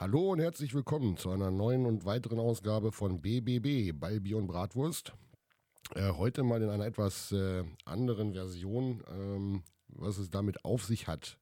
Hallo 0.00 0.30
und 0.30 0.38
herzlich 0.38 0.74
willkommen 0.74 1.16
zu 1.16 1.28
einer 1.32 1.50
neuen 1.50 1.84
und 1.84 2.04
weiteren 2.04 2.38
Ausgabe 2.38 2.92
von 2.92 3.20
BBB, 3.20 3.98
Ball, 3.98 4.20
Bier 4.20 4.36
und 4.36 4.46
Bratwurst. 4.46 5.12
Äh, 5.96 6.12
heute 6.12 6.44
mal 6.44 6.62
in 6.62 6.70
einer 6.70 6.86
etwas 6.86 7.32
äh, 7.32 7.64
anderen 7.84 8.32
Version, 8.32 9.02
ähm, 9.10 9.64
was 9.88 10.18
es 10.18 10.30
damit 10.30 10.64
auf 10.64 10.84
sich 10.84 11.08
hat 11.08 11.36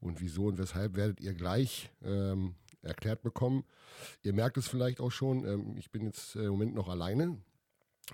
und 0.00 0.20
wieso 0.20 0.48
und 0.48 0.58
weshalb 0.58 0.96
werdet 0.96 1.18
ihr 1.22 1.32
gleich 1.32 1.90
ähm, 2.04 2.56
erklärt 2.82 3.22
bekommen. 3.22 3.64
Ihr 4.22 4.34
merkt 4.34 4.58
es 4.58 4.68
vielleicht 4.68 5.00
auch 5.00 5.10
schon, 5.10 5.46
ähm, 5.46 5.74
ich 5.78 5.90
bin 5.90 6.04
jetzt 6.04 6.36
äh, 6.36 6.40
im 6.40 6.50
Moment 6.50 6.74
noch 6.74 6.88
alleine. 6.88 7.38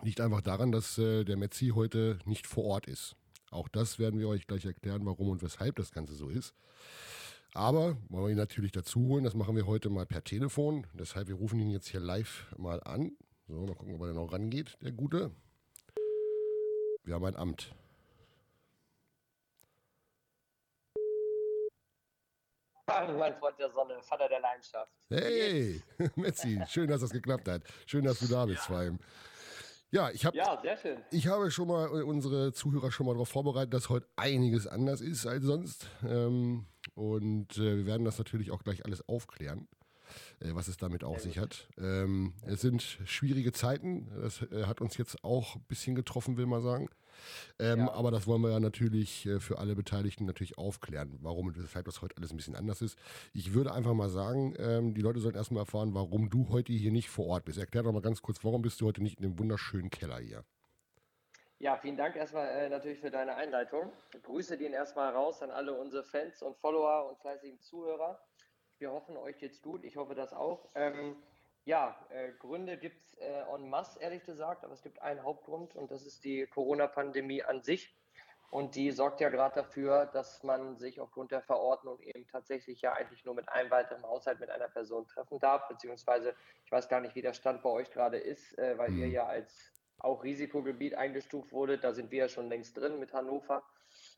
Liegt 0.05 0.21
einfach 0.21 0.43
daran, 0.43 0.71
dass 0.71 0.99
äh, 0.99 1.25
der 1.25 1.37
Metzi 1.37 1.73
heute 1.75 2.21
nicht 2.27 2.47
vor 2.47 2.63
Ort 2.63 2.87
ist. 2.87 3.17
Auch 3.51 3.67
das 3.67 3.99
werden 3.99 4.21
wir 4.21 4.29
euch 4.29 4.47
gleich 4.47 4.67
erklären, 4.67 5.05
warum 5.05 5.31
und 5.31 5.43
weshalb 5.43 5.75
das 5.75 5.91
Ganze 5.91 6.15
so 6.15 6.29
ist. 6.29 6.55
Aber 7.55 7.97
wollen 8.09 8.25
wir 8.25 8.31
ihn 8.31 8.37
natürlich 8.37 8.73
dazu 8.73 9.01
holen. 9.07 9.23
Das 9.23 9.35
machen 9.35 9.55
wir 9.55 9.67
heute 9.67 9.89
mal 9.89 10.07
per 10.07 10.25
Telefon. 10.25 10.89
Deshalb, 10.93 11.29
wir 11.29 11.37
rufen 11.37 11.61
ihn 11.61 11.71
jetzt 11.71 11.87
hier 11.87 12.01
live 12.01 12.53
mal 12.59 12.83
an. 12.83 13.17
So, 13.47 13.65
mal 13.65 13.77
gucken, 13.77 13.95
ob 13.95 14.01
er 14.03 14.13
noch 14.13 14.33
rangeht, 14.33 14.77
der 14.83 14.91
Gute. 14.91 15.31
Wir 17.05 17.15
haben 17.15 17.25
ein 17.25 17.37
Amt. 17.37 17.73
Mein 23.19 23.37
Freund 23.37 23.59
der 23.59 23.71
Sonne, 23.71 24.03
Vater 24.03 24.29
der 24.29 24.41
Leidenschaft. 24.41 24.93
Hey, 25.09 25.81
Metzi, 26.17 26.61
schön, 26.67 26.89
dass 26.89 27.03
das 27.03 27.11
geklappt 27.11 27.47
hat. 27.47 27.63
Schön, 27.87 28.05
dass 28.05 28.19
du 28.19 28.27
da 28.27 28.47
bist, 28.47 28.63
vor 28.63 28.79
allem. 28.79 28.99
Ja, 29.95 30.11
ich 30.11 30.27
habe 30.27 30.37
Ja, 30.37 30.59
sehr 30.61 30.77
schön. 30.77 30.99
ich 31.13 31.29
habe 31.29 31.53
schon 31.53 31.69
mal 31.69 31.87
äh, 31.87 32.03
unsere 32.03 32.53
Zuhörer 32.53 32.91
schon 32.91 33.07
mal 33.07 33.13
darauf 33.13 33.29
vorbereitet, 33.29 33.73
dass 33.73 33.91
heute 33.91 34.09
einiges 34.17 34.67
anders 34.67 35.01
ist 35.01 35.25
als 35.25 35.45
sonst. 35.45 35.87
Ähm, 36.05 36.67
und 36.97 37.57
äh, 37.59 37.77
wir 37.77 37.87
werden 37.87 38.05
das 38.05 38.19
natürlich 38.19 38.51
auch 38.51 38.65
gleich 38.65 38.85
alles 38.85 39.09
aufklären, 39.09 39.69
äh, 40.41 40.49
was 40.53 40.67
es 40.67 40.79
damit 40.79 41.05
auf 41.05 41.21
sich 41.21 41.39
hat. 41.39 41.69
Ähm, 41.79 42.35
es 42.43 42.61
sind 42.61 42.83
schwierige 43.05 43.53
Zeiten. 43.53 44.11
Das 44.21 44.43
äh, 44.43 44.65
hat 44.65 44.81
uns 44.81 44.97
jetzt 44.97 45.23
auch 45.23 45.55
ein 45.55 45.65
bisschen 45.69 45.95
getroffen, 45.95 46.37
will 46.39 46.47
man 46.47 46.61
sagen. 46.61 46.89
Ähm, 47.59 47.81
Ja. 47.81 47.93
Aber 47.93 48.11
das 48.11 48.27
wollen 48.27 48.43
wir 48.43 48.51
ja 48.51 48.61
natürlich 48.61 49.27
äh, 49.27 49.41
für 49.41 49.59
alle 49.59 49.75
Beteiligten 49.75 50.25
natürlich 50.27 50.59
aufklären, 50.59 51.19
warum 51.23 51.49
und 51.49 51.63
weshalb 51.63 51.87
das 51.87 52.03
heute 52.03 52.17
alles 52.17 52.33
ein 52.33 52.37
bisschen 52.37 52.57
anders 52.57 52.83
ist. 52.83 52.99
Ich 53.33 53.55
würde 53.55 53.73
einfach 53.73 53.95
mal 53.95 54.09
sagen, 54.09 54.55
ähm, 54.59 54.95
die 54.95 55.01
Leute 55.03 55.21
sollten 55.21 55.39
erstmal 55.39 55.63
erfahren, 55.63 55.95
warum 55.95 56.31
du 56.31 56.49
heute 56.51 56.73
hier 56.73 56.93
nicht 56.93 57.11
vor 57.11 57.27
Ort 57.27 57.45
bist. 57.45 57.59
Erklär 57.59 57.83
doch 57.83 57.93
mal 57.93 58.03
ganz 58.03 58.23
kurz, 58.23 58.43
warum 58.45 58.63
bist 58.63 58.81
du 58.81 58.87
heute 58.87 59.03
nicht 59.03 59.19
in 59.19 59.23
dem 59.23 59.39
wunderschönen 59.39 59.91
Keller 59.91 60.19
hier? 60.19 60.45
Ja, 61.59 61.77
vielen 61.77 61.97
Dank 61.97 62.17
erstmal 62.17 62.49
äh, 62.49 62.69
natürlich 62.69 62.99
für 62.99 63.11
deine 63.11 63.37
Einleitung. 63.37 63.93
Ich 64.15 64.23
grüße 64.23 64.59
den 64.59 64.73
erstmal 64.73 65.13
raus 65.13 65.41
an 65.41 65.51
alle 65.51 65.73
unsere 65.73 66.05
Fans 66.05 66.43
und 66.43 66.57
Follower 66.59 67.09
und 67.09 67.19
fleißigen 67.21 67.61
Zuhörer. 67.61 68.21
Wir 68.79 68.91
hoffen, 68.91 69.17
euch 69.17 69.39
geht's 69.39 69.63
gut. 69.63 69.85
Ich 69.85 69.97
hoffe 69.97 70.15
das 70.15 70.33
auch. 70.33 70.69
Ähm, 70.75 71.17
ja, 71.65 72.07
äh, 72.11 72.33
Gründe 72.39 72.79
gibt 72.79 73.01
es 73.01 73.15
äh, 73.15 73.43
en 73.55 73.69
masse, 73.71 74.01
ehrlich 74.01 74.25
gesagt, 74.25 74.65
aber 74.65 74.75
es 74.75 74.83
gibt 74.83 75.01
einen 75.03 75.23
Hauptgrund 75.23 75.75
und 75.75 75.91
das 75.91 76.07
ist 76.07 76.25
die 76.25 76.47
Corona-Pandemie 76.47 77.43
an 77.43 77.63
sich. 77.63 77.97
Und 78.51 78.77
die 78.77 78.93
sorgt 78.93 79.21
ja 79.21 79.31
gerade 79.31 79.57
dafür, 79.57 80.07
dass 80.07 80.45
man 80.45 80.77
sich 80.79 81.01
aufgrund 81.01 81.33
der 81.33 81.43
Verordnung 81.43 82.01
eben 82.01 82.27
tatsächlich 82.29 82.83
ja 82.83 82.93
eigentlich 82.93 83.25
nur 83.25 83.35
mit 83.35 83.49
einem 83.49 83.71
weiteren 83.71 84.05
Haushalt 84.05 84.39
mit 84.41 84.51
einer 84.51 84.69
Person 84.69 85.09
treffen 85.09 85.41
darf, 85.41 85.67
beziehungsweise 85.69 86.37
ich 86.65 86.71
weiß 86.71 86.89
gar 86.89 87.01
nicht, 87.01 87.17
wie 87.17 87.23
der 87.23 87.33
Stand 87.35 87.63
bei 87.63 87.71
euch 87.71 87.91
gerade 87.91 88.19
ist, 88.19 88.57
äh, 88.59 88.79
weil 88.79 88.95
ihr 88.95 89.09
Mhm. 89.09 89.13
ja 89.13 89.27
als 89.27 89.73
auch 89.99 90.23
Risikogebiet 90.23 90.95
eingestuft 90.95 91.53
wurde. 91.53 91.79
Da 91.79 91.93
sind 91.95 92.11
wir 92.13 92.19
ja 92.21 92.29
schon 92.29 92.49
längst 92.49 92.77
drin 92.77 93.01
mit 93.01 93.13
Hannover. 93.13 93.65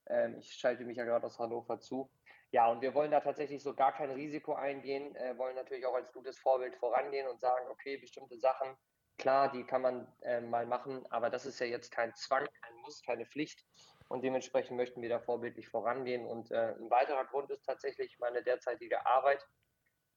Ähm, 0.06 0.36
ich 0.38 0.52
schalte 0.52 0.84
mich 0.84 0.96
ja 0.98 1.04
gerade 1.04 1.26
aus 1.26 1.38
Hannover 1.38 1.80
zu. 1.80 2.10
Ja, 2.52 2.68
und 2.68 2.80
wir 2.80 2.94
wollen 2.94 3.10
da 3.10 3.20
tatsächlich 3.20 3.62
so 3.62 3.74
gar 3.74 3.92
kein 3.92 4.10
Risiko 4.10 4.54
eingehen, 4.54 5.14
äh, 5.16 5.36
wollen 5.36 5.56
natürlich 5.56 5.84
auch 5.86 5.94
als 5.94 6.12
gutes 6.12 6.38
Vorbild 6.38 6.76
vorangehen 6.76 7.26
und 7.26 7.40
sagen, 7.40 7.66
okay, 7.70 7.96
bestimmte 7.96 8.38
Sachen, 8.38 8.76
klar, 9.18 9.50
die 9.50 9.64
kann 9.64 9.82
man 9.82 10.06
äh, 10.22 10.40
mal 10.40 10.66
machen, 10.66 11.04
aber 11.10 11.30
das 11.30 11.44
ist 11.44 11.58
ja 11.58 11.66
jetzt 11.66 11.90
kein 11.90 12.14
Zwang, 12.14 12.46
kein 12.62 12.76
Muss, 12.76 13.02
keine 13.02 13.26
Pflicht. 13.26 13.64
Und 14.08 14.22
dementsprechend 14.22 14.76
möchten 14.76 15.02
wir 15.02 15.08
da 15.08 15.18
vorbildlich 15.18 15.68
vorangehen. 15.68 16.26
Und 16.26 16.52
äh, 16.52 16.74
ein 16.78 16.90
weiterer 16.90 17.24
Grund 17.24 17.50
ist 17.50 17.64
tatsächlich 17.64 18.18
meine 18.20 18.42
derzeitige 18.42 19.04
Arbeit. 19.04 19.44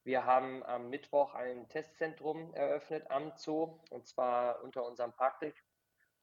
Wir 0.03 0.25
haben 0.25 0.63
am 0.63 0.90
Mittwoch 0.90 1.34
ein 1.34 1.67
Testzentrum 1.69 2.53
eröffnet 2.53 3.09
am 3.09 3.34
Zoo, 3.35 3.79
und 3.90 4.07
zwar 4.07 4.63
unter 4.63 4.85
unserem 4.85 5.13
Parkdeck. 5.13 5.56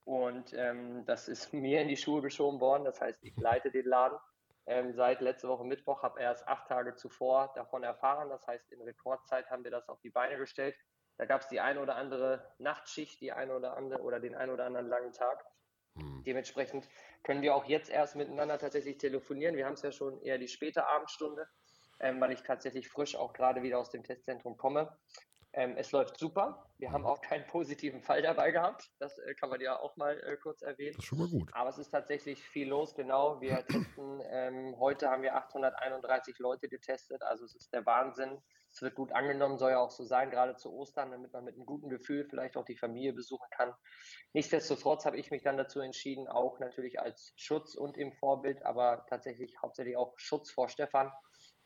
Und 0.05 0.53
ähm, 0.55 1.05
das 1.06 1.27
ist 1.27 1.53
mir 1.53 1.83
in 1.83 1.88
die 1.88 1.97
Schuhe 1.97 2.23
geschoben 2.23 2.61
worden. 2.61 2.84
Das 2.84 3.00
heißt, 3.00 3.19
ich 3.25 3.37
leite 3.37 3.73
den 3.73 3.87
Laden 3.87 4.19
ähm, 4.66 4.93
seit 4.94 5.21
letzte 5.21 5.49
Woche 5.49 5.65
Mittwoch, 5.65 6.03
habe 6.03 6.21
erst 6.21 6.47
acht 6.49 6.69
Tage 6.69 6.94
zuvor 6.94 7.53
davon 7.54 7.82
erfahren. 7.82 8.28
Das 8.28 8.47
heißt, 8.47 8.72
in 8.72 8.82
Rekordzeit 8.82 9.50
haben 9.50 9.65
wir 9.65 9.71
das 9.71 9.88
auf 9.88 10.00
die 10.00 10.10
Beine 10.10 10.37
gestellt. 10.38 10.77
Da 11.19 11.25
gab 11.25 11.41
es 11.41 11.49
die 11.49 11.60
eine 11.60 11.81
oder 11.81 11.97
andere 11.97 12.53
Nachtschicht, 12.59 13.21
die 13.21 13.32
eine 13.32 13.55
oder 13.55 13.76
andere 13.76 14.03
oder 14.03 14.21
den 14.21 14.34
einen 14.34 14.53
oder 14.53 14.66
anderen 14.66 14.88
langen 14.88 15.12
Tag. 15.12 15.44
Hm. 15.97 16.22
Dementsprechend 16.25 16.88
können 17.22 17.43
wir 17.43 17.55
auch 17.55 17.65
jetzt 17.65 17.91
erst 17.91 18.16
miteinander 18.16 18.59
tatsächlich 18.59 18.99
telefonieren. 18.99 19.56
Wir 19.56 19.66
haben 19.66 19.75
es 19.75 19.82
ja 19.82 19.93
schon 19.93 20.21
eher 20.22 20.38
die 20.38 20.49
späte 20.49 20.87
Abendstunde, 20.87 21.49
ähm, 22.00 22.21
weil 22.21 22.32
ich 22.32 22.43
tatsächlich 22.43 22.88
frisch 22.88 23.16
auch 23.16 23.32
gerade 23.32 23.62
wieder 23.62 23.78
aus 23.78 23.91
dem 23.91 24.03
Testzentrum 24.03 24.56
komme. 24.56 24.97
Ähm, 25.56 25.75
es 25.78 25.91
läuft 25.91 26.19
super. 26.19 26.71
Wir 26.77 26.93
haben 26.93 27.06
auch 27.06 27.22
keinen 27.22 27.47
positiven 27.47 28.03
Fall 28.03 28.21
dabei 28.21 28.50
gehabt. 28.50 28.91
Das 28.99 29.17
äh, 29.19 29.34
kann 29.34 29.49
man 29.49 29.59
ja 29.62 29.78
auch 29.81 29.97
mal 29.97 30.21
äh, 30.21 30.37
kurz 30.37 30.61
erwähnen. 30.61 30.93
Das 30.94 31.03
ist 31.03 31.09
schon 31.09 31.19
mal 31.19 31.28
gut. 31.28 31.49
Aber 31.55 31.71
es 31.71 31.78
ist 31.78 31.89
tatsächlich 31.89 32.43
viel 32.43 32.69
los, 32.69 32.94
genau. 32.94 33.41
Wir 33.41 33.67
testen, 33.67 34.21
ähm, 34.31 34.77
heute 34.78 35.09
haben 35.09 35.22
wir 35.22 35.34
831 35.34 36.39
Leute 36.41 36.69
getestet, 36.69 37.22
also 37.22 37.47
es 37.47 37.55
ist 37.55 37.72
der 37.72 37.87
Wahnsinn. 37.87 38.39
Es 38.71 38.83
wird 38.83 38.94
gut 38.94 39.12
angenommen, 39.12 39.56
soll 39.56 39.71
ja 39.71 39.78
auch 39.78 39.91
so 39.91 40.05
sein, 40.05 40.31
gerade 40.31 40.56
zu 40.56 40.71
Ostern, 40.71 41.11
damit 41.11 41.33
man 41.33 41.44
mit 41.44 41.55
einem 41.55 41.65
guten 41.65 41.88
Gefühl 41.88 42.27
vielleicht 42.28 42.59
auch 42.59 42.67
die 42.67 42.77
Familie 42.77 43.15
besuchen 43.15 43.49
kann. 43.50 43.73
Nichtsdestotrotz 44.34 45.06
habe 45.06 45.17
ich 45.17 45.31
mich 45.31 45.43
dann 45.43 45.56
dazu 45.56 45.81
entschieden, 45.81 46.28
auch 46.28 46.59
natürlich 46.59 47.00
als 47.00 47.33
Schutz 47.37 47.75
und 47.75 47.97
im 47.97 48.12
Vorbild, 48.12 48.62
aber 48.67 49.06
tatsächlich 49.09 49.56
hauptsächlich 49.62 49.97
auch 49.97 50.12
Schutz 50.19 50.50
vor 50.50 50.69
Stefan 50.69 51.11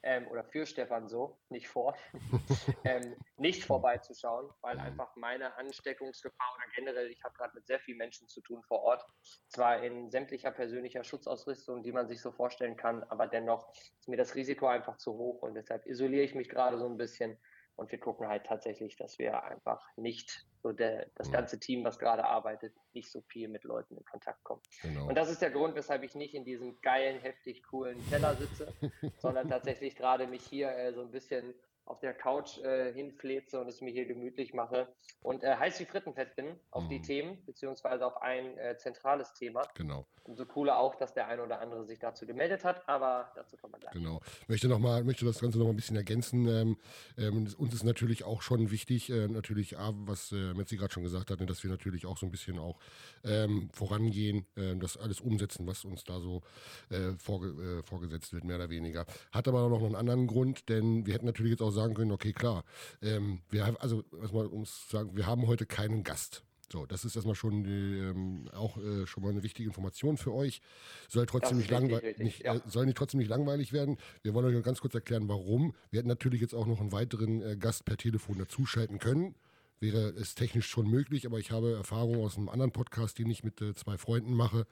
ähm, 0.03 0.27
oder 0.29 0.45
für 0.45 0.67
Stefan 0.67 1.09
so, 1.09 1.39
nicht 1.49 1.69
vor, 1.69 1.97
ähm, 2.85 3.17
nicht 3.37 3.65
vorbeizuschauen, 3.65 4.51
weil 4.61 4.79
einfach 4.79 5.15
meine 5.17 5.57
Ansteckungsgefahr 5.57 6.55
oder 6.57 6.73
generell, 6.75 7.11
ich 7.11 7.23
habe 7.23 7.35
gerade 7.35 7.55
mit 7.55 7.67
sehr 7.67 7.81
vielen 7.81 7.99
Menschen 7.99 8.29
zu 8.29 8.41
tun 8.41 8.63
vor 8.63 8.83
Ort, 8.83 9.05
zwar 9.49 9.83
in 9.83 10.11
sämtlicher 10.11 10.51
persönlicher 10.51 11.05
Schutzausrüstung, 11.05 11.83
die 11.83 11.93
man 11.93 12.09
sich 12.09 12.21
so 12.21 12.33
vorstellen 12.33 12.77
kann, 12.77 13.03
aber 13.05 13.27
dennoch 13.27 13.73
ist 13.99 14.09
mir 14.09 14.17
das 14.17 14.35
Risiko 14.35 14.67
einfach 14.67 14.97
zu 14.97 15.13
hoch 15.13 15.43
und 15.43 15.55
deshalb 15.55 15.87
isoliere 15.87 16.25
ich 16.25 16.35
mich 16.35 16.49
gerade 16.49 16.79
so 16.79 16.87
ein 16.87 16.97
bisschen 16.97 17.39
und 17.77 17.91
wir 17.91 17.99
gucken 17.99 18.29
halt 18.29 18.45
tatsächlich, 18.45 18.97
dass 18.97 19.19
wir 19.19 19.43
einfach 19.43 19.85
nicht 19.97 20.47
so 20.63 20.73
der, 20.73 21.07
das 21.15 21.33
ganze 21.33 21.59
Team, 21.59 21.85
was 21.85 21.99
gerade 21.99 22.25
arbeitet, 22.25 22.75
nicht 22.93 23.11
so 23.11 23.23
viel 23.23 23.49
mit 23.49 23.65
Leuten 23.65 23.97
in 23.97 24.05
Kontakt 24.05 24.45
kommt. 24.45 24.67
Genau. 24.83 25.09
Und 25.09 25.17
das 25.17 25.31
ist 25.31 25.41
der 25.41 25.51
Grund, 25.51 25.75
weshalb 25.75 26.03
ich 26.03 26.15
nicht 26.15 26.35
in 26.35 26.45
diesem 26.45 26.79
geilen, 26.83 27.21
heftig 27.21 27.63
coolen 27.63 27.99
Keller 28.11 28.35
sitze, 28.35 28.73
sondern 29.19 29.49
tatsächlich 29.49 29.97
gerade 29.97 30.27
mich 30.27 30.45
hier 30.45 30.71
äh, 30.71 30.93
so 30.93 31.01
ein 31.03 31.11
bisschen 31.11 31.55
auf 31.91 31.99
der 32.01 32.15
Couch 32.15 32.59
äh, 32.59 32.93
hinfleze 32.93 33.61
und 33.61 33.69
es 33.69 33.81
mir 33.81 33.91
hier 33.91 34.07
gemütlich 34.07 34.55
mache 34.55 34.89
und 35.23 35.43
äh, 35.43 35.57
heiß 35.57 35.81
wie 35.81 35.85
Frittenfett 35.85 36.37
bin 36.37 36.59
auf 36.71 36.87
die 36.89 36.99
Mhm. 36.99 37.03
Themen, 37.03 37.45
beziehungsweise 37.45 38.07
auf 38.07 38.23
ein 38.23 38.57
äh, 38.59 38.77
zentrales 38.79 39.35
Thema. 39.35 39.63
Genau, 39.75 40.07
Umso 40.25 40.47
cooler 40.47 40.79
auch, 40.79 40.95
dass 40.95 41.13
der 41.15 41.27
ein 41.27 41.41
oder 41.41 41.61
andere 41.61 41.85
sich 41.85 41.99
dazu 41.99 42.27
gemeldet 42.27 42.63
hat, 42.65 42.89
aber 42.89 43.33
dazu 43.35 43.57
kann 43.57 43.71
man 43.73 43.81
gleich. 43.81 43.93
genau. 43.93 44.21
Möchte 44.47 44.69
noch 44.69 44.79
mal, 44.79 45.03
möchte 45.03 45.25
das 45.25 45.41
Ganze 45.41 45.59
noch 45.59 45.65
mal 45.65 45.73
ein 45.73 45.77
bisschen 45.77 45.97
ergänzen. 45.97 46.47
Ähm, 46.47 46.77
ähm, 47.19 47.49
uns 47.59 47.75
ist 47.75 47.83
natürlich 47.85 48.23
auch 48.25 48.41
schon 48.43 48.71
wichtig, 48.71 49.11
äh, 49.11 49.27
natürlich, 49.27 49.79
A, 49.79 49.93
was 49.95 50.31
äh, 50.31 50.55
Metzi 50.55 50.77
gerade 50.77 50.93
schon 50.93 51.03
gesagt 51.03 51.31
hat, 51.31 51.41
ne, 51.41 51.47
dass 51.47 51.65
wir 51.65 51.71
natürlich 51.71 52.07
auch 52.07 52.17
so 52.17 52.27
ein 52.27 52.31
bisschen 52.31 52.59
auch 52.59 52.79
ähm, 53.25 53.71
vorangehen, 53.73 54.47
äh, 54.57 54.77
das 54.77 54.97
alles 54.97 55.21
umsetzen, 55.21 55.67
was 55.67 55.85
uns 55.85 56.05
da 56.05 56.21
so 56.21 56.43
äh, 56.91 57.13
vorge 57.19 57.81
äh, 57.81 57.83
vorgesetzt 57.83 58.33
wird, 58.33 58.45
mehr 58.45 58.57
oder 58.57 58.71
weniger. 58.71 59.07
Hat 59.33 59.49
aber 59.49 59.69
noch 59.69 59.83
einen 59.83 59.97
anderen 59.97 60.27
Grund, 60.27 60.69
denn 60.69 61.07
wir 61.07 61.15
hätten 61.15 61.27
natürlich 61.27 61.53
jetzt 61.53 61.63
auch 61.63 61.73
sagen 61.81 61.95
können, 61.95 62.13
okay, 62.13 62.33
klar, 62.33 62.65
ähm, 63.03 63.41
wir 63.51 63.67
haben, 63.67 63.77
also 63.79 64.05
erstmal 64.21 64.47
uns 64.47 64.89
sagen, 64.91 65.17
wir 65.17 65.27
haben 65.27 65.47
heute 65.47 65.67
keinen 65.67 66.03
Gast. 66.03 66.43
So, 66.73 66.87
das 66.87 67.05
ist 67.05 67.17
erstmal 67.17 67.35
schon 67.35 67.65
die, 67.65 67.99
ähm, 67.99 68.49
auch 68.53 68.77
äh, 68.79 69.05
schon 69.07 69.25
mal 69.25 69.31
eine 69.31 69.43
wichtige 69.43 69.69
Information 69.69 70.17
für 70.17 70.33
euch. 70.33 70.61
Soll 71.09 71.27
trotzdem 71.27 71.59
nicht 71.59 71.71
langweilig, 71.71 72.19
nicht, 72.19 72.45
ja. 72.45 72.55
äh, 72.55 72.61
soll 72.67 72.87
nicht 72.87 72.97
trotzdem 72.97 73.19
nicht 73.19 73.29
langweilig 73.29 73.73
werden. 73.73 73.97
Wir 74.23 74.35
wollen 74.35 74.47
euch 74.47 74.55
noch 74.55 74.63
ganz 74.63 74.81
kurz 74.81 74.95
erklären, 74.95 75.29
warum. 75.29 75.75
Wir 75.91 75.99
hätten 75.99 76.09
natürlich 76.09 76.41
jetzt 76.41 76.55
auch 76.55 76.67
noch 76.67 76.81
einen 76.81 76.93
weiteren 76.93 77.43
äh, 77.43 77.57
Gast 77.57 77.85
per 77.87 77.97
Telefon 77.97 78.39
dazuschalten 78.39 79.01
können. 79.01 79.35
Wäre 79.81 80.11
es 80.11 80.37
technisch 80.37 80.69
schon 80.69 80.89
möglich, 80.89 81.27
aber 81.27 81.41
ich 81.41 81.51
habe 81.51 81.73
Erfahrung 81.73 82.23
aus 82.23 82.37
einem 82.37 82.49
anderen 82.49 82.71
Podcast, 82.71 83.19
den 83.19 83.31
ich 83.31 83.43
mit 83.43 83.61
äh, 83.61 83.75
zwei 83.75 83.99
Freunden 83.99 84.35
mache, 84.35 84.67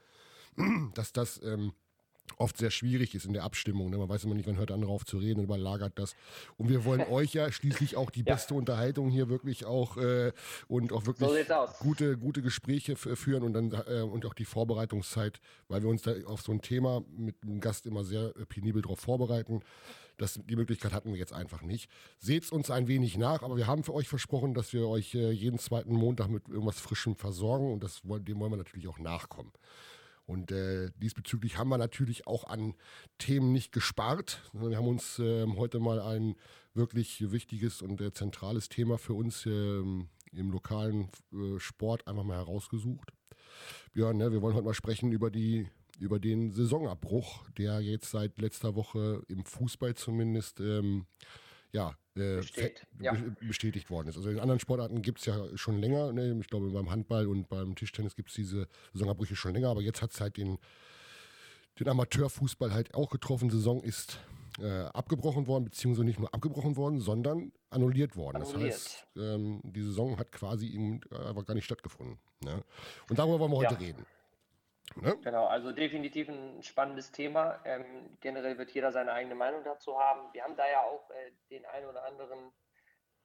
dass 0.93 1.11
das 1.11 1.41
ähm, 1.43 1.73
oft 2.37 2.57
sehr 2.57 2.71
schwierig 2.71 3.15
ist 3.15 3.25
in 3.25 3.33
der 3.33 3.43
Abstimmung. 3.43 3.89
Ne? 3.89 3.97
Man 3.97 4.09
weiß 4.09 4.23
immer 4.23 4.35
nicht, 4.35 4.47
wann 4.47 4.57
hört 4.57 4.69
der 4.69 4.75
andere 4.75 4.91
auf 4.91 5.05
zu 5.05 5.17
reden 5.17 5.39
und 5.39 5.45
überlagert 5.45 5.93
das. 5.95 6.15
Und 6.57 6.69
wir 6.69 6.85
wollen 6.85 7.01
euch 7.09 7.33
ja 7.33 7.51
schließlich 7.51 7.95
auch 7.95 8.09
die 8.09 8.23
ja. 8.23 8.33
beste 8.33 8.53
Unterhaltung 8.53 9.09
hier 9.09 9.29
wirklich 9.29 9.65
auch 9.65 9.97
äh, 9.97 10.31
und 10.67 10.93
auch 10.93 11.05
wirklich 11.05 11.29
so 11.47 11.67
gute, 11.79 12.17
gute 12.17 12.41
Gespräche 12.41 12.95
führen 12.95 13.43
und 13.43 13.53
dann 13.53 13.71
äh, 13.87 14.01
und 14.01 14.25
auch 14.25 14.33
die 14.33 14.45
Vorbereitungszeit, 14.45 15.39
weil 15.67 15.81
wir 15.81 15.89
uns 15.89 16.03
da 16.03 16.13
auf 16.25 16.41
so 16.41 16.51
ein 16.51 16.61
Thema 16.61 17.03
mit 17.15 17.35
einem 17.43 17.59
Gast 17.59 17.85
immer 17.85 18.03
sehr 18.03 18.35
äh, 18.35 18.45
penibel 18.45 18.81
darauf 18.81 18.99
vorbereiten. 18.99 19.61
Das, 20.19 20.37
die 20.43 20.55
Möglichkeit 20.57 20.91
hatten 20.91 21.13
wir 21.13 21.19
jetzt 21.19 21.31
einfach 21.31 21.61
nicht. 21.61 21.89
Seht 22.19 22.51
uns 22.51 22.69
ein 22.69 22.89
wenig 22.89 23.17
nach, 23.17 23.41
aber 23.41 23.55
wir 23.55 23.67
haben 23.67 23.83
für 23.83 23.93
euch 23.93 24.09
versprochen, 24.09 24.53
dass 24.53 24.73
wir 24.73 24.87
euch 24.87 25.15
äh, 25.15 25.31
jeden 25.31 25.59
zweiten 25.59 25.93
Montag 25.93 26.27
mit 26.27 26.49
irgendwas 26.49 26.79
Frischem 26.79 27.15
versorgen 27.15 27.71
und 27.71 27.83
das, 27.83 28.01
dem 28.03 28.39
wollen 28.39 28.51
wir 28.51 28.57
natürlich 28.57 28.89
auch 28.89 28.99
nachkommen. 28.99 29.53
Und 30.29 30.51
äh, 30.51 30.91
diesbezüglich 31.01 31.57
haben 31.57 31.69
wir 31.69 31.79
natürlich 31.79 32.27
auch 32.27 32.43
an 32.43 32.75
Themen 33.17 33.51
nicht 33.51 33.71
gespart. 33.71 34.43
Wir 34.53 34.77
haben 34.77 34.87
uns 34.87 35.17
äh, 35.17 35.47
heute 35.57 35.79
mal 35.79 35.99
ein 35.99 36.35
wirklich 36.75 37.31
wichtiges 37.31 37.81
und 37.81 37.99
äh, 37.99 38.13
zentrales 38.13 38.69
Thema 38.69 38.99
für 38.99 39.15
uns 39.15 39.47
ähm, 39.47 40.07
im 40.31 40.51
lokalen 40.51 41.09
äh, 41.33 41.57
Sport 41.57 42.07
einfach 42.07 42.23
mal 42.23 42.37
herausgesucht. 42.37 43.11
Björn, 43.93 44.17
ne, 44.17 44.31
wir 44.31 44.43
wollen 44.43 44.53
heute 44.53 44.65
mal 44.65 44.75
sprechen 44.75 45.11
über 45.11 45.31
die 45.31 45.67
über 45.97 46.19
den 46.19 46.51
Saisonabbruch, 46.51 47.49
der 47.57 47.81
jetzt 47.81 48.11
seit 48.11 48.39
letzter 48.39 48.75
Woche 48.75 49.23
im 49.29 49.43
Fußball 49.43 49.95
zumindest 49.95 50.59
ähm, 50.59 51.07
ja, 51.71 51.95
äh, 52.17 52.41
ja. 52.99 53.15
bestätigt 53.39 53.89
worden 53.89 54.07
ist. 54.07 54.17
Also 54.17 54.29
in 54.29 54.39
anderen 54.39 54.59
Sportarten 54.59 55.01
gibt 55.01 55.19
es 55.19 55.25
ja 55.25 55.57
schon 55.57 55.79
länger. 55.79 56.11
Ne? 56.11 56.37
Ich 56.41 56.47
glaube, 56.47 56.69
beim 56.69 56.89
Handball 56.89 57.27
und 57.27 57.47
beim 57.49 57.75
Tischtennis 57.75 58.15
gibt 58.15 58.29
es 58.29 58.35
diese 58.35 58.67
Saisonabbrüche 58.93 59.35
schon 59.35 59.53
länger, 59.53 59.69
aber 59.69 59.81
jetzt 59.81 60.01
hat 60.01 60.11
es 60.11 60.21
halt 60.21 60.37
den, 60.37 60.57
den 61.79 61.87
Amateurfußball 61.87 62.73
halt 62.73 62.93
auch 62.93 63.09
getroffen. 63.09 63.49
Saison 63.49 63.81
ist 63.83 64.19
äh, 64.59 64.85
abgebrochen 64.85 65.47
worden, 65.47 65.65
beziehungsweise 65.65 66.05
nicht 66.05 66.19
nur 66.19 66.33
abgebrochen 66.33 66.75
worden, 66.75 66.99
sondern 66.99 67.51
annulliert 67.69 68.15
worden. 68.15 68.41
Annulliert. 68.41 68.73
Das 68.73 68.85
heißt, 68.85 69.07
ähm, 69.17 69.61
die 69.63 69.83
Saison 69.83 70.17
hat 70.17 70.31
quasi 70.31 70.67
eben 70.67 71.01
einfach 71.11 71.45
gar 71.45 71.53
nicht 71.53 71.65
stattgefunden. 71.65 72.17
Ne? 72.41 72.63
Und 73.09 73.19
darüber 73.19 73.39
wollen 73.39 73.51
wir 73.51 73.57
heute 73.57 73.75
ja. 73.75 73.79
reden. 73.79 74.05
Ne? 74.95 75.17
Genau, 75.23 75.45
also 75.45 75.71
definitiv 75.71 76.29
ein 76.29 76.61
spannendes 76.63 77.11
Thema. 77.11 77.59
Ähm, 77.65 78.17
generell 78.21 78.57
wird 78.57 78.71
jeder 78.71 78.91
seine 78.91 79.13
eigene 79.13 79.35
Meinung 79.35 79.63
dazu 79.63 79.99
haben. 79.99 80.33
Wir 80.33 80.43
haben 80.43 80.55
da 80.55 80.69
ja 80.69 80.81
auch 80.81 81.09
äh, 81.11 81.31
den 81.49 81.65
einen 81.65 81.87
oder 81.87 82.03
anderen 82.05 82.51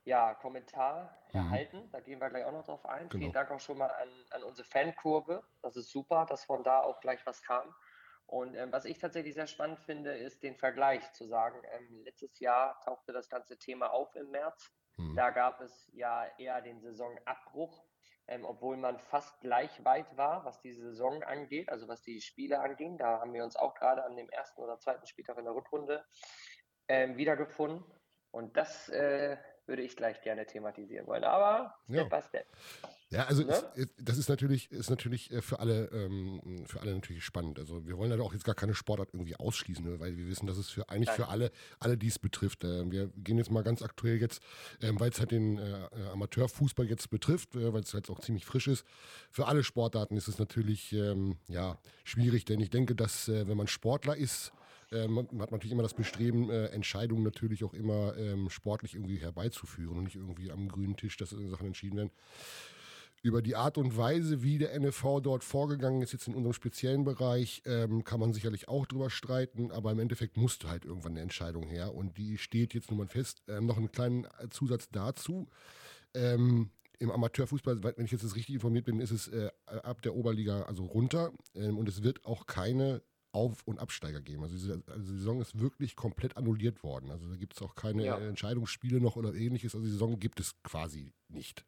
ja, 0.05 0.35
Kommentar 0.35 1.19
mhm. 1.33 1.39
erhalten. 1.39 1.89
Da 1.91 2.01
gehen 2.01 2.21
wir 2.21 2.29
gleich 2.29 2.45
auch 2.45 2.53
noch 2.53 2.65
drauf 2.65 2.85
ein. 2.87 3.09
Genau. 3.09 3.23
Vielen 3.23 3.33
Dank 3.33 3.51
auch 3.51 3.61
schon 3.61 3.79
mal 3.79 3.91
an, 3.91 4.09
an 4.31 4.43
unsere 4.45 4.67
Fankurve. 4.69 5.43
Das 5.63 5.77
ist 5.77 5.91
super, 5.91 6.27
dass 6.27 6.45
von 6.45 6.63
da 6.63 6.81
auch 6.81 7.01
gleich 7.01 7.25
was 7.27 7.43
kam. 7.43 7.75
Und 8.27 8.55
ähm, 8.55 8.73
was 8.73 8.85
ich 8.85 8.99
tatsächlich 8.99 9.35
sehr 9.35 9.47
spannend 9.47 9.81
finde, 9.81 10.13
ist 10.13 10.43
den 10.43 10.57
Vergleich 10.57 11.13
zu 11.13 11.27
sagen. 11.27 11.61
Ähm, 11.73 12.03
letztes 12.05 12.39
Jahr 12.41 12.81
tauchte 12.81 13.13
das 13.13 13.29
ganze 13.29 13.59
Thema 13.59 13.93
auf 13.93 14.15
im 14.17 14.31
März. 14.31 14.71
Mhm. 14.97 15.17
Da 15.17 15.31
gab 15.31 15.61
es 15.61 15.91
ja 15.93 16.27
eher 16.39 16.61
den 16.61 16.81
Saisonabbruch 16.81 17.85
ähm, 18.27 18.45
obwohl 18.45 18.77
man 18.77 18.99
fast 18.99 19.41
gleich 19.41 19.85
weit 19.85 20.17
war, 20.17 20.45
was 20.45 20.61
die 20.61 20.73
Saison 20.73 21.23
angeht, 21.23 21.69
also 21.69 21.89
was 21.89 22.03
die 22.03 22.21
Spiele 22.21 22.61
anging. 22.61 22.99
Da 22.99 23.21
haben 23.21 23.33
wir 23.33 23.45
uns 23.45 23.57
auch 23.57 23.75
gerade 23.75 24.05
an 24.05 24.17
dem 24.17 24.29
ersten 24.31 24.61
oder 24.63 24.79
zweiten 24.79 25.07
Spieltag 25.07 25.39
in 25.39 25.45
der 25.45 25.55
Rückrunde 25.55 26.05
ähm, 26.89 27.17
wiedergefunden. 27.17 27.85
Und 28.31 28.57
das 28.57 28.89
äh, 28.89 29.37
würde 29.67 29.83
ich 29.83 29.97
gleich 29.97 30.21
gerne 30.23 30.47
thematisieren 30.47 31.07
wollen. 31.07 31.25
Aber 31.25 31.75
Step 31.85 31.97
ja. 31.97 32.05
by 32.05 32.27
Step. 32.27 32.47
Ja, 33.11 33.27
also 33.27 33.45
ne? 33.45 33.63
ist, 33.77 33.91
das 33.97 34.19
ist 34.19 34.29
natürlich, 34.29 34.71
ist 34.73 34.91
natürlich 34.91 35.31
äh, 35.31 35.41
für 35.41 35.61
alle, 35.61 35.87
ähm, 35.93 36.65
für 36.67 36.81
alle 36.81 36.93
natürlich 36.95 37.25
spannend. 37.25 37.59
Also 37.59 37.87
wir 37.87 37.97
wollen 37.97 38.11
ja 38.11 38.19
auch 38.21 38.33
jetzt 38.33 38.45
gar 38.45 38.57
keine 38.57 38.75
Sportart 38.75 39.11
irgendwie 39.13 39.37
ausschließen, 39.37 39.85
ne? 39.85 40.01
weil 40.01 40.17
wir 40.17 40.27
wissen, 40.27 40.47
dass 40.47 40.57
es 40.57 40.71
für 40.71 40.89
eigentlich 40.89 41.09
Nein. 41.09 41.17
für 41.17 41.29
alle, 41.29 41.53
alle 41.79 41.97
dies 41.97 42.19
betrifft. 42.19 42.65
Äh, 42.65 42.91
wir 42.91 43.09
gehen 43.17 43.39
jetzt 43.39 43.53
mal 43.53 43.63
ganz 43.63 43.83
aktuell 43.83 44.21
jetzt, 44.21 44.43
äh, 44.81 44.91
weil 44.95 45.11
es 45.11 45.21
halt 45.21 45.31
den 45.31 45.59
äh, 45.59 45.89
Amateurfußball 46.13 46.87
jetzt 46.87 47.09
betrifft, 47.11 47.55
äh, 47.55 47.73
weil 47.73 47.83
es 47.83 47.95
halt 47.95 48.11
auch 48.11 48.21
ziemlich 48.21 48.45
frisch 48.45 48.67
ist. 48.67 48.85
Für 49.31 49.47
alle 49.47 49.63
Sportarten 49.63 50.17
ist 50.17 50.27
es 50.27 50.39
natürlich 50.39 50.93
ähm, 50.93 51.37
ja 51.49 51.79
schwierig, 52.03 52.45
denn 52.47 52.61
ich 52.61 52.71
denke, 52.71 52.97
dass 52.97 53.29
äh, 53.29 53.47
wenn 53.47 53.57
man 53.57 53.69
Sportler 53.69 54.17
ist, 54.17 54.53
ähm, 54.95 55.19
hat 55.19 55.33
man 55.33 55.49
natürlich 55.51 55.73
immer 55.73 55.83
das 55.83 55.95
Bestreben, 55.95 56.51
äh, 56.51 56.67
Entscheidungen 56.67 57.23
natürlich 57.23 57.65
auch 57.65 57.75
immer 57.75 58.17
ähm, 58.17 58.49
sportlich 58.49 58.95
irgendwie 58.95 59.17
herbeizuführen 59.17 59.99
und 59.99 60.05
nicht 60.05 60.17
irgendwie 60.17 60.51
am 60.51 60.69
grünen 60.69 60.97
Tisch, 60.97 61.17
dass 61.17 61.31
Sachen 61.31 61.67
entschieden 61.67 61.97
werden 61.97 62.11
über 63.23 63.41
die 63.41 63.57
Art 63.57 63.79
und 63.79 63.97
Weise, 63.97 64.43
wie 64.43 64.59
der 64.59 64.79
NFV 64.79 65.21
dort 65.23 65.45
vorgegangen 65.45 66.03
ist, 66.03 66.13
jetzt 66.13 66.29
in 66.29 66.35
unserem 66.35 66.53
speziellen 66.53 67.05
Bereich, 67.05 67.63
ähm, 67.65 68.05
kann 68.05 68.21
man 68.21 68.35
sicherlich 68.35 68.69
auch 68.69 68.85
drüber 68.85 69.09
streiten, 69.09 69.71
aber 69.71 69.93
im 69.93 69.99
Endeffekt 69.99 70.37
musste 70.37 70.69
halt 70.69 70.85
irgendwann 70.85 71.13
eine 71.13 71.23
Entscheidung 71.23 71.67
her 71.67 71.95
und 71.95 72.19
die 72.19 72.37
steht 72.37 72.75
jetzt 72.75 72.91
nun 72.91 72.99
mal 72.99 73.07
fest. 73.07 73.43
Noch 73.49 73.79
einen 73.79 73.91
kleinen 73.91 74.27
Zusatz 74.51 74.91
dazu. 74.91 75.49
Im 76.99 77.11
Amateurfußball, 77.11 77.83
wenn 77.83 78.05
ich 78.05 78.13
jetzt 78.13 78.25
richtig 78.37 78.55
informiert 78.55 78.85
bin, 78.85 79.01
ist 79.01 79.11
es 79.11 79.29
äh, 79.29 79.51
ab 79.67 80.01
der 80.03 80.15
Oberliga 80.15 80.63
also 80.63 80.85
runter 80.85 81.33
ähm, 81.55 81.77
und 81.77 81.89
es 81.89 82.03
wird 82.03 82.25
auch 82.25 82.47
keine 82.47 83.03
auf- 83.35 83.67
und 83.67 83.79
Absteiger 83.79 84.21
geben. 84.21 84.43
Also, 84.43 84.55
diese, 84.55 84.83
also 84.87 85.13
die 85.13 85.19
Saison 85.19 85.41
ist 85.41 85.59
wirklich 85.59 85.97
komplett 85.97 86.37
annulliert 86.37 86.83
worden. 86.83 87.11
Also 87.11 87.29
da 87.29 87.37
gibt 87.37 87.55
es 87.55 87.63
auch 87.63 87.75
keine 87.75 88.05
ja. 88.05 88.19
Entscheidungsspiele 88.19 89.01
noch 89.01 89.17
oder 89.17 89.35
ähnliches. 89.35 89.75
Also 89.75 89.85
die 89.85 89.93
Saison 89.93 90.19
gibt 90.19 90.41
es 90.41 90.55
quasi 90.63 91.13
nicht. 91.29 91.65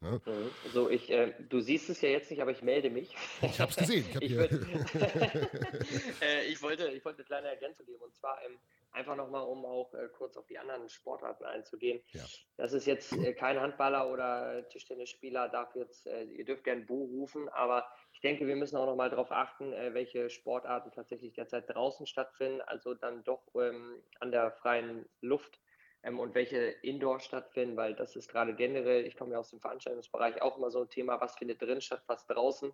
Ne? 0.00 0.20
Mhm. 0.24 0.50
So, 0.72 0.90
ich, 0.90 1.10
äh, 1.10 1.32
du 1.48 1.60
siehst 1.60 1.88
es 1.90 2.00
ja 2.00 2.08
jetzt 2.08 2.30
nicht, 2.30 2.42
aber 2.42 2.50
ich 2.50 2.62
melde 2.62 2.90
mich. 2.90 3.14
Ich 3.40 3.60
habe 3.60 3.70
es 3.70 3.76
gesehen. 3.76 4.04
Ich, 4.20 4.36
hab 4.36 4.50
ich, 4.50 4.52
äh, 6.22 6.44
ich, 6.46 6.62
wollte, 6.62 6.88
ich 6.88 7.04
wollte 7.04 7.18
eine 7.18 7.26
kleine 7.26 7.48
Ergänzung 7.48 7.86
geben 7.86 8.02
und 8.02 8.14
zwar 8.14 8.38
ähm, 8.44 8.58
einfach 8.92 9.16
nochmal, 9.16 9.44
um 9.46 9.64
auch 9.64 9.92
äh, 9.94 10.08
kurz 10.16 10.36
auf 10.36 10.46
die 10.46 10.58
anderen 10.58 10.88
Sportarten 10.88 11.44
einzugehen. 11.44 12.00
Ja. 12.12 12.24
Das 12.56 12.72
ist 12.72 12.86
jetzt 12.86 13.12
äh, 13.12 13.32
kein 13.32 13.60
Handballer 13.60 14.10
oder 14.10 14.68
Tischtennisspieler, 14.68 15.48
darf 15.48 15.74
jetzt, 15.74 16.06
äh, 16.06 16.24
ihr 16.24 16.44
dürft 16.44 16.64
gerne 16.64 16.82
Bo 16.82 17.04
rufen, 17.04 17.48
aber 17.48 17.86
denke, 18.22 18.46
wir 18.46 18.56
müssen 18.56 18.76
auch 18.76 18.86
nochmal 18.86 19.10
darauf 19.10 19.30
achten, 19.30 19.72
äh, 19.72 19.94
welche 19.94 20.30
Sportarten 20.30 20.90
tatsächlich 20.92 21.32
derzeit 21.32 21.68
draußen 21.68 22.06
stattfinden, 22.06 22.60
also 22.62 22.94
dann 22.94 23.24
doch 23.24 23.42
ähm, 23.54 24.02
an 24.20 24.32
der 24.32 24.52
freien 24.52 25.06
Luft 25.20 25.60
ähm, 26.02 26.18
und 26.18 26.34
welche 26.34 26.58
Indoor 26.82 27.20
stattfinden, 27.20 27.76
weil 27.76 27.94
das 27.94 28.16
ist 28.16 28.28
gerade 28.28 28.54
generell, 28.54 29.06
ich 29.06 29.16
komme 29.16 29.32
ja 29.32 29.38
aus 29.38 29.50
dem 29.50 29.60
Veranstaltungsbereich, 29.60 30.40
auch 30.42 30.56
immer 30.56 30.70
so 30.70 30.82
ein 30.82 30.88
Thema, 30.88 31.20
was 31.20 31.36
findet 31.36 31.60
drin 31.60 31.80
statt, 31.80 32.02
was 32.06 32.26
draußen. 32.26 32.72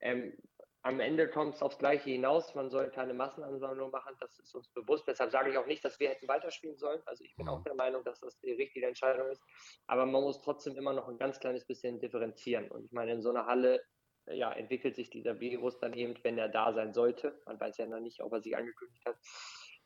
Ähm, 0.00 0.36
am 0.82 1.00
Ende 1.00 1.28
kommt 1.28 1.56
es 1.56 1.62
aufs 1.62 1.78
Gleiche 1.78 2.10
hinaus. 2.10 2.54
Man 2.54 2.70
soll 2.70 2.88
keine 2.90 3.12
Massenansammlung 3.12 3.90
machen, 3.90 4.14
das 4.20 4.38
ist 4.38 4.54
uns 4.54 4.68
bewusst. 4.68 5.06
Deshalb 5.08 5.30
sage 5.32 5.50
ich 5.50 5.58
auch 5.58 5.66
nicht, 5.66 5.84
dass 5.84 5.98
wir 5.98 6.08
hätten 6.08 6.28
weiterspielen 6.28 6.78
sollen. 6.78 7.02
Also 7.04 7.24
ich 7.24 7.34
bin 7.36 7.46
mhm. 7.46 7.52
auch 7.52 7.62
der 7.64 7.74
Meinung, 7.74 8.04
dass 8.04 8.20
das 8.20 8.38
die 8.38 8.52
richtige 8.52 8.86
Entscheidung 8.86 9.28
ist. 9.28 9.42
Aber 9.86 10.06
man 10.06 10.22
muss 10.22 10.40
trotzdem 10.40 10.76
immer 10.76 10.92
noch 10.92 11.08
ein 11.08 11.18
ganz 11.18 11.40
kleines 11.40 11.66
bisschen 11.66 11.98
differenzieren. 11.98 12.70
Und 12.70 12.84
ich 12.84 12.92
meine, 12.92 13.12
in 13.12 13.22
so 13.22 13.30
einer 13.30 13.46
Halle 13.46 13.82
ja, 14.32 14.52
entwickelt 14.52 14.96
sich 14.96 15.10
dieser 15.10 15.40
Virus 15.40 15.78
dann 15.78 15.94
eben, 15.94 16.14
wenn 16.22 16.38
er 16.38 16.48
da 16.48 16.72
sein 16.72 16.92
sollte. 16.92 17.40
Man 17.46 17.58
weiß 17.58 17.78
ja 17.78 17.86
noch 17.86 18.00
nicht, 18.00 18.22
ob 18.22 18.32
er 18.32 18.40
sich 18.40 18.56
angekündigt 18.56 19.04
hat 19.04 19.16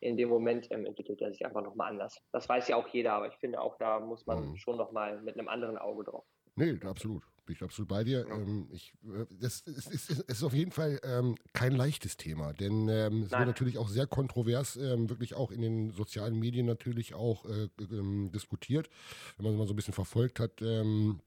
in 0.03 0.17
dem 0.17 0.29
Moment 0.29 0.67
ähm, 0.71 0.85
entwickelt 0.85 1.21
er 1.21 1.31
sich 1.31 1.47
einfach 1.47 1.63
nochmal 1.63 1.91
anders. 1.91 2.21
Das 2.33 2.49
weiß 2.49 2.69
ja 2.69 2.77
auch 2.77 2.89
jeder, 2.89 3.15
aber 3.15 3.29
ich 3.29 3.37
finde 3.37 3.61
auch, 3.61 3.79
da 3.79 4.01
muss 4.01 4.27
man 4.27 4.51
mhm. 4.51 4.57
schon 4.57 4.77
nochmal 4.77 5.23
mit 5.23 5.39
einem 5.39 5.49
anderen 5.49 5.79
Auge 5.79 6.05
drauf. 6.05 6.25
Nee, 6.57 6.79
absolut. 6.85 7.23
Bin 7.47 7.57
ich 7.57 7.63
absolut 7.63 7.89
bei 7.89 8.05
dir. 8.05 8.27
Ja. 8.29 8.35
Ähm, 8.35 8.69
ich, 8.73 8.93
äh, 9.05 9.27
das 9.31 9.61
ist, 9.61 9.91
ist, 9.93 10.11
ist, 10.11 10.45
auf 10.45 10.53
jeden 10.53 10.71
Fall 10.71 11.01
ähm, 11.05 11.37
kein 11.53 11.73
leichtes 11.73 12.17
Thema, 12.17 12.53
denn 12.53 12.89
ähm, 12.89 13.23
es 13.23 13.31
wird 13.31 13.47
natürlich 13.47 13.79
auch 13.79 13.89
sehr 13.89 14.07
kontrovers, 14.07 14.77
ähm, 14.77 15.09
wirklich 15.09 15.35
auch 15.35 15.51
in 15.51 15.61
den 15.61 15.91
sozialen 15.93 16.39
Medien 16.39 16.67
natürlich 16.67 17.15
auch 17.15 17.45
äh, 17.47 17.69
ähm, 17.81 18.31
diskutiert. 18.33 18.91
Wenn 19.37 19.45
man 19.45 19.55
es 19.55 19.59
mal 19.59 19.67
so 19.67 19.73
ein 19.73 19.77
bisschen 19.77 19.95
verfolgt 19.95 20.41
hat, 20.41 20.63
ähm, 20.63 21.21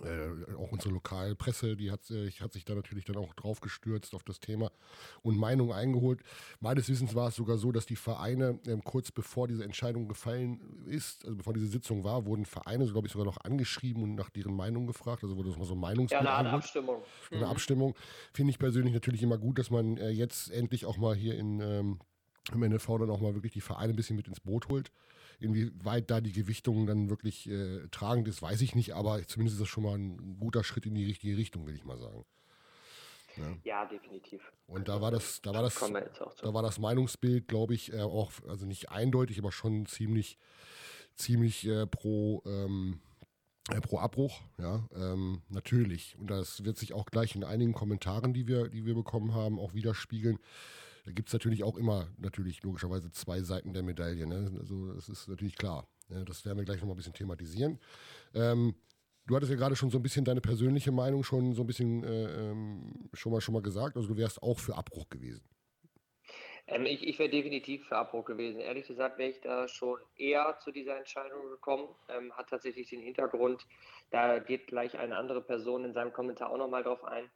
äh, 0.00 0.54
auch 0.54 0.72
unsere 0.72 0.94
Lokalpresse, 0.94 1.76
die 1.76 1.90
hat, 1.90 2.10
äh, 2.10 2.30
hat 2.30 2.52
sich 2.52 2.64
da 2.64 2.74
natürlich 2.74 3.04
dann 3.04 3.16
auch 3.16 3.34
drauf 3.34 3.60
gestürzt 3.60 4.14
auf 4.14 4.22
das 4.24 4.40
Thema 4.40 4.72
und 5.22 5.36
Meinungen 5.36 5.72
eingeholt. 5.72 6.20
Meines 6.60 6.88
Wissens 6.88 7.14
war 7.14 7.28
es 7.28 7.36
sogar 7.36 7.58
so, 7.58 7.72
dass 7.72 7.84
die 7.84 7.96
Vereine 7.96 8.58
ähm, 8.66 8.82
kurz 8.82 9.10
bevor 9.10 9.48
diese 9.48 9.64
Entscheidung 9.64 10.08
gefallen 10.08 10.60
ist, 10.86 11.24
also 11.24 11.36
bevor 11.36 11.52
diese 11.52 11.66
Sitzung 11.66 12.04
war, 12.04 12.24
wurden 12.24 12.46
Vereine, 12.46 12.86
so 12.86 12.92
glaube 12.92 13.06
ich, 13.06 13.12
sogar 13.12 13.26
noch 13.26 13.44
angeschrieben 13.44 14.02
und 14.02 14.14
nach 14.14 14.30
deren 14.30 14.56
Meinung 14.56 14.86
gefragt. 14.86 15.24
Also 15.24 15.36
wurde 15.36 15.50
das 15.50 15.58
mal 15.58 15.66
so 15.66 15.74
ein. 15.74 16.06
Ja, 16.08 16.20
eine 16.20 16.50
Abstimmung. 16.50 17.02
Eine 17.30 17.40
mhm. 17.40 17.46
Abstimmung. 17.50 17.94
Finde 18.32 18.50
ich 18.50 18.58
persönlich 18.58 18.94
natürlich 18.94 19.22
immer 19.22 19.36
gut, 19.36 19.58
dass 19.58 19.70
man 19.70 19.98
äh, 19.98 20.08
jetzt 20.08 20.50
endlich 20.50 20.86
auch 20.86 20.96
mal 20.96 21.14
hier 21.14 21.36
in 21.36 21.60
ähm, 21.60 21.98
im 22.50 22.60
NFV 22.60 22.98
dann 22.98 23.10
auch 23.10 23.20
mal 23.20 23.34
wirklich 23.34 23.52
die 23.52 23.60
Vereine 23.60 23.92
ein 23.92 23.96
bisschen 23.96 24.16
mit 24.16 24.28
ins 24.28 24.40
Boot 24.40 24.68
holt. 24.68 24.90
Inwieweit 25.38 26.10
da 26.10 26.20
die 26.20 26.32
Gewichtung 26.32 26.86
dann 26.86 27.10
wirklich 27.10 27.48
äh, 27.48 27.88
tragend 27.90 28.28
ist, 28.28 28.42
weiß 28.42 28.60
ich 28.60 28.74
nicht, 28.74 28.94
aber 28.94 29.26
zumindest 29.26 29.56
ist 29.56 29.62
das 29.62 29.68
schon 29.68 29.84
mal 29.84 29.96
ein 29.96 30.38
guter 30.38 30.62
Schritt 30.62 30.86
in 30.86 30.94
die 30.94 31.04
richtige 31.04 31.36
Richtung, 31.36 31.66
will 31.66 31.74
ich 31.74 31.84
mal 31.84 31.98
sagen. 31.98 32.24
Ja, 33.36 33.56
ja 33.64 33.86
definitiv. 33.86 34.40
Und 34.66 34.88
da 34.88 35.00
war 35.00 35.10
das, 35.10 35.40
da 35.42 35.52
war 35.52 35.62
das, 35.62 35.78
da 35.78 36.54
war 36.54 36.62
das 36.62 36.78
Meinungsbild, 36.78 37.48
glaube 37.48 37.74
ich, 37.74 37.92
äh, 37.92 38.00
auch, 38.00 38.32
also 38.46 38.66
nicht 38.66 38.90
eindeutig, 38.90 39.38
aber 39.38 39.52
schon 39.52 39.86
ziemlich, 39.86 40.38
ziemlich 41.14 41.66
äh, 41.66 41.86
pro, 41.86 42.42
ähm, 42.46 43.00
äh, 43.70 43.80
pro 43.80 43.98
Abbruch, 43.98 44.42
ja, 44.58 44.86
ähm, 44.94 45.42
natürlich. 45.48 46.16
Und 46.18 46.30
das 46.30 46.64
wird 46.64 46.78
sich 46.78 46.92
auch 46.92 47.06
gleich 47.06 47.34
in 47.34 47.44
einigen 47.44 47.72
Kommentaren, 47.72 48.32
die 48.32 48.46
wir, 48.46 48.68
die 48.68 48.84
wir 48.84 48.94
bekommen 48.94 49.34
haben, 49.34 49.58
auch 49.58 49.74
widerspiegeln 49.74 50.38
da 51.04 51.12
gibt 51.12 51.28
es 51.28 51.32
natürlich 51.32 51.64
auch 51.64 51.76
immer, 51.76 52.08
natürlich 52.18 52.62
logischerweise 52.62 53.10
zwei 53.10 53.40
Seiten 53.40 53.72
der 53.72 53.82
Medaille. 53.82 54.26
Ne? 54.26 54.52
Also 54.58 54.92
das 54.92 55.08
ist 55.08 55.28
natürlich 55.28 55.56
klar. 55.56 55.88
Ne? 56.08 56.24
Das 56.24 56.44
werden 56.44 56.58
wir 56.58 56.64
gleich 56.64 56.78
nochmal 56.78 56.94
ein 56.94 56.98
bisschen 56.98 57.14
thematisieren. 57.14 57.80
Ähm, 58.34 58.74
du 59.26 59.34
hattest 59.34 59.50
ja 59.50 59.58
gerade 59.58 59.74
schon 59.74 59.90
so 59.90 59.98
ein 59.98 60.02
bisschen 60.02 60.24
deine 60.24 60.40
persönliche 60.40 60.92
Meinung 60.92 61.24
schon 61.24 61.54
so 61.54 61.62
ein 61.62 61.66
bisschen 61.66 62.04
äh, 62.04 62.50
ähm, 62.50 63.08
schon, 63.12 63.32
mal, 63.32 63.40
schon 63.40 63.54
mal 63.54 63.62
gesagt. 63.62 63.96
Also 63.96 64.08
du 64.08 64.16
wärst 64.16 64.42
auch 64.42 64.60
für 64.60 64.76
Abbruch 64.76 65.08
gewesen. 65.08 65.44
Ähm, 66.68 66.86
ich 66.86 67.06
ich 67.06 67.18
wäre 67.18 67.28
definitiv 67.28 67.86
für 67.88 67.96
Abbruch 67.96 68.24
gewesen. 68.24 68.60
Ehrlich 68.60 68.86
gesagt 68.86 69.18
wäre 69.18 69.30
ich 69.30 69.40
da 69.40 69.66
schon 69.66 69.98
eher 70.16 70.58
zu 70.62 70.70
dieser 70.70 70.96
Entscheidung 70.98 71.48
gekommen. 71.50 71.88
Ähm, 72.08 72.32
hat 72.34 72.48
tatsächlich 72.48 72.88
den 72.88 73.00
Hintergrund, 73.00 73.66
da 74.10 74.38
geht 74.38 74.68
gleich 74.68 74.96
eine 74.98 75.16
andere 75.16 75.42
Person 75.42 75.84
in 75.84 75.92
seinem 75.92 76.12
Kommentar 76.12 76.50
auch 76.50 76.58
nochmal 76.58 76.84
drauf 76.84 77.04
ein. 77.04 77.28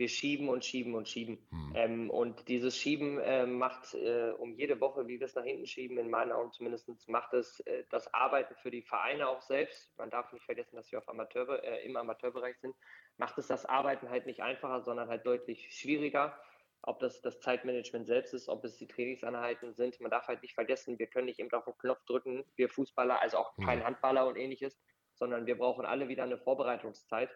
Wir 0.00 0.08
schieben 0.08 0.48
und 0.48 0.64
schieben 0.64 0.94
und 0.94 1.06
schieben. 1.08 1.38
Hm. 1.50 1.72
Ähm, 1.76 2.10
und 2.10 2.48
dieses 2.48 2.74
Schieben 2.74 3.18
äh, 3.18 3.44
macht 3.44 3.94
äh, 3.94 4.30
um 4.30 4.54
jede 4.54 4.80
Woche, 4.80 5.06
wie 5.06 5.20
wir 5.20 5.26
es 5.26 5.34
nach 5.34 5.44
hinten 5.44 5.66
schieben, 5.66 5.98
in 5.98 6.08
meinen 6.08 6.32
Augen 6.32 6.50
zumindest, 6.52 6.88
macht 7.06 7.34
es 7.34 7.60
äh, 7.60 7.84
das 7.90 8.12
Arbeiten 8.14 8.54
für 8.56 8.70
die 8.70 8.80
Vereine 8.80 9.28
auch 9.28 9.42
selbst. 9.42 9.92
Man 9.98 10.08
darf 10.08 10.32
nicht 10.32 10.46
vergessen, 10.46 10.76
dass 10.76 10.90
wir 10.90 11.00
auf 11.00 11.08
Amateur, 11.10 11.62
äh, 11.62 11.84
im 11.84 11.98
Amateurbereich 11.98 12.58
sind. 12.60 12.74
Macht 13.18 13.36
es 13.36 13.46
das 13.46 13.66
Arbeiten 13.66 14.08
halt 14.08 14.24
nicht 14.24 14.40
einfacher, 14.40 14.80
sondern 14.80 15.10
halt 15.10 15.26
deutlich 15.26 15.68
schwieriger 15.70 16.34
ob 16.82 16.98
das 17.00 17.20
das 17.20 17.40
Zeitmanagement 17.40 18.06
selbst 18.06 18.32
ist, 18.32 18.48
ob 18.48 18.64
es 18.64 18.78
die 18.78 18.86
Trainingsanheiten 18.86 19.74
sind. 19.74 20.00
Man 20.00 20.10
darf 20.10 20.28
halt 20.28 20.40
nicht 20.40 20.54
vergessen, 20.54 20.98
wir 20.98 21.08
können 21.08 21.26
nicht 21.26 21.38
eben 21.38 21.52
auf 21.52 21.66
den 21.66 21.76
Knopf 21.76 22.02
drücken, 22.06 22.42
wir 22.56 22.70
Fußballer, 22.70 23.20
also 23.20 23.36
auch 23.36 23.54
kein 23.62 23.84
Handballer 23.84 24.26
und 24.26 24.36
ähnliches, 24.36 24.80
sondern 25.12 25.46
wir 25.46 25.58
brauchen 25.58 25.84
alle 25.84 26.08
wieder 26.08 26.22
eine 26.22 26.38
Vorbereitungszeit. 26.38 27.30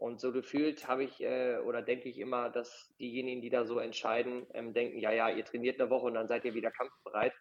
Und 0.00 0.18
so 0.18 0.32
gefühlt 0.32 0.88
habe 0.88 1.04
ich 1.04 1.20
äh, 1.20 1.58
oder 1.58 1.82
denke 1.82 2.08
ich 2.08 2.18
immer, 2.18 2.48
dass 2.48 2.90
diejenigen, 2.98 3.42
die 3.42 3.50
da 3.50 3.66
so 3.66 3.78
entscheiden, 3.78 4.46
ähm, 4.54 4.72
denken, 4.72 4.98
ja, 4.98 5.12
ja, 5.12 5.28
ihr 5.28 5.44
trainiert 5.44 5.78
eine 5.78 5.90
Woche 5.90 6.06
und 6.06 6.14
dann 6.14 6.26
seid 6.26 6.46
ihr 6.46 6.54
wieder 6.54 6.70
kampfbereit. 6.70 7.34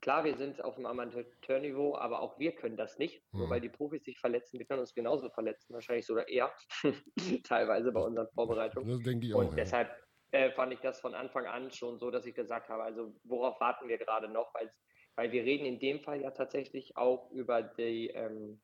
Klar, 0.00 0.24
wir 0.24 0.34
sind 0.38 0.64
auf 0.64 0.76
dem 0.76 0.86
Amateurniveau, 0.86 1.96
aber 1.96 2.22
auch 2.22 2.38
wir 2.38 2.52
können 2.52 2.78
das 2.78 2.96
nicht, 2.96 3.22
mhm. 3.32 3.40
nur 3.40 3.50
weil 3.50 3.60
die 3.60 3.68
Profis 3.68 4.04
sich 4.04 4.18
verletzen. 4.18 4.58
Wir 4.58 4.64
können 4.64 4.80
uns 4.80 4.94
genauso 4.94 5.28
verletzen, 5.28 5.74
wahrscheinlich 5.74 6.06
sogar 6.06 6.26
eher, 6.28 6.50
teilweise 7.44 7.92
bei 7.92 8.00
unseren 8.00 8.28
Vorbereitungen. 8.30 8.88
Das 8.88 9.02
denke 9.02 9.26
ich 9.26 9.34
auch. 9.34 9.40
Und 9.40 9.58
deshalb 9.58 9.90
äh, 10.30 10.50
fand 10.52 10.72
ich 10.72 10.80
das 10.80 11.00
von 11.00 11.14
Anfang 11.14 11.44
an 11.44 11.70
schon 11.72 11.98
so, 11.98 12.10
dass 12.10 12.24
ich 12.24 12.34
gesagt 12.34 12.70
habe, 12.70 12.84
also 12.84 13.14
worauf 13.24 13.60
warten 13.60 13.86
wir 13.86 13.98
gerade 13.98 14.30
noch? 14.30 14.54
Weil, 14.54 14.72
weil 15.16 15.30
wir 15.30 15.44
reden 15.44 15.66
in 15.66 15.78
dem 15.78 16.00
Fall 16.00 16.22
ja 16.22 16.30
tatsächlich 16.30 16.96
auch 16.96 17.30
über 17.32 17.62
die 17.62 18.08
ähm, 18.08 18.62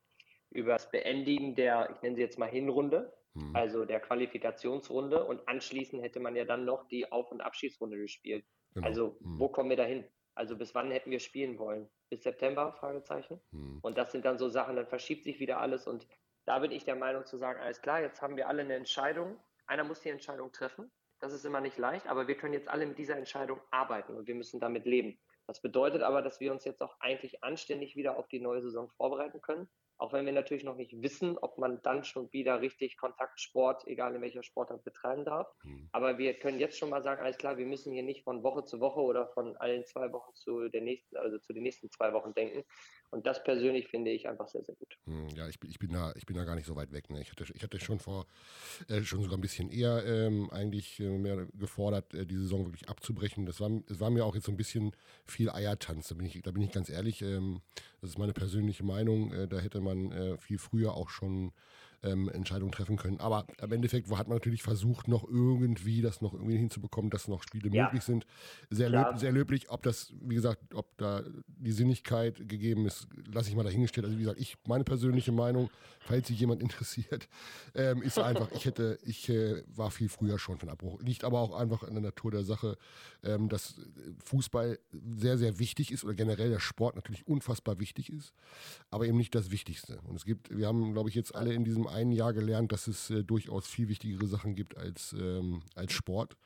über 0.49 0.73
das 0.73 0.91
Beendigen 0.91 1.55
der, 1.55 1.91
ich 1.91 2.01
nenne 2.01 2.17
sie 2.17 2.23
jetzt 2.23 2.39
mal 2.39 2.49
Hinrunde, 2.49 3.13
mhm. 3.35 3.55
also 3.55 3.85
der 3.85 4.01
Qualifikationsrunde 4.01 5.25
und 5.25 5.47
anschließend 5.49 6.03
hätte 6.03 6.21
man 6.21 6.37
ja 6.37 6.45
dann 6.45 6.65
noch 6.65 6.87
die 6.89 7.11
Auf- 7.11 7.31
und 7.31 7.41
Abschiedsrunde 7.41 7.97
gespielt. 7.99 8.45
Genau. 8.75 8.87
Also 8.87 9.17
mhm. 9.21 9.39
wo 9.39 9.49
kommen 9.49 9.71
wir 9.71 9.77
dahin? 9.77 10.05
Also 10.35 10.57
bis 10.57 10.75
wann 10.75 10.91
hätten 10.91 11.11
wir 11.11 11.21
spielen 11.21 11.59
wollen? 11.59 11.89
Bis 12.11 12.23
September? 12.23 12.73
Fragezeichen. 12.73 13.41
Mhm. 13.53 13.79
Und 13.83 13.99
das 13.99 14.13
sind 14.13 14.25
dann 14.25 14.39
so 14.39 14.49
Sachen, 14.49 14.77
dann 14.77 14.87
verschiebt 14.87 15.25
sich 15.25 15.39
wieder 15.41 15.61
alles 15.61 15.87
und 15.87 16.07
da 16.47 16.59
bin 16.59 16.73
ich 16.73 16.85
der 16.85 16.97
Meinung 16.97 17.25
zu 17.25 17.39
sagen, 17.39 17.61
alles 17.61 17.81
klar, 17.81 18.01
jetzt 18.01 18.21
haben 18.21 18.37
wir 18.37 18.49
alle 18.49 18.63
eine 18.63 18.75
Entscheidung. 18.75 19.39
Einer 19.67 19.85
muss 19.85 20.01
die 20.01 20.11
Entscheidung 20.11 20.53
treffen. 20.53 20.91
Das 21.21 21.33
ist 21.33 21.47
immer 21.47 21.63
nicht 21.63 21.79
leicht, 21.79 22.07
aber 22.07 22.29
wir 22.29 22.37
können 22.37 22.53
jetzt 22.53 22.69
alle 22.69 22.85
mit 22.85 22.99
dieser 22.99 23.17
Entscheidung 23.17 23.59
arbeiten 23.71 24.15
und 24.15 24.27
wir 24.27 24.35
müssen 24.35 24.61
damit 24.61 24.85
leben. 24.85 25.19
Das 25.47 25.63
bedeutet 25.63 26.03
aber, 26.03 26.21
dass 26.21 26.41
wir 26.41 26.53
uns 26.53 26.65
jetzt 26.65 26.83
auch 26.83 26.97
eigentlich 27.01 27.43
anständig 27.43 27.97
wieder 27.97 28.19
auf 28.19 28.29
die 28.29 28.41
neue 28.41 28.61
Saison 28.61 28.91
vorbereiten 28.91 29.41
können 29.41 29.69
auch 29.99 30.13
wenn 30.13 30.27
wir 30.27 30.33
natürlich 30.33 30.65
noch 30.65 30.77
nicht 30.77 31.03
wissen, 31.03 31.39
ob 31.39 31.59
man 31.59 31.81
dann 31.83 32.05
schon 32.05 32.33
wieder 32.33 32.61
richtig 32.61 32.97
Kontaktsport, 32.97 33.87
egal 33.87 34.15
in 34.15 34.23
welcher 34.23 34.43
Sportart, 34.43 34.85
betreiben 34.85 35.25
darf. 35.25 35.49
Mhm. 35.63 35.89
Aber 35.93 36.19
wir 36.19 36.35
können 36.35 36.59
jetzt 36.59 36.79
schon 36.79 36.91
mal 36.91 37.03
sagen, 37.03 37.23
alles 37.23 37.39
klar, 37.39 37.57
wir 37.57 37.67
müssen 37.67 37.93
hier 37.93 38.03
nicht 38.03 38.25
von 38.25 38.43
Woche 38.43 38.65
zu 38.65 38.81
Woche 38.81 39.01
oder 39.01 39.29
von 39.29 39.57
allen 39.57 39.85
zwei 39.87 40.13
Wochen 40.13 40.35
zu 40.35 40.69
der 40.69 40.81
nächsten, 40.81 41.17
also 41.17 41.39
zu 41.39 41.53
den 41.53 41.63
nächsten 41.63 41.91
zwei 41.91 42.13
Wochen 42.13 42.35
denken. 42.35 42.65
Und 43.15 43.27
das 43.27 43.45
persönlich 43.45 43.87
finde 43.87 44.11
ich 44.11 44.29
einfach 44.29 44.49
sehr, 44.49 44.65
sehr 44.65 44.75
gut. 44.75 44.99
Mhm, 45.07 45.29
ja, 45.37 45.49
ich 45.49 45.61
bin, 45.61 45.71
ich 45.71 45.79
bin, 45.79 45.93
da, 45.93 46.13
ich 46.17 46.27
bin 46.27 46.37
da 46.37 46.43
gar 46.43 46.57
nicht 46.57 46.67
so 46.67 46.75
weit 46.75 46.91
weg. 46.91 47.11
Ne? 47.11 47.21
Ich, 47.21 47.31
hatte, 47.31 47.45
ich 47.55 47.63
hatte 47.63 47.79
schon 47.79 48.01
vor, 48.01 48.27
äh, 48.89 49.03
schon 49.03 49.23
sogar 49.23 49.39
ein 49.39 49.41
bisschen 49.41 49.71
eher 49.71 50.05
ähm, 50.05 50.51
eigentlich 50.51 50.99
äh, 50.99 51.17
mehr 51.17 51.47
gefordert, 51.55 52.13
äh, 52.13 52.27
die 52.27 52.37
Saison 52.37 52.67
wirklich 52.67 52.89
abzubrechen. 52.89 53.47
Das 53.47 53.61
war, 53.61 53.71
das 53.87 54.01
war 54.01 54.11
mir 54.11 54.25
auch 54.25 54.35
jetzt 54.35 54.47
so 54.47 54.53
ein 54.53 54.57
bisschen 54.57 54.97
viel 55.27 55.49
Eiertanz. 55.49 56.09
Da 56.09 56.17
bin 56.17 56.27
ich, 56.27 56.43
da 56.43 56.51
bin 56.51 56.63
ich 56.65 56.73
ganz 56.73 56.91
ehrlich. 56.91 57.23
Ähm, 57.23 57.61
das 58.01 58.11
ist 58.11 58.19
meine 58.19 58.33
persönliche 58.33 58.83
Meinung. 58.83 59.33
Äh, 59.33 59.47
da 59.47 59.61
hätte 59.61 59.81
man 59.81 60.11
äh, 60.11 60.37
viel 60.39 60.59
früher 60.59 60.95
auch 60.95 61.09
schon 61.09 61.53
ähm, 62.05 62.29
Entscheidungen 62.29 62.73
treffen 62.73 62.97
können. 62.97 63.19
Aber 63.19 63.47
im 63.61 63.73
Endeffekt 63.73 64.11
hat 64.11 64.29
man 64.29 64.37
natürlich 64.37 64.63
versucht, 64.63 65.09
noch 65.09 65.25
irgendwie 65.25 66.03
das 66.03 66.21
noch 66.21 66.35
irgendwie 66.35 66.57
hinzubekommen, 66.57 67.11
dass 67.11 67.29
noch 67.29 67.43
Spiele 67.43 67.71
ja. 67.71 67.85
möglich 67.85 68.03
sind. 68.03 68.27
Sehr, 68.71 68.91
löb, 68.91 69.19
sehr 69.19 69.33
löblich. 69.33 69.71
Ob 69.71 69.83
das, 69.83 70.13
wie 70.21 70.35
gesagt, 70.35 70.75
ob 70.75 70.97
da 70.99 71.23
die 71.47 71.73
Sinnigkeit 71.73 72.49
gegeben 72.49 72.87
ist, 72.87 73.09
lasse 73.33 73.49
ich 73.49 73.57
mal 73.57 73.65
dahingestellt. 73.65 74.05
Also 74.05 74.19
wie 74.19 74.23
gesagt, 74.23 74.41
ich, 74.41 74.57
meine 74.67 74.85
persönliche 74.85 75.33
Meinung, 75.33 75.71
falls 76.01 76.29
sich 76.29 76.39
jemand 76.39 76.61
interessiert, 76.63 77.29
ähm, 77.75 78.03
ist 78.03 78.19
einfach, 78.19 78.51
ich 78.53 78.67
hätte, 78.67 78.99
ich 79.03 79.29
äh, 79.29 79.63
war 79.75 79.91
viel 79.91 80.09
früher 80.09 80.39
schon 80.39 80.59
von 80.59 80.69
Abbruch. 80.69 81.01
Liegt 81.01 81.25
aber 81.25 81.41
auch 81.41 81.55
einfach 81.55 81.83
an 81.83 81.95
der 81.95 82.03
Natur 82.03 82.31
der 82.31 82.45
Sache, 82.45 82.77
ähm, 83.23 83.49
dass 83.49 83.81
Fußball 84.25 84.79
sehr, 85.17 85.39
sehr 85.39 85.59
wichtig 85.59 85.91
ist 85.91 86.05
oder 86.05 86.15
generell 86.15 86.51
der 86.51 86.61
Sport 86.61 86.97
natürlich 86.97 87.27
unfassbar 87.27 87.81
wichtig 87.81 88.11
ist, 88.11 88.33
aber 88.91 89.07
eben 89.07 89.17
nicht 89.17 89.35
das 89.35 89.51
Wichtigste. 89.51 90.01
Und 90.07 90.17
es 90.17 90.25
gibt, 90.25 90.55
wir 90.55 90.67
haben, 90.67 90.93
glaube 90.93 91.09
ich, 91.09 91.15
jetzt 91.15 91.35
alle 91.35 91.55
in 91.55 91.65
diesem 91.65 91.87
einen 91.95 92.13
Jahr 92.13 92.33
gelernt, 92.33 92.73
dass 92.73 92.87
es 92.87 93.11
äh, 93.11 93.25
durchaus 93.25 93.67
viel 93.67 93.89
wichtigere 93.89 94.27
Sachen 94.27 94.55
gibt 94.55 94.77
als, 94.77 95.15
ähm, 95.19 95.63
als 95.75 95.93
Sport. 95.93 96.37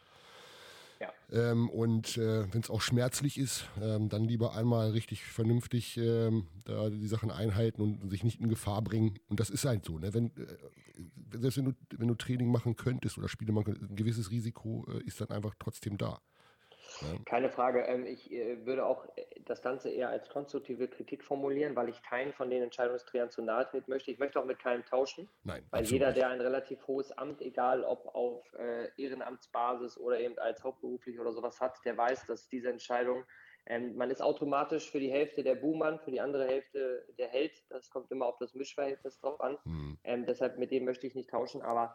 Ja. 1.01 1.13
Ähm, 1.31 1.69
und 1.71 2.17
äh, 2.17 2.53
wenn 2.53 2.61
es 2.61 2.71
auch 2.71 2.81
schmerzlich 2.81 3.39
ist, 3.39 3.67
ähm, 3.81 4.09
dann 4.09 4.25
lieber 4.25 4.55
einmal 4.55 4.91
richtig 4.91 5.25
vernünftig 5.25 5.97
ähm, 5.97 6.49
da 6.65 6.91
die 6.91 7.07
Sachen 7.07 7.31
einhalten 7.31 7.83
und 7.83 8.11
sich 8.11 8.25
nicht 8.25 8.41
in 8.41 8.49
Gefahr 8.49 8.83
bringen. 8.83 9.19
Und 9.29 9.41
das 9.41 9.51
ist 9.51 9.65
halt 9.65 9.85
so. 9.85 9.99
Ne? 9.99 10.13
Wenn, 10.13 10.27
äh, 10.37 10.47
selbst 11.39 11.59
wenn 11.59 11.67
du, 11.67 11.73
wenn 11.97 12.09
du 12.09 12.15
Training 12.15 12.51
machen 12.51 12.77
könntest 12.77 13.19
oder 13.19 13.29
Spiele 13.29 13.53
machen 13.53 13.67
könntest, 13.67 13.91
ein 13.91 13.97
gewisses 13.97 14.31
Risiko 14.31 14.87
äh, 14.89 15.03
ist 15.05 15.21
dann 15.21 15.31
einfach 15.31 15.55
trotzdem 15.59 15.99
da. 15.99 16.21
Keine 17.25 17.51
Frage. 17.51 17.81
Ähm, 17.83 18.07
ich 18.07 18.31
äh, 18.33 18.65
würde 18.67 18.87
auch 18.87 19.05
äh, 19.17 19.25
das 19.47 19.63
Ganze 19.63 19.91
eher 19.91 20.09
als 20.09 20.29
konstruktive 20.29 20.89
Kritik 20.89 21.25
formulieren, 21.25 21.77
weil 21.77 21.89
ich 21.89 22.03
keinen 22.03 22.33
von 22.33 22.51
den 22.51 22.63
Entscheidungsträgern 22.63 23.31
zu 23.31 23.43
nahe 23.43 23.67
treten 23.67 23.91
möchte. 23.91 24.11
Ich 24.11 24.19
möchte 24.19 24.41
auch 24.41 24.45
mit 24.45 24.59
keinem 24.59 24.85
tauschen. 24.85 25.29
Nein. 25.45 25.65
Weil 25.71 25.85
jeder, 25.85 26.13
der 26.13 26.29
ein 26.29 26.41
relativ 26.41 26.87
hohes 26.87 27.13
Amt, 27.13 27.41
egal 27.43 27.85
ob 27.85 28.15
auf 28.15 28.45
äh, 28.55 28.89
Ehrenamtsbasis 28.97 29.99
oder 29.99 30.21
eben 30.21 30.39
als 30.39 30.63
hauptberuflich 30.63 31.19
oder 31.19 31.33
sowas 31.33 31.61
hat, 31.61 31.79
der 31.85 31.97
weiß, 31.97 32.27
dass 32.27 32.49
diese 32.49 32.71
Entscheidung 32.71 33.25
ähm, 33.69 33.97
man 33.97 34.11
ist 34.11 34.23
automatisch 34.23 34.91
für 34.91 34.99
die 34.99 35.11
Hälfte 35.11 35.43
der 35.43 35.55
Buhmann, 35.55 36.01
für 36.01 36.11
die 36.11 36.23
andere 36.23 36.47
Hälfte 36.47 37.05
der 37.19 37.29
Held. 37.29 37.53
Das 37.69 37.91
kommt 37.91 38.11
immer 38.11 38.25
auf 38.25 38.39
das 38.39 38.55
Mischverhältnis 38.55 39.21
drauf 39.21 39.39
an. 39.43 39.59
Mhm. 39.65 39.99
Ähm, 40.05 40.27
deshalb 40.27 40.59
mit 40.59 40.71
dem 40.71 40.87
möchte 40.87 41.07
ich 41.07 41.15
nicht 41.15 41.29
tauschen. 41.29 41.61
Aber 41.61 41.95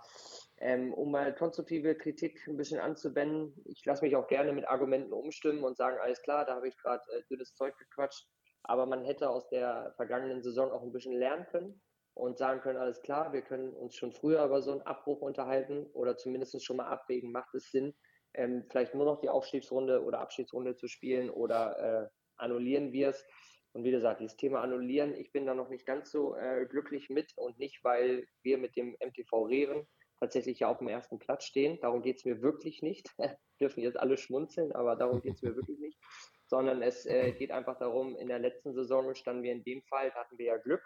ähm, 0.58 0.94
um 0.94 1.10
mal 1.12 1.34
konstruktive 1.34 1.96
Kritik 1.96 2.48
ein 2.48 2.58
bisschen 2.58 2.80
anzuwenden, 2.80 3.60
ich 3.66 3.84
lasse 3.86 4.06
mich 4.06 4.16
auch 4.16 4.28
gerne 4.28 4.54
mit 4.54 4.68
Argumenten 4.68 5.14
umstimmen 5.14 5.64
und 5.64 5.76
sagen, 5.76 5.98
alles 6.00 6.22
klar, 6.22 6.46
da 6.46 6.56
habe 6.56 6.68
ich 6.68 6.78
gerade 6.78 7.04
äh, 7.12 7.24
dünnes 7.28 7.56
Zeug 7.56 7.76
gequatscht. 7.80 8.28
Aber 8.62 8.86
man 8.86 9.04
hätte 9.04 9.30
aus 9.30 9.50
der 9.50 9.94
vergangenen 9.96 10.44
Saison 10.44 10.72
auch 10.72 10.84
ein 10.84 10.92
bisschen 10.92 11.18
lernen 11.18 11.48
können 11.48 11.82
und 12.14 12.38
sagen 12.38 12.62
können, 12.62 12.78
alles 12.78 13.02
klar, 13.02 13.34
wir 13.34 13.42
können 13.42 13.74
uns 13.74 13.96
schon 13.96 14.14
früher 14.14 14.46
über 14.46 14.62
so 14.62 14.72
einen 14.72 14.82
Abbruch 14.84 15.22
unterhalten 15.22 15.88
oder 15.94 16.18
zumindest 16.18 16.64
schon 16.64 16.78
mal 16.78 16.88
abwägen, 16.88 17.32
macht 17.32 17.56
es 17.56 17.72
Sinn, 17.72 17.96
ähm, 18.34 18.66
vielleicht 18.70 18.94
nur 18.94 19.06
noch 19.06 19.20
die 19.20 19.30
Aufstiegsrunde 19.30 20.04
oder 20.04 20.20
Abschiedsrunde 20.20 20.76
zu 20.76 20.88
spielen 20.88 21.30
oder 21.30 21.78
äh, 21.80 22.10
annullieren 22.38 22.92
wir 22.92 23.10
es. 23.10 23.26
Und 23.74 23.84
wie 23.84 23.92
gesagt, 23.92 24.20
dieses 24.20 24.38
Thema 24.38 24.62
Annullieren, 24.62 25.16
ich 25.16 25.32
bin 25.32 25.46
da 25.46 25.56
noch 25.56 25.70
nicht 25.70 25.86
ganz 25.86 26.12
so 26.12 26.36
äh, 26.36 26.66
glücklich 26.68 27.10
mit 27.10 27.34
und 27.36 27.58
nicht, 27.58 27.84
weil 27.84 28.28
wir 28.44 28.58
mit 28.58 28.76
dem 28.76 28.96
MTV 29.04 29.46
Rehren 29.46 29.88
tatsächlich 30.20 30.60
ja 30.60 30.70
auf 30.70 30.78
dem 30.78 30.88
ersten 30.88 31.18
Platz 31.18 31.46
stehen. 31.46 31.80
Darum 31.82 32.02
geht 32.02 32.18
es 32.18 32.26
mir 32.26 32.42
wirklich 32.42 32.82
nicht. 32.82 33.10
dürfen 33.60 33.82
jetzt 33.82 33.98
alle 33.98 34.18
schmunzeln, 34.18 34.72
aber 34.74 34.96
darum 34.96 35.22
geht 35.22 35.36
es 35.36 35.42
mir 35.42 35.56
wirklich 35.56 35.80
nicht. 35.80 36.00
Sondern 36.48 36.82
es 36.82 37.06
äh, 37.06 37.32
geht 37.32 37.52
einfach 37.52 37.80
darum, 37.80 38.16
in 38.18 38.28
der 38.28 38.40
letzten 38.40 38.74
Saison 38.74 39.16
standen 39.16 39.44
wir 39.44 39.54
in 39.54 39.64
dem 39.64 39.82
Fall, 39.84 40.12
hatten 40.14 40.38
wir 40.38 40.46
ja 40.46 40.58
Glück, 40.58 40.84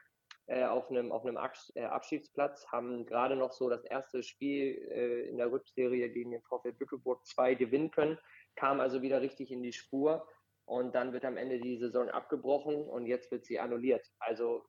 äh, 0.48 0.63
auf 0.63 0.89
einem, 0.89 1.12
auf 1.12 1.25
einem 1.25 1.38
äh, 1.75 1.84
Abschiedsplatz, 1.84 2.68
haben 2.72 3.06
gerade 3.06 3.36
noch 3.36 3.51
so 3.51 3.70
das 3.70 3.84
erste 3.84 4.24
Spiel 4.24 4.77
äh, 4.92 5.30
in 5.30 5.38
der 5.38 5.51
Rückserie 5.51 6.10
gegen 6.10 6.32
den 6.32 6.42
VfL 6.42 6.74
Bückeburg 6.74 7.25
2 7.25 7.56
gewinnen 7.56 7.92
können, 7.92 8.18
kam 8.56 8.80
also 8.80 9.01
wieder 9.01 9.22
richtig 9.22 9.51
in 9.51 9.62
die 9.62 9.74
Spur 9.74 10.27
und 10.66 10.96
dann 10.96 11.13
wird 11.13 11.25
am 11.25 11.38
Ende 11.38 11.60
die 11.60 11.77
Saison 11.77 12.10
abgebrochen 12.10 12.75
und 12.75 13.06
jetzt 13.06 13.32
wird 13.32 13.46
sie 13.46 13.60
annulliert. 13.60 14.06
Also 14.20 14.66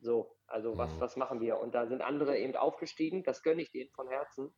so, 0.00 0.36
also 0.46 0.78
was, 0.78 0.94
mhm. 0.94 1.00
was 1.00 1.16
machen 1.16 1.40
wir? 1.40 1.58
Und 1.58 1.74
da 1.74 1.86
sind 1.86 2.02
andere 2.02 2.38
eben 2.38 2.56
aufgestiegen, 2.56 3.22
das 3.22 3.42
gönne 3.42 3.62
ich 3.62 3.70
denen 3.70 3.90
von 3.90 4.08
Herzen, 4.08 4.54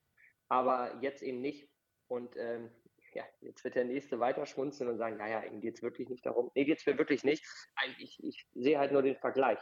aber 0.48 0.98
jetzt 1.00 1.22
eben 1.22 1.40
nicht. 1.40 1.68
Und 2.08 2.36
ähm, 2.36 2.70
ja, 3.14 3.24
jetzt 3.40 3.64
wird 3.64 3.74
der 3.74 3.84
Nächste 3.84 4.20
weiter 4.20 4.46
schmunzeln 4.46 4.90
und 4.90 4.98
sagen, 4.98 5.16
naja, 5.16 5.42
ihm 5.44 5.60
geht 5.60 5.76
es 5.76 5.82
wirklich 5.82 6.08
nicht 6.08 6.24
darum. 6.24 6.50
Nee, 6.54 6.64
geht 6.64 6.78
es 6.78 6.86
mir 6.86 6.98
wirklich 6.98 7.24
nicht. 7.24 7.44
Eigentlich, 7.74 8.22
ich 8.22 8.46
sehe 8.54 8.78
halt 8.78 8.92
nur 8.92 9.02
den 9.02 9.16
Vergleich. 9.16 9.58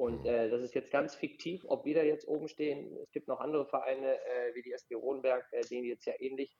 Und 0.00 0.24
äh, 0.24 0.48
das 0.48 0.62
ist 0.62 0.74
jetzt 0.74 0.90
ganz 0.90 1.14
fiktiv, 1.14 1.62
ob 1.68 1.84
wir 1.84 1.94
da 1.94 2.02
jetzt 2.02 2.26
oben 2.26 2.48
stehen. 2.48 2.96
Es 3.02 3.10
gibt 3.12 3.28
noch 3.28 3.38
andere 3.38 3.66
Vereine 3.66 4.14
äh, 4.14 4.54
wie 4.54 4.62
die 4.62 4.72
SG 4.72 4.94
Rodenberg, 4.94 5.46
äh, 5.52 5.60
denen 5.60 5.84
jetzt 5.84 6.06
ja 6.06 6.14
ähnlich 6.18 6.56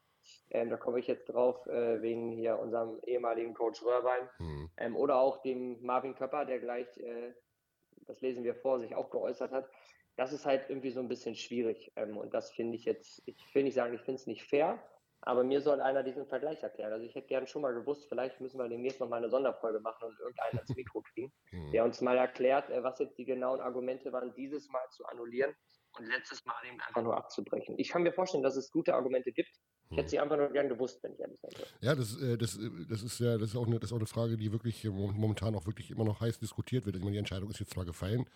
Ähm, 0.50 0.68
da 0.68 0.76
komme 0.76 1.00
ich 1.00 1.06
jetzt 1.06 1.24
drauf, 1.24 1.66
äh, 1.66 2.02
wegen 2.02 2.32
hier 2.32 2.58
unserem 2.58 3.00
ehemaligen 3.06 3.54
Coach 3.54 3.82
Röhrbein. 3.82 4.28
Mhm. 4.38 4.70
Ähm, 4.76 4.94
oder 4.94 5.18
auch 5.18 5.40
dem 5.40 5.80
Marvin 5.80 6.14
Köpper, 6.14 6.44
der 6.44 6.58
gleich, 6.58 6.86
äh, 6.98 7.32
das 8.06 8.20
lesen 8.20 8.44
wir 8.44 8.54
vor, 8.54 8.78
sich 8.78 8.94
auch 8.94 9.08
geäußert 9.08 9.52
hat. 9.52 9.70
Das 10.16 10.34
ist 10.34 10.44
halt 10.44 10.68
irgendwie 10.68 10.90
so 10.90 11.00
ein 11.00 11.08
bisschen 11.08 11.34
schwierig. 11.34 11.90
Ähm, 11.96 12.18
und 12.18 12.34
das 12.34 12.50
finde 12.50 12.76
ich 12.76 12.84
jetzt, 12.84 13.22
ich 13.24 13.42
will 13.54 13.62
nicht 13.62 13.74
sagen, 13.74 13.94
ich 13.94 14.02
finde 14.02 14.20
es 14.20 14.26
nicht 14.26 14.42
fair, 14.42 14.86
aber 15.22 15.44
mir 15.44 15.60
soll 15.60 15.80
einer 15.80 16.02
diesen 16.02 16.26
Vergleich 16.26 16.62
erklären. 16.62 16.92
Also 16.92 17.04
ich 17.04 17.14
hätte 17.14 17.28
gern 17.28 17.46
schon 17.46 17.62
mal 17.62 17.74
gewusst, 17.74 18.08
vielleicht 18.08 18.40
müssen 18.40 18.58
wir 18.58 18.68
demnächst 18.68 19.00
noch 19.00 19.08
mal 19.08 19.18
eine 19.18 19.28
Sonderfolge 19.28 19.80
machen 19.80 20.08
und 20.08 20.18
irgendeinen 20.18 20.58
ans 20.58 20.68
Mikro 20.76 21.02
kriegen, 21.02 21.32
mhm. 21.50 21.72
der 21.72 21.84
uns 21.84 22.00
mal 22.00 22.16
erklärt, 22.16 22.70
äh, 22.70 22.82
was 22.82 22.98
jetzt 22.98 23.18
die 23.18 23.24
genauen 23.24 23.60
Argumente 23.60 24.12
waren, 24.12 24.34
dieses 24.34 24.68
Mal 24.68 24.86
zu 24.90 25.04
annullieren 25.06 25.54
und 25.98 26.06
letztes 26.06 26.44
Mal 26.44 26.54
eben 26.66 26.80
einfach 26.80 27.02
nur 27.02 27.16
abzubrechen. 27.16 27.78
Ich 27.78 27.90
kann 27.90 28.02
mir 28.02 28.12
vorstellen, 28.12 28.42
dass 28.42 28.56
es 28.56 28.70
gute 28.70 28.94
Argumente 28.94 29.32
gibt. 29.32 29.50
Ich 29.90 29.96
hätte 29.96 30.08
sie 30.08 30.20
einfach 30.20 30.36
nur 30.36 30.48
gern 30.50 30.68
gewusst, 30.68 31.02
wenn 31.02 31.12
ich 31.12 31.20
ehrlich 31.20 31.38
sein 31.40 31.50
Ja, 31.80 31.96
das, 31.96 32.16
äh, 32.22 32.38
das, 32.38 32.56
äh, 32.56 32.70
das 32.88 33.02
ist 33.02 33.18
ja 33.18 33.38
das 33.38 33.50
ist 33.50 33.56
auch, 33.56 33.66
eine, 33.66 33.80
das 33.80 33.90
ist 33.90 33.92
auch 33.92 33.98
eine 33.98 34.06
Frage, 34.06 34.36
die 34.36 34.52
wirklich 34.52 34.84
momentan 34.84 35.54
auch 35.56 35.66
wirklich 35.66 35.90
immer 35.90 36.04
noch 36.04 36.20
heiß 36.20 36.38
diskutiert 36.38 36.86
wird. 36.86 36.96
Ich 36.96 37.02
meine, 37.02 37.12
die 37.12 37.18
Entscheidung 37.18 37.50
ist 37.50 37.58
jetzt 37.58 37.72
zwar 37.72 37.84
gefallen, 37.84 38.26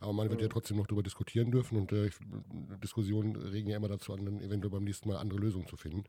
aber 0.00 0.14
man 0.14 0.30
wird 0.30 0.40
mhm. 0.40 0.46
ja 0.46 0.48
trotzdem 0.48 0.78
noch 0.78 0.86
darüber 0.86 1.02
diskutieren 1.02 1.50
dürfen 1.50 1.76
und 1.76 1.92
äh, 1.92 2.08
Diskussionen 2.82 3.36
regen 3.36 3.68
ja 3.68 3.76
immer 3.76 3.88
dazu 3.88 4.14
an, 4.14 4.24
dann 4.24 4.40
eventuell 4.40 4.70
beim 4.70 4.84
nächsten 4.84 5.08
Mal 5.08 5.18
andere 5.18 5.38
Lösungen 5.38 5.66
zu 5.66 5.76
finden. 5.76 6.04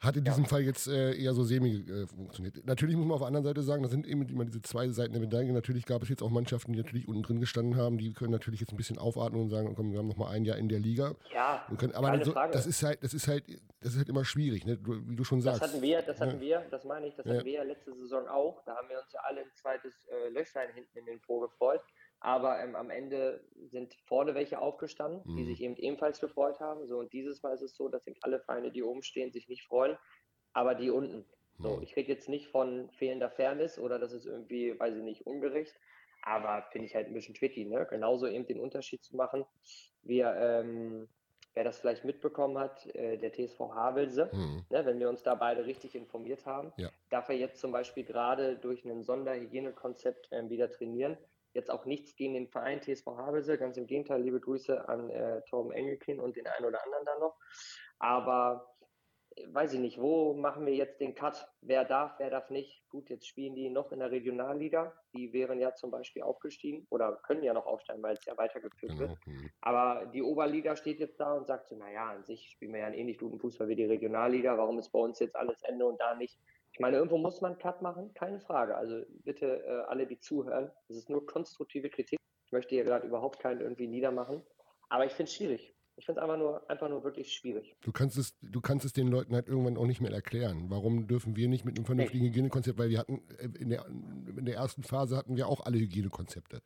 Hat 0.00 0.16
in 0.16 0.24
diesem 0.24 0.44
ja. 0.44 0.48
Fall 0.48 0.62
jetzt 0.62 0.88
äh, 0.88 1.14
eher 1.14 1.34
so 1.34 1.44
semi 1.44 1.84
äh, 1.86 2.06
funktioniert. 2.06 2.64
Natürlich 2.64 2.96
muss 2.96 3.04
man 3.04 3.14
auf 3.16 3.20
der 3.20 3.26
anderen 3.26 3.44
Seite 3.44 3.62
sagen, 3.62 3.82
das 3.82 3.90
sind 3.90 4.06
eben 4.06 4.26
immer 4.28 4.46
diese 4.46 4.62
zwei 4.62 4.88
Seiten 4.88 5.12
der 5.12 5.20
Medaille. 5.20 5.52
Natürlich 5.52 5.84
gab 5.84 6.02
es 6.02 6.08
jetzt 6.08 6.22
auch 6.22 6.30
Mannschaften, 6.30 6.72
die 6.72 6.78
natürlich 6.78 7.06
unten 7.06 7.22
drin 7.22 7.38
gestanden 7.38 7.76
haben, 7.76 7.98
die 7.98 8.14
können 8.14 8.32
natürlich 8.32 8.60
jetzt 8.60 8.72
ein 8.72 8.78
bisschen 8.78 8.96
aufatmen 8.96 9.42
und 9.42 9.50
sagen, 9.50 9.74
komm, 9.76 9.92
wir 9.92 9.98
haben 9.98 10.08
noch 10.08 10.16
mal 10.16 10.30
ein 10.30 10.46
Jahr 10.46 10.56
in 10.56 10.70
der 10.70 10.78
Liga. 10.78 11.14
Ja, 11.34 11.66
können, 11.76 11.94
aber 11.94 12.24
so, 12.24 12.32
das 12.32 12.66
ist 12.66 12.82
halt, 12.82 13.04
das 13.04 13.12
ist 13.12 13.28
halt, 13.28 13.44
das 13.82 13.92
ist 13.92 13.98
halt 13.98 14.08
immer 14.08 14.24
schwierig, 14.24 14.64
ne? 14.64 14.78
wie 14.82 15.16
du 15.16 15.24
schon 15.24 15.42
sagst. 15.42 15.60
Das 15.60 15.70
hatten 15.70 15.82
wir, 15.82 16.00
das 16.00 16.18
hatten 16.18 16.36
ja. 16.36 16.40
wir, 16.40 16.66
das 16.70 16.84
meine 16.84 17.06
ich, 17.06 17.14
das 17.14 17.26
hatten 17.26 17.44
wir 17.44 17.52
ja 17.52 17.62
letzte 17.62 17.94
Saison 17.94 18.26
auch. 18.26 18.62
Da 18.64 18.76
haben 18.76 18.88
wir 18.88 18.98
uns 18.98 19.12
ja 19.12 19.20
alle 19.28 19.40
ein 19.40 19.50
zweites 19.54 19.92
äh, 20.08 20.30
Löchlein 20.30 20.68
hinten 20.74 20.98
in 20.98 21.04
den 21.04 21.20
Po 21.20 21.40
gefreut. 21.40 21.82
Aber 22.20 22.62
ähm, 22.62 22.76
am 22.76 22.90
Ende 22.90 23.42
sind 23.70 23.94
vorne 24.04 24.34
welche 24.34 24.58
aufgestanden, 24.58 25.22
mhm. 25.24 25.36
die 25.36 25.44
sich 25.46 25.62
eben 25.62 25.76
ebenfalls 25.76 26.20
gefreut 26.20 26.60
haben. 26.60 26.86
So, 26.86 26.98
und 26.98 27.12
dieses 27.12 27.42
Mal 27.42 27.54
ist 27.54 27.62
es 27.62 27.74
so, 27.74 27.88
dass 27.88 28.06
eben 28.06 28.16
alle 28.20 28.40
Vereine, 28.40 28.70
die 28.70 28.82
oben 28.82 29.02
stehen, 29.02 29.32
sich 29.32 29.48
nicht 29.48 29.64
freuen, 29.64 29.96
aber 30.52 30.74
die 30.74 30.90
unten. 30.90 31.24
So, 31.58 31.76
mhm. 31.76 31.82
ich 31.82 31.96
rede 31.96 32.08
jetzt 32.08 32.28
nicht 32.28 32.48
von 32.48 32.90
fehlender 32.90 33.30
Fairness 33.30 33.78
oder 33.78 33.98
das 33.98 34.12
ist 34.12 34.26
irgendwie, 34.26 34.78
weiß 34.78 34.96
ich 34.96 35.02
nicht, 35.02 35.26
ungerecht. 35.26 35.74
Aber 36.22 36.66
finde 36.70 36.86
ich 36.86 36.94
halt 36.94 37.06
ein 37.06 37.14
bisschen 37.14 37.34
tricky, 37.34 37.64
ne? 37.64 37.86
Genauso 37.88 38.26
eben 38.26 38.46
den 38.46 38.60
Unterschied 38.60 39.02
zu 39.02 39.16
machen. 39.16 39.44
Wir, 40.02 40.34
ähm, 40.36 41.08
wer 41.54 41.64
das 41.64 41.78
vielleicht 41.78 42.04
mitbekommen 42.04 42.58
hat, 42.58 42.86
äh, 42.94 43.16
der 43.16 43.32
TSV 43.32 43.58
Havelse, 43.74 44.30
mhm. 44.32 44.64
ne, 44.68 44.84
wenn 44.84 44.98
wir 44.98 45.08
uns 45.08 45.22
da 45.22 45.34
beide 45.34 45.64
richtig 45.64 45.94
informiert 45.94 46.44
haben, 46.44 46.72
ja. 46.76 46.90
darf 47.08 47.28
er 47.30 47.36
jetzt 47.36 47.60
zum 47.60 47.72
Beispiel 47.72 48.04
gerade 48.04 48.56
durch 48.56 48.84
ein 48.84 49.02
Sonderhygienekonzept 49.02 50.30
äh, 50.32 50.48
wieder 50.50 50.70
trainieren. 50.70 51.16
Jetzt 51.52 51.70
auch 51.70 51.84
nichts 51.84 52.14
gegen 52.14 52.34
den 52.34 52.48
Verein 52.48 52.80
TSV 52.80 53.06
Havelse, 53.06 53.58
ganz 53.58 53.76
im 53.76 53.86
Gegenteil, 53.86 54.22
liebe 54.22 54.40
Grüße 54.40 54.88
an 54.88 55.10
äh, 55.10 55.42
Torben 55.48 55.72
Engelkin 55.72 56.20
und 56.20 56.36
den 56.36 56.46
einen 56.46 56.66
oder 56.66 56.84
anderen 56.84 57.04
da 57.04 57.18
noch. 57.18 57.36
Aber 57.98 58.76
äh, 59.34 59.46
weiß 59.52 59.72
ich 59.74 59.80
nicht, 59.80 60.00
wo 60.00 60.34
machen 60.34 60.64
wir 60.64 60.74
jetzt 60.74 61.00
den 61.00 61.14
Cut? 61.16 61.48
Wer 61.60 61.84
darf, 61.84 62.14
wer 62.18 62.30
darf 62.30 62.50
nicht? 62.50 62.88
Gut, 62.88 63.10
jetzt 63.10 63.26
spielen 63.26 63.56
die 63.56 63.68
noch 63.68 63.90
in 63.90 63.98
der 63.98 64.12
Regionalliga. 64.12 64.94
Die 65.12 65.32
wären 65.32 65.58
ja 65.58 65.74
zum 65.74 65.90
Beispiel 65.90 66.22
aufgestiegen 66.22 66.86
oder 66.88 67.16
können 67.24 67.42
ja 67.42 67.52
noch 67.52 67.66
aufsteigen, 67.66 68.02
weil 68.02 68.14
es 68.14 68.24
ja 68.24 68.36
weitergeführt 68.36 68.92
genau. 68.92 69.00
wird. 69.00 69.26
Mhm. 69.26 69.50
Aber 69.60 70.06
die 70.06 70.22
Oberliga 70.22 70.76
steht 70.76 71.00
jetzt 71.00 71.18
da 71.18 71.34
und 71.34 71.48
sagt 71.48 71.66
so, 71.66 71.76
naja, 71.76 72.10
an 72.10 72.24
sich 72.24 72.50
spielen 72.50 72.72
wir 72.72 72.80
ja 72.80 72.86
einen 72.86 72.94
ähnlich 72.94 73.18
guten 73.18 73.40
Fußball 73.40 73.66
wie 73.66 73.76
die 73.76 73.86
Regionalliga. 73.86 74.56
Warum 74.56 74.78
ist 74.78 74.90
bei 74.90 75.00
uns 75.00 75.18
jetzt 75.18 75.34
alles 75.34 75.62
Ende 75.62 75.84
und 75.86 76.00
da 76.00 76.14
nicht? 76.14 76.38
Ich 76.80 76.82
meine, 76.82 76.96
irgendwo 76.96 77.18
muss 77.18 77.42
man 77.42 77.58
Cut 77.58 77.82
machen, 77.82 78.14
keine 78.14 78.40
Frage. 78.40 78.74
Also 78.74 79.02
bitte 79.22 79.62
äh, 79.66 79.82
alle, 79.90 80.06
die 80.06 80.18
zuhören, 80.18 80.72
das 80.88 80.96
ist 80.96 81.10
nur 81.10 81.26
konstruktive 81.26 81.90
Kritik. 81.90 82.18
Ich 82.46 82.52
möchte 82.52 82.74
hier 82.74 82.84
gerade 82.84 83.06
überhaupt 83.06 83.38
keinen 83.38 83.60
irgendwie 83.60 83.86
niedermachen. 83.86 84.42
Aber 84.88 85.04
ich 85.04 85.12
finde 85.12 85.28
es 85.28 85.36
schwierig. 85.36 85.74
Ich 86.00 86.06
finde 86.06 86.18
es 86.18 86.24
einfach 86.24 86.38
nur, 86.38 86.70
einfach 86.70 86.88
nur 86.88 87.04
wirklich 87.04 87.30
schwierig. 87.30 87.76
Du 87.82 87.92
kannst, 87.92 88.16
es, 88.16 88.34
du 88.40 88.62
kannst 88.62 88.86
es 88.86 88.94
den 88.94 89.08
Leuten 89.08 89.34
halt 89.34 89.48
irgendwann 89.48 89.76
auch 89.76 89.84
nicht 89.84 90.00
mehr 90.00 90.10
erklären. 90.10 90.70
Warum 90.70 91.06
dürfen 91.06 91.36
wir 91.36 91.46
nicht 91.46 91.66
mit 91.66 91.76
einem 91.76 91.84
vernünftigen 91.84 92.24
nee. 92.24 92.30
Hygienekonzept, 92.30 92.78
weil 92.78 92.88
wir 92.88 92.98
hatten 92.98 93.20
äh, 93.36 93.48
in 93.58 93.68
der, 93.68 93.84
in 93.84 94.46
der 94.46 94.54
ersten 94.54 94.82
Phase 94.82 95.14
hatten 95.18 95.36
wir 95.36 95.46
auch 95.46 95.60
alle 95.66 95.78
Hygienekonzepte. 95.78 96.62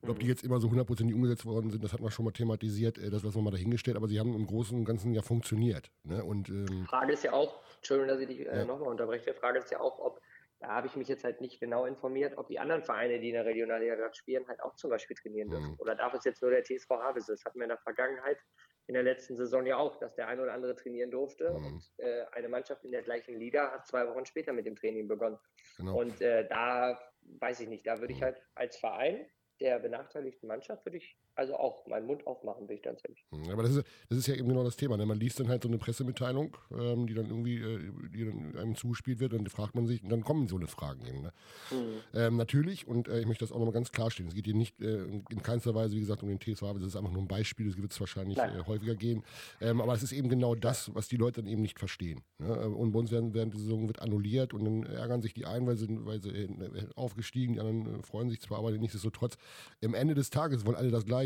Und 0.00 0.04
mhm. 0.04 0.10
ob 0.10 0.18
die 0.20 0.26
mhm. 0.26 0.30
jetzt 0.30 0.44
immer 0.44 0.60
so 0.60 0.70
hundertprozentig 0.70 1.16
umgesetzt 1.16 1.46
worden 1.46 1.70
sind, 1.70 1.82
das 1.82 1.92
hat 1.92 1.98
man 1.98 2.12
schon 2.12 2.24
mal 2.24 2.30
thematisiert, 2.30 2.96
äh, 2.98 3.10
das 3.10 3.24
lassen 3.24 3.38
wir 3.38 3.42
mal 3.42 3.50
dahingestellt, 3.50 3.96
aber 3.96 4.06
sie 4.06 4.20
haben 4.20 4.36
im 4.36 4.46
Großen 4.46 4.78
und 4.78 4.84
Ganzen 4.84 5.12
ja 5.14 5.22
funktioniert. 5.22 5.90
Ne? 6.04 6.22
Und, 6.22 6.48
ähm, 6.48 6.86
Frage 6.86 7.14
ist 7.14 7.24
ja 7.24 7.32
auch, 7.32 7.52
Entschuldigung, 7.78 8.08
dass 8.08 8.20
ich 8.20 8.28
dich 8.28 8.46
äh, 8.46 8.58
ja. 8.58 8.64
nochmal 8.64 8.88
unterbreche, 8.88 9.32
die 9.32 9.36
Frage 9.36 9.58
ist 9.58 9.72
ja 9.72 9.80
auch, 9.80 9.98
ob 9.98 10.20
da 10.60 10.68
habe 10.68 10.86
ich 10.86 10.96
mich 10.96 11.08
jetzt 11.08 11.24
halt 11.24 11.40
nicht 11.40 11.58
genau 11.58 11.86
informiert, 11.86 12.36
ob 12.36 12.48
die 12.48 12.58
anderen 12.58 12.82
Vereine, 12.82 13.18
die 13.18 13.28
in 13.28 13.34
der 13.34 13.46
Regionalliga 13.46 13.94
gerade 13.94 14.14
spielen, 14.14 14.46
halt 14.46 14.62
auch 14.62 14.76
zum 14.76 14.90
Beispiel 14.90 15.16
trainieren 15.16 15.48
dürfen. 15.48 15.70
Mhm. 15.70 15.76
Oder 15.78 15.94
darf 15.94 16.12
es 16.12 16.24
jetzt 16.24 16.42
nur 16.42 16.50
der 16.50 16.62
TSV 16.62 16.90
Havelse? 16.90 17.32
Das 17.32 17.44
hatten 17.44 17.58
wir 17.58 17.64
in 17.64 17.70
der 17.70 17.78
Vergangenheit 17.78 18.38
in 18.86 18.94
der 18.94 19.02
letzten 19.02 19.36
Saison 19.36 19.64
ja 19.64 19.78
auch, 19.78 19.96
dass 19.96 20.14
der 20.16 20.28
eine 20.28 20.42
oder 20.42 20.52
andere 20.52 20.76
trainieren 20.76 21.10
durfte. 21.10 21.50
Mhm. 21.50 21.66
Und 21.66 21.82
äh, 21.98 22.24
eine 22.32 22.48
Mannschaft 22.48 22.84
in 22.84 22.90
der 22.90 23.02
gleichen 23.02 23.38
Liga 23.38 23.72
hat 23.72 23.86
zwei 23.86 24.06
Wochen 24.06 24.26
später 24.26 24.52
mit 24.52 24.66
dem 24.66 24.76
Training 24.76 25.08
begonnen. 25.08 25.38
Genau. 25.78 25.98
Und 25.98 26.20
äh, 26.20 26.46
da 26.48 27.00
weiß 27.38 27.60
ich 27.60 27.68
nicht, 27.68 27.86
da 27.86 27.98
würde 27.98 28.12
ich 28.12 28.20
mhm. 28.20 28.24
halt 28.24 28.42
als 28.54 28.76
Verein 28.76 29.26
der 29.60 29.78
benachteiligten 29.78 30.48
Mannschaft 30.48 30.84
würde 30.84 30.96
ich 30.96 31.18
also 31.34 31.56
auch 31.56 31.86
meinen 31.86 32.06
Mund 32.06 32.26
aufmachen, 32.26 32.66
bin 32.66 32.76
ich 32.76 32.82
ganz 32.82 33.00
ehrlich. 33.04 33.24
Hm, 33.30 33.50
aber 33.50 33.62
das 33.62 33.76
ist, 33.76 33.86
das 34.08 34.18
ist 34.18 34.26
ja 34.26 34.34
eben 34.34 34.48
genau 34.48 34.64
das 34.64 34.76
Thema. 34.76 34.96
Ne? 34.96 35.06
Man 35.06 35.18
liest 35.18 35.40
dann 35.40 35.48
halt 35.48 35.62
so 35.62 35.68
eine 35.68 35.78
Pressemitteilung, 35.78 36.56
ähm, 36.72 37.06
die 37.06 37.14
dann 37.14 37.26
irgendwie 37.26 37.58
äh, 37.58 37.90
die 38.12 38.24
dann 38.24 38.56
einem 38.56 38.74
zugespielt 38.74 39.20
wird, 39.20 39.32
und 39.32 39.44
dann 39.44 39.50
fragt 39.50 39.74
man 39.74 39.86
sich, 39.86 40.02
und 40.02 40.10
dann 40.10 40.22
kommen 40.22 40.48
so 40.48 40.56
eine 40.56 40.66
Fragen 40.66 41.06
eben. 41.06 41.22
Ne? 41.22 41.32
Mhm. 41.70 41.76
Ähm, 42.14 42.36
natürlich, 42.36 42.86
und 42.86 43.08
äh, 43.08 43.20
ich 43.20 43.26
möchte 43.26 43.44
das 43.44 43.52
auch 43.52 43.58
nochmal 43.58 43.72
ganz 43.72 43.92
klarstellen, 43.92 44.28
es 44.28 44.34
geht 44.34 44.44
hier 44.44 44.54
nicht 44.54 44.80
äh, 44.80 45.04
in 45.04 45.42
keinster 45.42 45.74
Weise, 45.74 45.96
wie 45.96 46.00
gesagt, 46.00 46.22
um 46.22 46.28
den 46.28 46.40
TSV, 46.40 46.74
das 46.74 46.82
ist 46.82 46.96
einfach 46.96 47.12
nur 47.12 47.22
ein 47.22 47.28
Beispiel, 47.28 47.68
es 47.68 47.76
wird 47.76 47.92
es 47.92 48.00
wahrscheinlich 48.00 48.38
äh, 48.38 48.62
häufiger 48.66 48.94
gehen. 48.94 49.22
Ähm, 49.60 49.80
aber 49.80 49.94
es 49.94 50.02
ist 50.02 50.12
eben 50.12 50.28
genau 50.28 50.54
das, 50.54 50.94
was 50.94 51.08
die 51.08 51.16
Leute 51.16 51.42
dann 51.42 51.50
eben 51.50 51.62
nicht 51.62 51.78
verstehen. 51.78 52.22
Ne? 52.38 52.68
Und 52.68 52.92
bei 52.92 52.98
uns 52.98 53.10
während, 53.10 53.34
während 53.34 53.54
der 53.54 53.60
Saison 53.60 53.86
wird 53.86 54.00
annulliert 54.00 54.52
und 54.52 54.64
dann 54.64 54.82
ärgern 54.84 55.22
sich 55.22 55.34
die 55.34 55.46
einen, 55.46 55.66
weil 55.66 55.76
sie, 55.76 55.88
weil 56.04 56.20
sie 56.20 56.30
äh, 56.30 56.86
aufgestiegen, 56.96 57.54
die 57.54 57.60
anderen 57.60 58.00
äh, 58.00 58.02
freuen 58.02 58.28
sich 58.28 58.40
zwar, 58.40 58.58
aber 58.58 58.72
nichtsdestotrotz, 58.72 59.36
am 59.82 59.94
Ende 59.94 60.14
des 60.14 60.30
Tages 60.30 60.66
wollen 60.66 60.76
alle 60.76 60.90
das 60.90 61.06
Gleiche. 61.06 61.19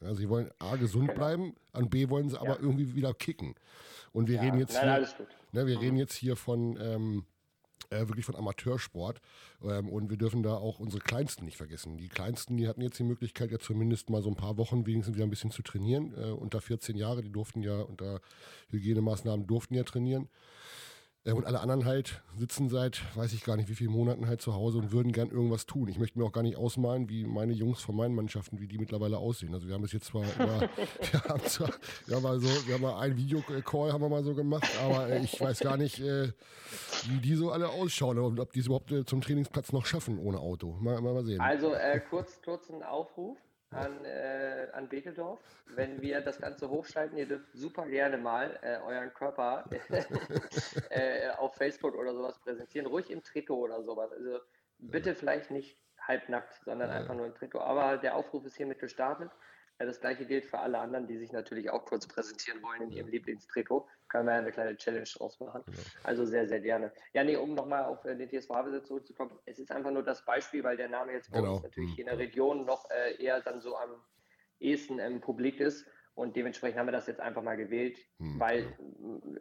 Ja, 0.00 0.14
sie 0.14 0.28
wollen 0.28 0.50
A, 0.58 0.76
gesund 0.76 1.08
genau. 1.08 1.18
bleiben, 1.18 1.54
an 1.72 1.90
B 1.90 2.08
wollen 2.08 2.28
sie 2.28 2.38
aber 2.40 2.56
ja. 2.56 2.60
irgendwie 2.60 2.94
wieder 2.94 3.12
kicken. 3.14 3.54
Und 4.12 4.28
wir 4.28 4.36
ja. 4.36 4.42
reden 4.42 4.58
jetzt 4.58 4.74
Nein, 4.74 5.04
hier, 5.04 5.26
ne, 5.52 5.66
wir 5.66 5.76
mhm. 5.76 5.82
reden 5.82 5.96
jetzt 5.96 6.14
hier 6.14 6.36
von 6.36 6.78
ähm, 6.80 7.24
äh, 7.90 8.06
wirklich 8.06 8.24
von 8.24 8.36
Amateursport 8.36 9.20
ähm, 9.62 9.88
und 9.88 10.10
wir 10.10 10.16
dürfen 10.16 10.42
da 10.42 10.54
auch 10.54 10.78
unsere 10.78 11.02
Kleinsten 11.02 11.44
nicht 11.44 11.56
vergessen. 11.56 11.96
Die 11.96 12.08
Kleinsten, 12.08 12.56
die 12.56 12.68
hatten 12.68 12.82
jetzt 12.82 12.98
die 12.98 13.04
Möglichkeit, 13.04 13.50
ja 13.50 13.58
zumindest 13.58 14.10
mal 14.10 14.22
so 14.22 14.28
ein 14.28 14.36
paar 14.36 14.56
Wochen 14.58 14.86
wenigstens 14.86 15.16
wieder 15.16 15.26
ein 15.26 15.30
bisschen 15.30 15.50
zu 15.50 15.62
trainieren. 15.62 16.14
Äh, 16.16 16.30
unter 16.30 16.60
14 16.60 16.96
Jahre, 16.96 17.22
die 17.22 17.32
durften 17.32 17.62
ja 17.62 17.80
unter 17.80 18.20
Hygienemaßnahmen 18.70 19.46
durften 19.46 19.74
ja 19.74 19.84
trainieren. 19.84 20.28
Und 21.34 21.46
alle 21.46 21.60
anderen 21.60 21.84
halt 21.84 22.22
sitzen 22.36 22.68
seit, 22.68 23.02
weiß 23.16 23.32
ich 23.32 23.44
gar 23.44 23.56
nicht, 23.56 23.68
wie 23.68 23.74
vielen 23.74 23.90
Monaten 23.90 24.26
halt 24.26 24.40
zu 24.40 24.54
Hause 24.54 24.78
und 24.78 24.92
würden 24.92 25.12
gern 25.12 25.30
irgendwas 25.30 25.66
tun. 25.66 25.88
Ich 25.88 25.98
möchte 25.98 26.18
mir 26.18 26.24
auch 26.24 26.32
gar 26.32 26.42
nicht 26.42 26.56
ausmalen, 26.56 27.08
wie 27.08 27.24
meine 27.24 27.52
Jungs 27.52 27.80
von 27.80 27.96
meinen 27.96 28.14
Mannschaften, 28.14 28.60
wie 28.60 28.66
die 28.66 28.78
mittlerweile 28.78 29.18
aussehen. 29.18 29.52
Also 29.54 29.66
wir 29.68 29.74
haben 29.74 29.84
es 29.84 29.92
jetzt 29.92 30.06
zwar 30.06 30.22
immer, 30.22 30.60
wir 31.10 31.24
haben 31.24 31.42
zwar, 31.44 31.70
wir 32.06 32.16
haben 32.16 32.22
mal 32.22 32.40
so, 32.40 32.48
wir 32.66 32.74
haben 32.74 32.82
mal 32.82 32.98
einen 32.98 33.16
Videocall 33.16 33.92
haben 33.92 34.00
wir 34.00 34.08
mal 34.08 34.24
so 34.24 34.34
gemacht, 34.34 34.68
aber 34.82 35.08
äh, 35.08 35.22
ich 35.22 35.40
weiß 35.40 35.60
gar 35.60 35.76
nicht, 35.76 36.00
äh, 36.00 36.32
wie 37.08 37.18
die 37.20 37.34
so 37.34 37.50
alle 37.50 37.68
ausschauen 37.68 38.18
und 38.18 38.40
ob 38.40 38.52
die 38.52 38.60
es 38.60 38.66
überhaupt 38.66 38.92
äh, 38.92 39.04
zum 39.04 39.20
Trainingsplatz 39.20 39.72
noch 39.72 39.86
schaffen 39.86 40.18
ohne 40.18 40.38
Auto. 40.38 40.76
Mal, 40.80 41.00
mal, 41.00 41.14
mal 41.14 41.24
sehen. 41.24 41.40
Also 41.40 41.74
äh, 41.74 42.00
kurz, 42.08 42.40
kurz 42.42 42.70
ein 42.70 42.82
Aufruf 42.82 43.36
an, 43.70 44.04
äh, 44.04 44.68
an 44.72 44.88
Bekeldorf. 44.88 45.40
Wenn 45.66 46.00
wir 46.00 46.20
das 46.20 46.38
Ganze 46.40 46.68
hochschalten, 46.68 47.18
ihr 47.18 47.26
dürft 47.26 47.52
super 47.52 47.86
gerne 47.86 48.18
mal 48.18 48.58
äh, 48.62 48.78
euren 48.78 49.12
Körper 49.12 49.64
äh, 50.90 51.30
auf 51.30 51.54
Facebook 51.54 51.94
oder 51.94 52.14
sowas 52.14 52.38
präsentieren. 52.38 52.86
Ruhig 52.86 53.10
im 53.10 53.22
Trikot 53.22 53.58
oder 53.58 53.82
sowas. 53.82 54.12
Also 54.12 54.40
bitte 54.78 55.14
vielleicht 55.14 55.50
nicht 55.50 55.78
halbnackt, 56.00 56.60
sondern 56.64 56.90
einfach 56.90 57.14
nur 57.14 57.26
im 57.26 57.34
Trikot. 57.34 57.60
Aber 57.60 57.98
der 57.98 58.16
Aufruf 58.16 58.44
ist 58.46 58.56
hiermit 58.56 58.78
gestartet. 58.78 59.30
Ja, 59.80 59.86
das 59.86 60.00
gleiche 60.00 60.26
gilt 60.26 60.44
für 60.44 60.58
alle 60.58 60.78
anderen, 60.78 61.06
die 61.06 61.18
sich 61.18 61.30
natürlich 61.30 61.70
auch 61.70 61.84
kurz 61.84 62.06
präsentieren 62.08 62.60
wollen 62.62 62.82
in 62.82 62.90
ihrem 62.90 63.08
Lieblingstrikot. 63.08 63.86
Können 64.08 64.26
wir 64.26 64.32
eine 64.32 64.50
kleine 64.50 64.76
Challenge 64.76 65.08
draus 65.16 65.38
machen. 65.38 65.62
Genau. 65.66 65.78
Also 66.02 66.24
sehr, 66.24 66.48
sehr 66.48 66.60
gerne. 66.60 66.92
Ja, 67.12 67.22
nee, 67.22 67.36
um 67.36 67.54
nochmal 67.54 67.84
auf 67.84 68.04
äh, 68.04 68.16
den 68.16 68.28
TSV 68.28 68.50
Havelse 68.50 68.82
zurückzukommen. 68.82 69.38
Es 69.44 69.60
ist 69.60 69.70
einfach 69.70 69.92
nur 69.92 70.02
das 70.02 70.24
Beispiel, 70.24 70.64
weil 70.64 70.76
der 70.76 70.88
Name 70.88 71.12
jetzt 71.12 71.30
bei 71.30 71.38
genau. 71.38 71.54
uns 71.54 71.62
natürlich 71.62 71.94
hier 71.94 72.04
in 72.04 72.10
der 72.10 72.18
Region 72.18 72.64
noch 72.64 72.90
äh, 72.90 73.22
eher 73.22 73.40
dann 73.40 73.60
so 73.60 73.76
am 73.76 74.02
ehesten 74.58 74.98
im 74.98 75.20
Publik 75.20 75.60
ist. 75.60 75.86
Und 76.14 76.34
dementsprechend 76.34 76.80
haben 76.80 76.88
wir 76.88 76.92
das 76.92 77.06
jetzt 77.06 77.20
einfach 77.20 77.42
mal 77.42 77.56
gewählt, 77.56 77.96
hm. 78.18 78.40
weil 78.40 78.76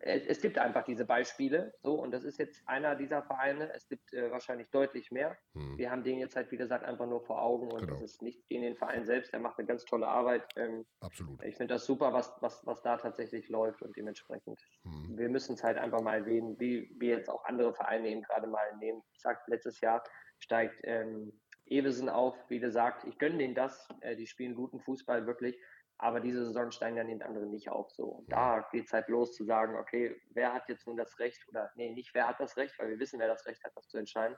es, 0.08 0.41
gibt 0.41 0.58
einfach 0.58 0.84
diese 0.84 1.06
Beispiele. 1.06 1.74
So, 1.82 1.96
und 1.96 2.12
das 2.12 2.24
ist 2.24 2.39
jetzt 2.39 2.67
einer 2.67 2.96
dieser 2.96 3.24
Vereine. 3.24 3.72
Es 3.74 3.88
gibt 3.88 4.13
äh, 4.13 4.32
wahrscheinlich 4.32 4.70
deutlich 4.70 5.12
mehr. 5.12 5.38
Hm. 5.54 5.78
Wir 5.78 5.91
haben 5.91 6.04
den 6.04 6.20
jetzt 6.20 6.36
halt, 6.36 6.52
wie 6.52 6.58
gesagt, 6.58 6.84
einfach 6.84 7.06
nur 7.06 7.22
vor 7.22 7.41
Augen 7.41 7.72
und 7.72 7.82
genau. 7.82 7.93
das 7.93 8.02
ist 8.02 8.22
nicht 8.22 8.48
gegen 8.48 8.63
den 8.63 8.76
Verein 8.76 9.06
selbst. 9.06 9.34
Der 9.34 9.39
macht 9.39 9.58
eine 9.58 9.67
ganz 9.67 9.86
tolle 9.86 10.08
Arbeit. 10.08 10.43
Ähm, 10.56 10.86
Absolut. 11.02 11.43
Ich 11.43 11.56
finde 11.56 11.76
das 11.76 11.86
super, 11.86 12.13
was, 12.13 12.34
was, 12.41 12.65
was 12.65 12.82
da 12.82 12.98
tatsächlich 12.98 13.50
läuft 13.50 13.82
und 13.82 13.96
dementsprechend. 13.96 14.60
Hm. 14.84 15.17
Wir 15.17 15.30
müssen 15.30 15.56
es 15.56 15.63
halt 15.63 15.78
einfach 15.78 16.02
mal 16.02 16.20
erwähnen, 16.20 16.60
wie 16.60 16.89
wir 17.00 17.17
jetzt 17.17 17.30
auch 17.30 17.43
andere 17.46 17.74
Vereine 17.74 18.08
eben 18.10 18.24
gerade 18.24 18.48
mal 18.48 18.76
nehmen. 18.80 19.02
Ich 19.13 19.22
sage, 19.22 19.39
letztes 19.48 19.82
Jahr 19.82 20.04
steigt 20.39 20.80
ähm, 20.84 21.34
Evesen 21.70 22.10
auf, 22.10 22.36
wie 22.50 22.60
gesagt, 22.60 23.06
ich 23.06 23.17
gönne 23.17 23.38
denen 23.38 23.56
das. 23.56 23.88
Äh, 24.02 24.15
die 24.15 24.28
spielen 24.28 24.56
guten 24.56 24.80
Fußball 24.80 25.28
wirklich. 25.28 25.58
Aber 26.00 26.20
diese 26.20 26.46
Saison 26.46 26.72
steigen 26.72 26.98
dann 26.98 27.08
den 27.08 27.24
anderen 27.24 27.50
nicht 27.50 27.70
auf. 27.70 27.92
So. 27.92 28.06
Und 28.06 28.32
da 28.32 28.68
geht 28.72 28.86
es 28.86 28.94
halt 28.94 29.08
los 29.08 29.34
zu 29.34 29.46
sagen, 29.46 29.76
okay, 29.76 30.20
wer 30.30 30.54
hat 30.54 30.70
jetzt 30.70 30.86
nun 30.86 30.98
das 30.98 31.18
Recht 31.20 31.48
oder 31.50 31.72
nee, 31.76 31.92
nicht 31.92 32.14
wer 32.14 32.28
hat 32.28 32.40
das 32.40 32.56
Recht, 32.56 32.78
weil 32.78 32.90
wir 32.90 33.00
wissen, 33.00 33.20
wer 33.20 33.28
das 33.28 33.46
Recht 33.48 33.64
hat, 33.64 33.72
das 33.76 33.88
zu 33.88 33.98
entscheiden. 33.98 34.38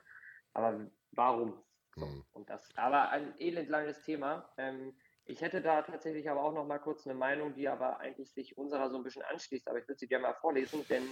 Aber 0.54 0.90
warum? 1.12 1.62
So. 1.96 2.06
Mhm. 2.06 2.24
Und 2.32 2.48
das, 2.48 2.68
aber 2.76 3.10
ein 3.10 3.38
elendlanges 3.38 4.02
Thema. 4.02 4.50
Ähm, 4.56 4.94
ich 5.26 5.42
hätte 5.42 5.60
da 5.60 5.82
tatsächlich 5.82 6.28
aber 6.30 6.42
auch 6.42 6.52
noch 6.52 6.66
mal 6.66 6.78
kurz 6.78 7.06
eine 7.06 7.14
Meinung, 7.14 7.54
die 7.54 7.68
aber 7.68 8.00
eigentlich 8.00 8.32
sich 8.32 8.56
unserer 8.56 8.90
so 8.90 8.96
ein 8.96 9.04
bisschen 9.04 9.22
anschließt. 9.22 9.68
Aber 9.68 9.78
ich 9.78 9.86
würde 9.86 9.98
sie 9.98 10.08
gerne 10.08 10.22
mal 10.22 10.34
vorlesen, 10.34 10.84
denn 10.88 11.04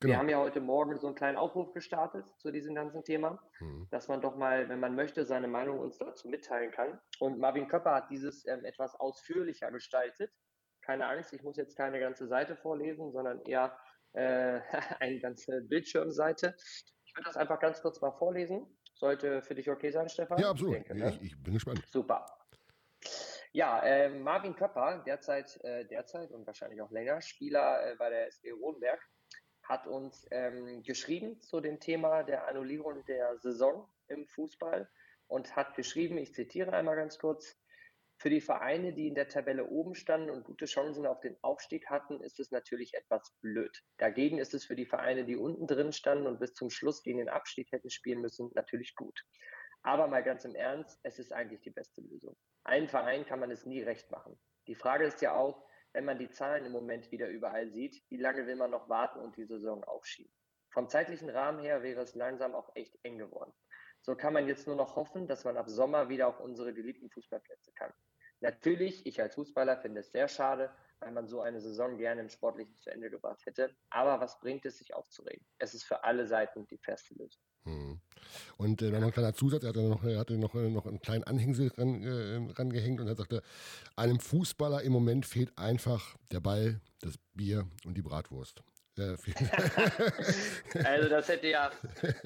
Genau. 0.00 0.12
Wir 0.12 0.18
haben 0.18 0.28
ja 0.30 0.38
heute 0.38 0.60
Morgen 0.62 0.98
so 0.98 1.08
einen 1.08 1.16
kleinen 1.16 1.36
Aufruf 1.36 1.74
gestartet 1.74 2.26
zu 2.38 2.50
diesem 2.50 2.74
ganzen 2.74 3.04
Thema, 3.04 3.38
mhm. 3.60 3.86
dass 3.90 4.08
man 4.08 4.22
doch 4.22 4.34
mal, 4.34 4.66
wenn 4.70 4.80
man 4.80 4.94
möchte, 4.94 5.26
seine 5.26 5.46
Meinung 5.46 5.78
uns 5.78 5.98
dazu 5.98 6.28
mitteilen 6.28 6.70
kann. 6.70 6.98
Und 7.18 7.38
Marvin 7.38 7.68
Köpper 7.68 7.96
hat 7.96 8.10
dieses 8.10 8.46
ähm, 8.46 8.64
etwas 8.64 8.94
ausführlicher 8.94 9.70
gestaltet. 9.70 10.32
Keine 10.80 11.06
Angst, 11.06 11.34
ich 11.34 11.42
muss 11.42 11.58
jetzt 11.58 11.76
keine 11.76 12.00
ganze 12.00 12.26
Seite 12.28 12.56
vorlesen, 12.56 13.12
sondern 13.12 13.42
eher 13.44 13.78
äh, 14.14 14.60
eine 15.00 15.20
ganze 15.20 15.60
Bildschirmseite. 15.60 16.56
Ich 17.04 17.14
würde 17.14 17.26
das 17.26 17.36
einfach 17.36 17.60
ganz 17.60 17.82
kurz 17.82 18.00
mal 18.00 18.12
vorlesen. 18.12 18.66
Sollte 18.94 19.42
für 19.42 19.54
dich 19.54 19.70
okay 19.70 19.90
sein, 19.90 20.08
Stefan? 20.08 20.38
Ja, 20.38 20.50
absolut. 20.50 20.76
Ich, 20.76 20.84
denke, 20.84 20.98
ne? 20.98 21.10
ich, 21.10 21.32
ich 21.32 21.42
bin 21.42 21.52
gespannt. 21.52 21.84
Super. 21.86 22.24
Ja, 23.52 23.82
äh, 23.82 24.08
Marvin 24.08 24.54
Köpper, 24.54 25.02
derzeit, 25.04 25.58
äh, 25.62 25.84
derzeit 25.84 26.30
und 26.30 26.46
wahrscheinlich 26.46 26.80
auch 26.80 26.90
länger 26.90 27.20
Spieler 27.20 27.84
äh, 27.84 27.96
bei 27.96 28.08
der 28.08 28.28
SG 28.28 28.52
Rodenberg, 28.52 29.00
hat 29.70 29.86
uns 29.86 30.26
ähm, 30.32 30.82
geschrieben 30.82 31.40
zu 31.40 31.60
dem 31.60 31.78
Thema 31.78 32.24
der 32.24 32.48
Annullierung 32.48 33.04
der 33.06 33.38
Saison 33.38 33.88
im 34.08 34.26
Fußball 34.26 34.90
und 35.28 35.54
hat 35.54 35.76
geschrieben, 35.76 36.18
ich 36.18 36.34
zitiere 36.34 36.72
einmal 36.72 36.96
ganz 36.96 37.18
kurz, 37.18 37.56
für 38.16 38.28
die 38.28 38.42
Vereine, 38.42 38.92
die 38.92 39.06
in 39.06 39.14
der 39.14 39.28
Tabelle 39.28 39.64
oben 39.64 39.94
standen 39.94 40.28
und 40.28 40.44
gute 40.44 40.66
Chancen 40.66 41.06
auf 41.06 41.20
den 41.20 41.38
Aufstieg 41.40 41.88
hatten, 41.88 42.20
ist 42.20 42.38
es 42.38 42.50
natürlich 42.50 42.92
etwas 42.92 43.34
blöd. 43.40 43.82
Dagegen 43.96 44.36
ist 44.36 44.52
es 44.52 44.66
für 44.66 44.76
die 44.76 44.84
Vereine, 44.84 45.24
die 45.24 45.36
unten 45.36 45.66
drin 45.66 45.92
standen 45.92 46.26
und 46.26 46.38
bis 46.38 46.52
zum 46.52 46.68
Schluss 46.68 47.02
gegen 47.02 47.18
den 47.18 47.30
Abstieg 47.30 47.72
hätten 47.72 47.88
spielen 47.88 48.20
müssen, 48.20 48.50
natürlich 48.54 48.94
gut. 48.94 49.24
Aber 49.82 50.06
mal 50.08 50.22
ganz 50.22 50.44
im 50.44 50.54
Ernst, 50.54 50.98
es 51.02 51.18
ist 51.18 51.32
eigentlich 51.32 51.62
die 51.62 51.70
beste 51.70 52.02
Lösung. 52.02 52.36
Einen 52.64 52.88
Verein 52.88 53.24
kann 53.24 53.40
man 53.40 53.50
es 53.50 53.64
nie 53.64 53.82
recht 53.82 54.10
machen. 54.10 54.38
Die 54.66 54.74
Frage 54.74 55.06
ist 55.06 55.22
ja 55.22 55.34
auch, 55.34 55.64
wenn 55.92 56.04
man 56.04 56.18
die 56.18 56.30
Zahlen 56.30 56.64
im 56.64 56.72
Moment 56.72 57.10
wieder 57.10 57.28
überall 57.28 57.70
sieht, 57.70 58.02
wie 58.08 58.16
lange 58.16 58.46
will 58.46 58.56
man 58.56 58.70
noch 58.70 58.88
warten 58.88 59.20
und 59.20 59.36
die 59.36 59.44
Saison 59.44 59.84
aufschieben? 59.84 60.32
Vom 60.70 60.88
zeitlichen 60.88 61.30
Rahmen 61.30 61.60
her 61.60 61.82
wäre 61.82 62.00
es 62.00 62.14
langsam 62.14 62.54
auch 62.54 62.70
echt 62.76 62.96
eng 63.02 63.18
geworden. 63.18 63.52
So 64.02 64.14
kann 64.14 64.32
man 64.32 64.46
jetzt 64.46 64.66
nur 64.66 64.76
noch 64.76 64.96
hoffen, 64.96 65.26
dass 65.26 65.44
man 65.44 65.56
ab 65.56 65.68
Sommer 65.68 66.08
wieder 66.08 66.28
auf 66.28 66.40
unsere 66.40 66.72
geliebten 66.72 67.10
Fußballplätze 67.10 67.72
kann. 67.72 67.92
Natürlich, 68.40 69.04
ich 69.04 69.20
als 69.20 69.34
Fußballer 69.34 69.78
finde 69.78 70.00
es 70.00 70.12
sehr 70.12 70.28
schade, 70.28 70.74
weil 71.00 71.12
man 71.12 71.26
so 71.26 71.40
eine 71.40 71.60
Saison 71.60 71.96
gerne 71.96 72.20
im 72.20 72.28
Sportlichen 72.28 72.76
zu 72.78 72.90
Ende 72.90 73.10
gebracht 73.10 73.44
hätte. 73.46 73.74
Aber 73.88 74.20
was 74.20 74.38
bringt 74.38 74.64
es, 74.66 74.78
sich 74.78 74.94
aufzuregen? 74.94 75.44
Es 75.58 75.74
ist 75.74 75.84
für 75.84 76.04
alle 76.04 76.26
Seiten 76.26 76.66
die 76.66 76.78
feste 76.78 77.14
Lösung. 77.14 77.42
Hm. 77.64 78.00
Und 78.56 78.82
äh, 78.82 78.90
dann 78.90 79.00
noch 79.00 79.08
ein 79.08 79.12
kleiner 79.12 79.34
Zusatz, 79.34 79.62
er 79.64 79.70
hatte 79.70 79.82
noch, 79.82 80.04
er 80.04 80.18
hatte 80.18 80.38
noch, 80.38 80.54
noch 80.54 80.86
einen 80.86 81.00
kleinen 81.00 81.24
Anhängsel 81.24 81.68
ran, 81.68 82.02
äh, 82.02 82.52
rangehängt 82.52 83.00
und 83.00 83.06
er 83.06 83.16
sagte, 83.16 83.42
einem 83.96 84.20
Fußballer 84.20 84.82
im 84.82 84.92
Moment 84.92 85.26
fehlt 85.26 85.56
einfach 85.58 86.16
der 86.30 86.40
Ball, 86.40 86.80
das 87.00 87.18
Bier 87.34 87.66
und 87.84 87.96
die 87.96 88.02
Bratwurst. 88.02 88.62
Äh, 88.98 89.02
also 90.84 91.08
das 91.08 91.28
hätte 91.28 91.46
ja, 91.48 91.70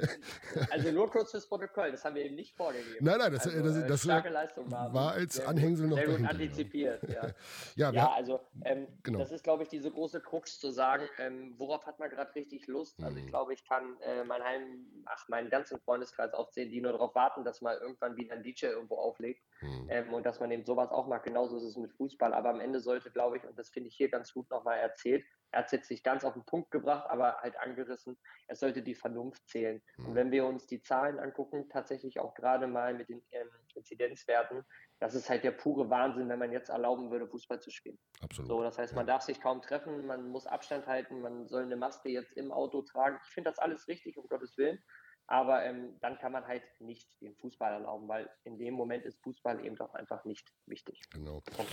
also 0.71 0.91
nur 0.93 1.11
kurz 1.11 1.31
fürs 1.31 1.47
Protokoll, 1.47 1.93
das 1.93 2.05
haben 2.05 2.15
wir 2.15 2.25
eben 2.25 2.35
nicht 2.35 2.57
vorgegeben. 2.57 3.05
Nein, 3.05 3.19
nein, 3.19 3.33
das, 3.33 3.47
also, 3.47 3.63
das, 3.63 3.75
das, 3.75 3.87
das 3.87 4.09
war, 4.09 4.95
war 4.95 5.13
als 5.13 5.35
sehr 5.35 5.49
Anhängsel 5.49 5.89
noch 5.89 5.97
sehr 5.97 6.09
gut 6.09 6.27
antizipiert, 6.27 7.03
ja. 7.09 7.29
ja, 7.77 7.93
ja 7.93 8.13
also 8.13 8.41
ähm, 8.65 8.87
genau. 9.03 9.19
das 9.19 9.31
ist, 9.31 9.45
glaube 9.45 9.63
ich, 9.65 9.69
diese 9.69 9.91
große 9.91 10.21
Krux 10.21 10.59
zu 10.59 10.71
sagen, 10.71 11.05
ähm, 11.19 11.55
worauf 11.59 11.87
hat 11.87 11.99
man 11.99 12.09
gerade 12.09 12.35
richtig 12.35 12.67
Lust. 12.67 13.03
Also 13.03 13.19
ich 13.19 13.25
mhm. 13.25 13.29
glaube, 13.29 13.53
ich 13.53 13.65
kann 13.67 14.01
äh, 14.01 14.25
mein 14.25 14.43
Heim, 14.43 14.87
ach, 15.05 15.29
meinen 15.29 15.51
ganzen 15.51 15.79
Freundeskreis 15.81 16.33
aufzählen, 16.33 16.71
die 16.71 16.81
nur 16.81 16.93
darauf 16.93 17.15
warten, 17.15 17.45
dass 17.45 17.61
mal 17.61 17.77
irgendwann 17.77 18.17
wieder 18.17 18.35
ein 18.35 18.43
DJ 18.43 18.67
irgendwo 18.67 18.97
auflegt 18.97 19.43
mhm. 19.61 19.87
ähm, 19.91 20.15
und 20.15 20.25
dass 20.25 20.41
man 20.41 20.51
eben 20.51 20.65
sowas 20.65 20.91
auch 20.91 21.07
mag. 21.07 21.25
Genauso 21.25 21.59
ist 21.59 21.65
es 21.65 21.77
mit 21.77 21.93
Fußball, 21.93 22.33
aber 22.33 22.51
am 22.51 22.61
Ende 22.61 22.81
sollte, 22.81 23.11
glaube 23.11 23.37
ich, 23.37 23.45
und 23.45 23.59
das 23.59 23.69
finde 23.71 23.89
ich 23.89 23.97
hier 23.97 24.09
ganz 24.09 24.33
gut 24.33 24.49
nochmal 24.51 24.79
erzählt, 24.79 25.25
er 25.55 25.59
hat 25.59 25.67
es 25.67 25.73
jetzt 25.73 25.91
nicht 25.91 26.03
ganz 26.03 26.25
auf 26.25 26.35
den 26.35 26.45
Punkt 26.45 26.73
gebracht, 26.73 27.09
aber 27.09 27.37
halt 27.41 27.57
angerissen, 27.59 28.19
es 28.49 28.59
sollte 28.59 28.83
die 28.83 28.95
Vernunft 28.95 29.47
zählen. 29.49 29.81
Mhm. 29.97 30.07
Und 30.07 30.15
wenn 30.17 30.31
wir 30.33 30.47
uns 30.47 30.67
die 30.67 30.83
Zahlen 30.83 31.21
angucken, 31.21 31.69
tatsächlich 31.69 32.19
auch 32.19 32.35
gerade 32.35 32.67
mal 32.67 32.93
mit 32.93 33.09
den 33.09 33.23
ähm, 33.31 33.49
Inzidenzwerten, 33.75 34.65
das 34.99 35.15
ist 35.15 35.31
halt 35.31 35.45
der 35.45 35.53
pure 35.53 35.89
Wahnsinn, 35.91 36.29
wenn 36.29 36.41
man 36.41 36.53
jetzt 36.53 36.71
erlauben 36.71 37.11
würde, 37.11 37.29
Fußball 37.29 37.61
zu 37.61 37.71
spielen. 37.71 37.99
Absolut. 38.21 38.49
So, 38.49 38.63
das 38.63 38.79
heißt, 38.79 38.93
ja. 38.93 38.97
man 38.97 39.07
darf 39.07 39.23
sich 39.23 39.41
kaum 39.41 39.63
treffen, 39.63 40.07
man 40.07 40.29
muss 40.29 40.47
Abstand 40.47 40.87
halten, 40.87 41.21
man 41.21 41.47
soll 41.47 41.63
eine 41.63 41.77
Maske 41.77 42.09
jetzt 42.09 42.33
im 42.33 42.51
Auto 42.51 42.83
tragen. 42.83 43.19
Ich 43.25 43.33
finde 43.33 43.51
das 43.51 43.59
alles 43.61 43.87
richtig, 43.87 44.17
um 44.19 44.27
Gottes 44.27 44.59
Willen. 44.59 44.83
Aber 45.27 45.65
ähm, 45.65 45.99
dann 46.01 46.19
kann 46.19 46.33
man 46.33 46.47
halt 46.47 46.65
nicht 46.81 47.09
den 47.23 47.35
Fußball 47.37 47.73
erlauben, 47.73 48.09
weil 48.09 48.29
in 48.43 48.59
dem 48.59 48.75
Moment 48.75 49.05
ist 49.05 49.23
Fußball 49.23 49.65
eben 49.65 49.77
doch 49.77 49.95
einfach 49.95 50.25
nicht 50.25 50.53
wichtig. 50.67 51.01
Genau. 51.13 51.41
Punkt. 51.41 51.73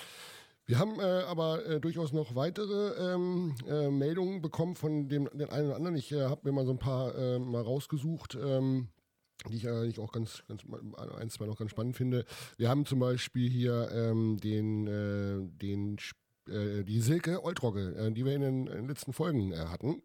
Wir 0.71 0.79
haben 0.79 1.01
äh, 1.01 1.23
aber 1.27 1.65
äh, 1.65 1.81
durchaus 1.81 2.13
noch 2.13 2.34
weitere 2.34 3.13
ähm, 3.13 3.55
äh, 3.67 3.89
Meldungen 3.89 4.41
bekommen 4.41 4.75
von 4.75 5.10
dem 5.10 5.29
den 5.34 5.49
einen 5.49 5.67
oder 5.67 5.75
anderen. 5.75 5.97
Ich 5.97 6.13
äh, 6.13 6.21
habe 6.21 6.39
mir 6.45 6.53
mal 6.53 6.65
so 6.65 6.71
ein 6.71 6.79
paar 6.79 7.13
äh, 7.13 7.39
mal 7.39 7.62
rausgesucht. 7.62 8.38
Ähm, 8.41 8.88
die 9.49 9.57
ich 9.57 9.67
eigentlich 9.67 9.99
auch 9.99 10.13
ganz, 10.13 10.43
ganz 10.47 10.62
ein, 11.17 11.29
zwei 11.29 11.47
noch 11.47 11.57
ganz 11.57 11.71
spannend 11.71 11.97
finde. 11.97 12.23
Wir 12.55 12.69
haben 12.69 12.86
zum 12.86 12.99
Beispiel 12.99 13.49
hier 13.49 13.89
ähm, 13.91 14.38
den, 14.38 14.88
äh, 14.88 15.41
den 15.57 15.97
die 16.47 17.01
Silke 17.01 17.43
Oltrogge, 17.43 18.12
die 18.13 18.25
wir 18.25 18.36
in 18.36 18.41
den, 18.41 18.67
in 18.67 18.73
den 18.73 18.88
letzten 18.88 19.13
Folgen 19.13 19.57
hatten. 19.57 20.01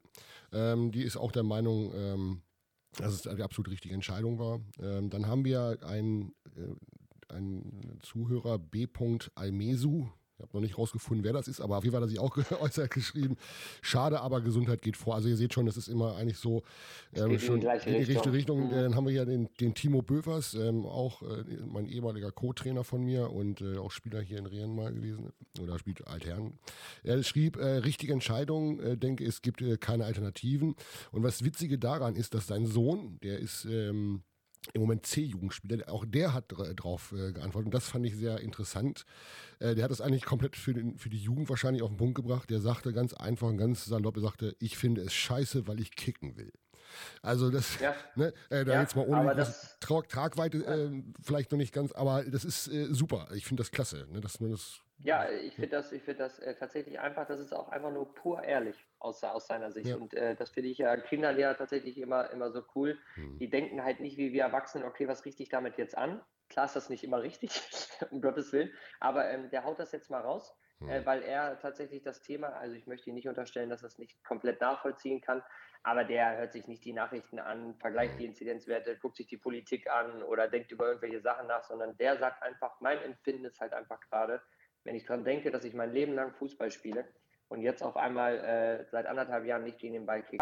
Ähm, 0.53 0.91
die 0.91 1.03
ist 1.03 1.17
auch 1.17 1.33
der 1.33 1.43
Meinung, 1.43 1.93
ähm, 1.95 2.43
dass 2.97 3.13
es 3.13 3.23
die 3.23 3.43
absolut 3.43 3.71
richtige 3.71 3.95
Entscheidung 3.95 4.39
war. 4.39 4.61
Ähm, 4.81 5.11
dann 5.11 5.27
haben 5.27 5.45
wir 5.45 5.79
einen, 5.83 6.35
einen 7.29 7.99
Zuhörer 8.03 8.59
B. 8.59 8.87
Almesu, 9.35 10.09
ich 10.37 10.43
habe 10.43 10.51
noch 10.53 10.61
nicht 10.61 10.77
rausgefunden, 10.77 11.25
wer 11.25 11.33
das 11.33 11.49
ist, 11.49 11.61
aber 11.61 11.79
auf 11.79 11.85
jeden 11.85 11.93
Fall 11.93 12.03
hat 12.03 12.09
er 12.09 12.11
sich 12.11 12.19
auch 12.19 12.35
geäußert 12.49 12.91
geschrieben. 12.91 13.37
Schade, 13.81 14.21
aber 14.21 14.43
Gesundheit 14.43 14.83
geht 14.83 14.97
vor. 14.97 15.15
Also 15.15 15.29
ihr 15.29 15.37
seht 15.37 15.55
schon, 15.55 15.65
das 15.65 15.77
ist 15.77 15.89
immer 15.89 16.17
eigentlich 16.17 16.37
so 16.37 16.63
ähm, 17.15 17.39
schon 17.39 17.63
in 17.63 17.83
die, 17.85 18.13
richtige 18.13 18.33
Richtung. 18.33 18.67
Mhm. 18.67 18.71
Dann 18.71 18.95
haben 18.95 19.07
wir 19.07 19.13
hier 19.13 19.25
den, 19.25 19.49
den 19.61 19.75
Timo 19.75 20.03
Böfers, 20.03 20.55
ähm, 20.55 20.85
auch 20.85 21.23
äh, 21.23 21.45
mein 21.65 21.87
ehemaliger 21.87 22.33
Co-Trainer 22.33 22.85
von 22.85 23.03
mir 23.03 23.31
und 23.31 23.63
äh, 23.63 23.79
auch 23.79 23.91
Spieler 23.91 24.21
hier 24.21 24.39
in 24.39 24.47
Rehen 24.47 24.75
mal 24.75 24.93
gewesen 24.93 25.33
oder 25.61 25.79
spielt 25.79 26.07
Altherren. 26.07 26.59
Er 27.03 27.23
schrieb, 27.23 27.57
äh, 27.57 27.79
richtige 27.79 28.13
Entscheidung, 28.13 28.79
äh, 28.81 28.97
denke, 28.99 29.25
es 29.25 29.41
gibt 29.41 29.63
äh, 29.63 29.79
keine 29.79 30.05
Alternativen. 30.05 30.77
Und 31.13 31.23
was 31.23 31.45
Witzige 31.45 31.79
daran 31.79 32.15
ist, 32.15 32.35
dass 32.35 32.47
sein 32.47 32.67
Sohn, 32.67 33.19
der 33.23 33.39
ist 33.39 33.65
ähm, 33.65 34.23
im 34.73 34.81
Moment 34.81 35.07
C-Jugendspieler, 35.07 35.89
auch 35.89 36.05
der 36.07 36.35
hat 36.35 36.47
drauf 36.49 37.13
äh, 37.13 37.33
geantwortet 37.33 37.67
und 37.67 37.75
das 37.75 37.89
fand 37.89 38.05
ich 38.07 38.17
sehr 38.17 38.41
interessant. 38.41 39.05
Äh, 39.59 39.75
der 39.75 39.85
hat 39.85 39.91
das 39.91 40.01
eigentlich 40.01 40.25
komplett 40.25 40.57
für, 40.57 40.75
den, 40.75 40.99
für 40.99 41.09
die 41.09 41.19
Jugend 41.19 41.49
wahrscheinlich 41.49 41.83
auf 41.83 41.91
den 41.91 41.97
Punkt 41.97 42.17
gebracht. 42.17 42.51
Der 42.51 42.61
sagte 42.61 42.93
ganz 42.93 43.15
einfach 43.15 43.49
und 43.49 43.59
ganz 43.59 43.85
salopp, 43.85 44.17
er 44.17 44.23
sagte, 44.23 44.57
ich 44.59 44.77
finde 44.77 45.03
es 45.03 45.15
scheiße, 45.15 45.67
weil 45.67 45.81
ich 45.81 45.95
kicken 45.95 46.37
will. 46.37 46.53
Also 47.23 47.51
das, 47.51 47.79
ja. 47.81 47.95
ne, 48.17 48.33
äh, 48.51 48.65
da 48.65 48.75
ja, 48.75 48.81
jetzt 48.81 48.97
mal 48.97 49.07
ohne 49.07 49.35
das, 49.35 49.79
Tra 49.81 50.03
Tragweite 50.03 50.65
äh, 50.65 51.03
vielleicht 51.23 51.53
noch 51.53 51.59
nicht 51.59 51.73
ganz, 51.73 51.93
aber 51.93 52.25
das 52.25 52.45
ist 52.45 52.69
äh, 52.69 52.93
super. 52.93 53.29
Ich 53.35 53.45
finde 53.45 53.63
das 53.63 53.71
klasse, 53.71 54.07
ne, 54.11 54.21
dass 54.21 54.41
man 54.41 54.51
das 54.51 54.81
ja, 55.03 55.31
ich 55.31 55.55
finde 55.55 55.69
das, 55.69 55.93
ich 55.93 56.03
find 56.03 56.21
das 56.21 56.39
äh, 56.39 56.55
tatsächlich 56.55 56.99
einfach, 56.99 57.27
das 57.27 57.41
ist 57.41 57.53
auch 57.53 57.69
einfach 57.69 57.93
nur 57.93 58.15
pur 58.15 58.43
ehrlich 58.43 58.77
aus, 58.99 59.23
aus 59.23 59.47
seiner 59.47 59.71
Sicht. 59.71 59.89
Ja. 59.89 59.97
Und 59.97 60.15
äh, 60.15 60.35
das 60.35 60.51
finde 60.51 60.71
ich 60.71 60.79
ja 60.79 60.97
Kinderlehrer 60.97 61.57
tatsächlich 61.57 61.99
immer, 61.99 62.31
immer 62.31 62.51
so 62.51 62.63
cool. 62.75 62.99
Hm. 63.15 63.39
Die 63.39 63.51
denken 63.51 63.85
halt 63.85 64.01
nicht 64.01 64.17
wie 64.17 64.33
wir 64.33 64.45
Erwachsenen, 64.45 64.87
okay, 64.87 65.07
was 65.07 65.25
richte 65.25 65.43
ich 65.43 65.49
damit 65.49 65.77
jetzt 65.77 65.97
an? 65.97 66.23
Klar 66.49 66.67
ist 66.67 66.77
das 66.77 66.89
nicht 66.89 67.05
immer 67.05 67.23
richtig, 67.23 67.51
um 68.11 68.21
Gottes 68.21 68.53
Willen, 68.53 68.73
aber 69.01 69.29
ähm, 69.31 69.51
der 69.51 69.65
haut 69.65 69.79
das 69.79 69.93
jetzt 69.93 70.11
mal 70.11 70.23
raus, 70.23 70.57
hm. 70.79 70.89
äh, 70.89 71.05
weil 71.05 71.23
er 71.23 71.59
tatsächlich 71.59 72.03
das 72.03 72.23
Thema, 72.23 72.49
also 72.49 72.75
ich 72.75 72.87
möchte 72.87 73.11
ihn 73.11 73.15
nicht 73.15 73.29
unterstellen, 73.29 73.69
dass 73.69 73.83
er 73.83 73.89
es 73.89 73.99
nicht 73.99 74.25
komplett 74.25 74.61
nachvollziehen 74.61 75.21
kann, 75.21 75.43
aber 75.83 76.05
der 76.05 76.39
hört 76.39 76.53
sich 76.53 76.67
nicht 76.69 76.85
die 76.85 76.95
Nachrichten 76.95 77.39
an, 77.39 77.77
vergleicht 77.81 78.13
hm. 78.13 78.19
die 78.19 78.27
Inzidenzwerte, 78.27 78.97
guckt 78.97 79.17
sich 79.17 79.27
die 79.27 79.37
Politik 79.37 79.91
an 79.91 80.23
oder 80.23 80.49
denkt 80.49 80.73
über 80.73 80.89
irgendwelche 80.89 81.21
Sachen 81.21 81.49
nach, 81.49 81.65
sondern 81.65 81.97
der 81.99 82.17
sagt 82.17 82.43
einfach, 82.43 82.81
mein 82.81 82.99
Empfinden 83.03 83.45
ist 83.45 83.61
halt 83.61 83.75
einfach 83.75 84.01
gerade, 84.09 84.41
Wenn 84.87 84.95
ich 84.95 85.05
daran 85.05 85.25
denke, 85.25 85.51
dass 85.51 85.65
ich 85.65 85.75
mein 85.75 85.93
Leben 85.93 86.15
lang 86.15 86.33
Fußball 86.35 86.71
spiele 86.71 87.05
und 87.49 87.61
jetzt 87.61 87.83
auf 87.83 87.97
einmal 87.97 88.39
äh, 88.39 88.85
seit 88.93 89.07
anderthalb 89.07 89.45
Jahren 89.45 89.65
nicht 89.65 89.81
gegen 89.81 89.95
den 89.95 90.07
Ball 90.07 90.23
kicke. 90.23 90.39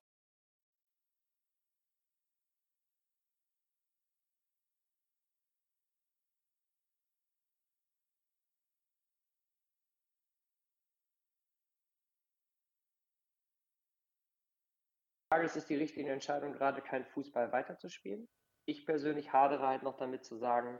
Es 15.30 15.56
ist 15.56 15.68
die 15.70 15.74
richtige 15.74 16.10
Entscheidung, 16.10 16.52
gerade 16.52 16.80
keinen 16.82 17.06
Fußball 17.06 17.50
weiterzuspielen. 17.50 18.28
Ich 18.66 18.84
persönlich 18.84 19.32
hadere 19.32 19.66
halt 19.66 19.82
noch 19.82 19.96
damit 19.96 20.24
zu 20.24 20.36
sagen, 20.36 20.78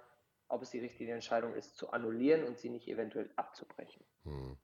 ob 0.55 0.63
es 0.63 0.71
die 0.71 0.79
richtige 0.79 1.13
Entscheidung 1.13 1.55
ist, 1.55 1.77
zu 1.77 1.91
annullieren 1.91 2.45
und 2.45 2.59
sie 2.59 2.71
nicht 2.71 2.89
eventuell 2.89 3.31
abzubrechen. 3.37 4.05
Hm. 4.25 4.57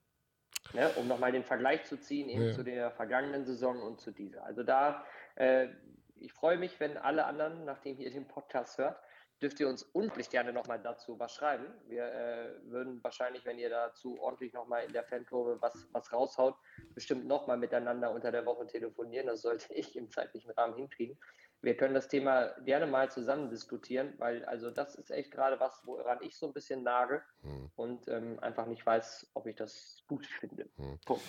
Ne, 0.73 0.89
um 0.95 1.07
nochmal 1.07 1.31
den 1.31 1.43
Vergleich 1.43 1.83
zu 1.83 1.99
ziehen 1.99 2.29
eben 2.29 2.47
ja. 2.47 2.53
zu 2.53 2.63
der 2.63 2.91
vergangenen 2.91 3.45
Saison 3.45 3.81
und 3.81 3.99
zu 3.99 4.11
dieser. 4.11 4.45
Also 4.45 4.63
da, 4.63 5.05
äh, 5.35 5.67
ich 6.15 6.31
freue 6.31 6.57
mich, 6.57 6.79
wenn 6.79 6.97
alle 6.97 7.25
anderen, 7.25 7.65
nachdem 7.65 7.99
ihr 7.99 8.09
den 8.09 8.27
Podcast 8.27 8.77
hört, 8.77 8.97
dürft 9.41 9.59
ihr 9.59 9.67
uns 9.67 9.83
unbedingt 9.83 10.29
gerne 10.29 10.53
nochmal 10.53 10.79
dazu 10.79 11.19
was 11.19 11.33
schreiben. 11.33 11.65
Wir 11.87 12.05
äh, 12.05 12.71
würden 12.71 13.03
wahrscheinlich, 13.03 13.43
wenn 13.45 13.57
ihr 13.57 13.69
dazu 13.69 14.21
ordentlich 14.21 14.53
nochmal 14.53 14.85
in 14.85 14.93
der 14.93 15.03
Fankurve 15.03 15.61
was, 15.61 15.87
was 15.91 16.13
raushaut, 16.13 16.55
bestimmt 16.93 17.25
nochmal 17.25 17.57
miteinander 17.57 18.11
unter 18.11 18.31
der 18.31 18.45
Woche 18.45 18.67
telefonieren. 18.67 19.27
Das 19.27 19.41
sollte 19.41 19.73
ich 19.73 19.95
im 19.95 20.09
zeitlichen 20.09 20.51
Rahmen 20.51 20.75
hinkriegen 20.75 21.17
wir 21.61 21.77
können 21.77 21.93
das 21.93 22.07
Thema 22.07 22.47
gerne 22.65 22.87
mal 22.87 23.11
zusammen 23.11 23.49
diskutieren, 23.49 24.13
weil 24.17 24.43
also 24.45 24.71
das 24.71 24.95
ist 24.95 25.11
echt 25.11 25.31
gerade 25.31 25.59
was, 25.59 25.81
woran 25.85 26.17
ich 26.21 26.35
so 26.35 26.47
ein 26.47 26.53
bisschen 26.53 26.83
nage 26.83 27.21
hm. 27.43 27.69
und 27.75 28.07
ähm, 28.07 28.39
einfach 28.41 28.65
nicht 28.65 28.85
weiß, 28.85 29.31
ob 29.33 29.47
ich 29.47 29.55
das 29.55 30.03
gut 30.07 30.25
finde. 30.25 30.67
Hm. 30.77 30.99
Punkt. 31.05 31.23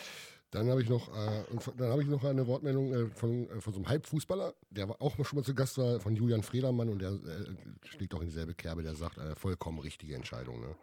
Dann 0.52 0.68
habe 0.68 0.82
ich 0.82 0.88
noch, 0.90 1.08
äh, 1.08 1.44
dann 1.78 1.90
habe 1.90 2.02
ich 2.02 2.08
noch 2.08 2.24
eine 2.24 2.46
Wortmeldung 2.46 2.92
äh, 2.92 3.06
von, 3.14 3.48
äh, 3.48 3.60
von 3.60 3.72
so 3.72 3.78
einem 3.78 3.88
Halbfußballer, 3.88 4.54
der 4.68 4.90
auch 5.00 5.16
schon 5.24 5.38
mal 5.38 5.44
zu 5.44 5.54
Gast 5.54 5.78
war, 5.78 5.98
von 5.98 6.14
Julian 6.14 6.42
Fredermann 6.42 6.90
und 6.90 7.00
der 7.00 7.12
äh, 7.12 7.86
schlägt 7.86 8.14
auch 8.14 8.20
in 8.20 8.26
dieselbe 8.26 8.52
Kerbe, 8.52 8.82
der 8.82 8.94
sagt, 8.94 9.16
äh, 9.16 9.34
vollkommen 9.34 9.78
richtige 9.78 10.14
Entscheidung. 10.14 10.60
Ne? 10.60 10.76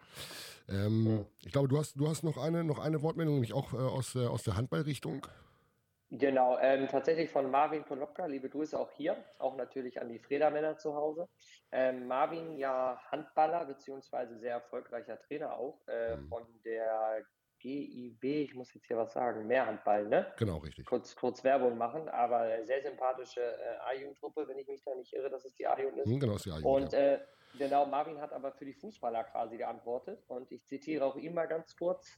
Ähm, 0.69 1.05
hm. 1.05 1.25
Ich 1.45 1.51
glaube, 1.51 1.67
du 1.67 1.77
hast, 1.77 1.99
du 1.99 2.07
hast 2.07 2.23
noch 2.23 2.37
eine, 2.37 2.63
noch 2.63 2.79
eine 2.79 3.03
Wortmeldung, 3.03 3.35
nämlich 3.35 3.53
auch 3.53 3.73
äh, 3.73 3.77
aus, 3.77 4.15
aus 4.15 4.43
der 4.43 4.55
Handballrichtung. 4.55 5.27
Genau, 6.11 6.57
ähm, 6.59 6.87
tatsächlich 6.87 7.29
von 7.29 7.51
Marvin 7.51 7.83
Polopka, 7.83 8.25
liebe 8.25 8.49
Grüße 8.49 8.79
auch 8.79 8.89
hier, 8.91 9.15
auch 9.37 9.55
natürlich 9.55 10.01
an 10.01 10.09
die 10.09 10.17
Fredermänner 10.17 10.77
zu 10.77 10.95
Hause. 10.95 11.27
Ähm, 11.71 12.07
Marvin, 12.07 12.57
ja 12.57 12.99
Handballer, 13.11 13.65
beziehungsweise 13.65 14.35
sehr 14.37 14.53
erfolgreicher 14.53 15.19
Trainer 15.19 15.53
auch, 15.53 15.87
äh, 15.87 16.15
mhm. 16.15 16.27
von 16.27 16.43
der 16.65 17.23
GIB, 17.59 18.23
ich 18.23 18.55
muss 18.55 18.73
jetzt 18.73 18.87
hier 18.87 18.97
was 18.97 19.13
sagen, 19.13 19.45
Mehrhandball, 19.45 20.07
ne? 20.07 20.33
Genau, 20.37 20.57
richtig. 20.57 20.85
Kurz, 20.85 21.15
kurz 21.15 21.43
Werbung 21.43 21.77
machen, 21.77 22.09
aber 22.09 22.65
sehr 22.65 22.81
sympathische 22.81 23.41
äh, 23.41 23.77
A-Jugendgruppe, 23.91 24.47
wenn 24.47 24.57
ich 24.57 24.67
mich 24.67 24.81
da 24.83 24.95
nicht 24.95 25.13
irre, 25.13 25.29
dass 25.29 25.45
es 25.45 25.53
die 25.55 25.67
A-Jugend 25.67 25.99
ist. 25.99 26.07
Mhm, 26.07 26.19
genau, 26.19 26.35
ist 26.35 26.45
die 26.45 26.51
A-Jugend. 26.51 26.65
Und 26.65 26.93
ja. 26.93 26.99
äh, 26.99 27.19
genau, 27.57 27.85
Marvin 27.85 28.19
hat 28.19 28.33
aber 28.33 28.51
für 28.53 28.65
die 28.65 28.73
Fußballer 28.73 29.25
quasi 29.25 29.57
geantwortet 29.57 30.23
und 30.27 30.51
ich 30.51 30.65
zitiere 30.65 31.05
auch 31.05 31.17
ihn 31.17 31.33
mal 31.33 31.47
ganz 31.47 31.75
kurz 31.75 32.17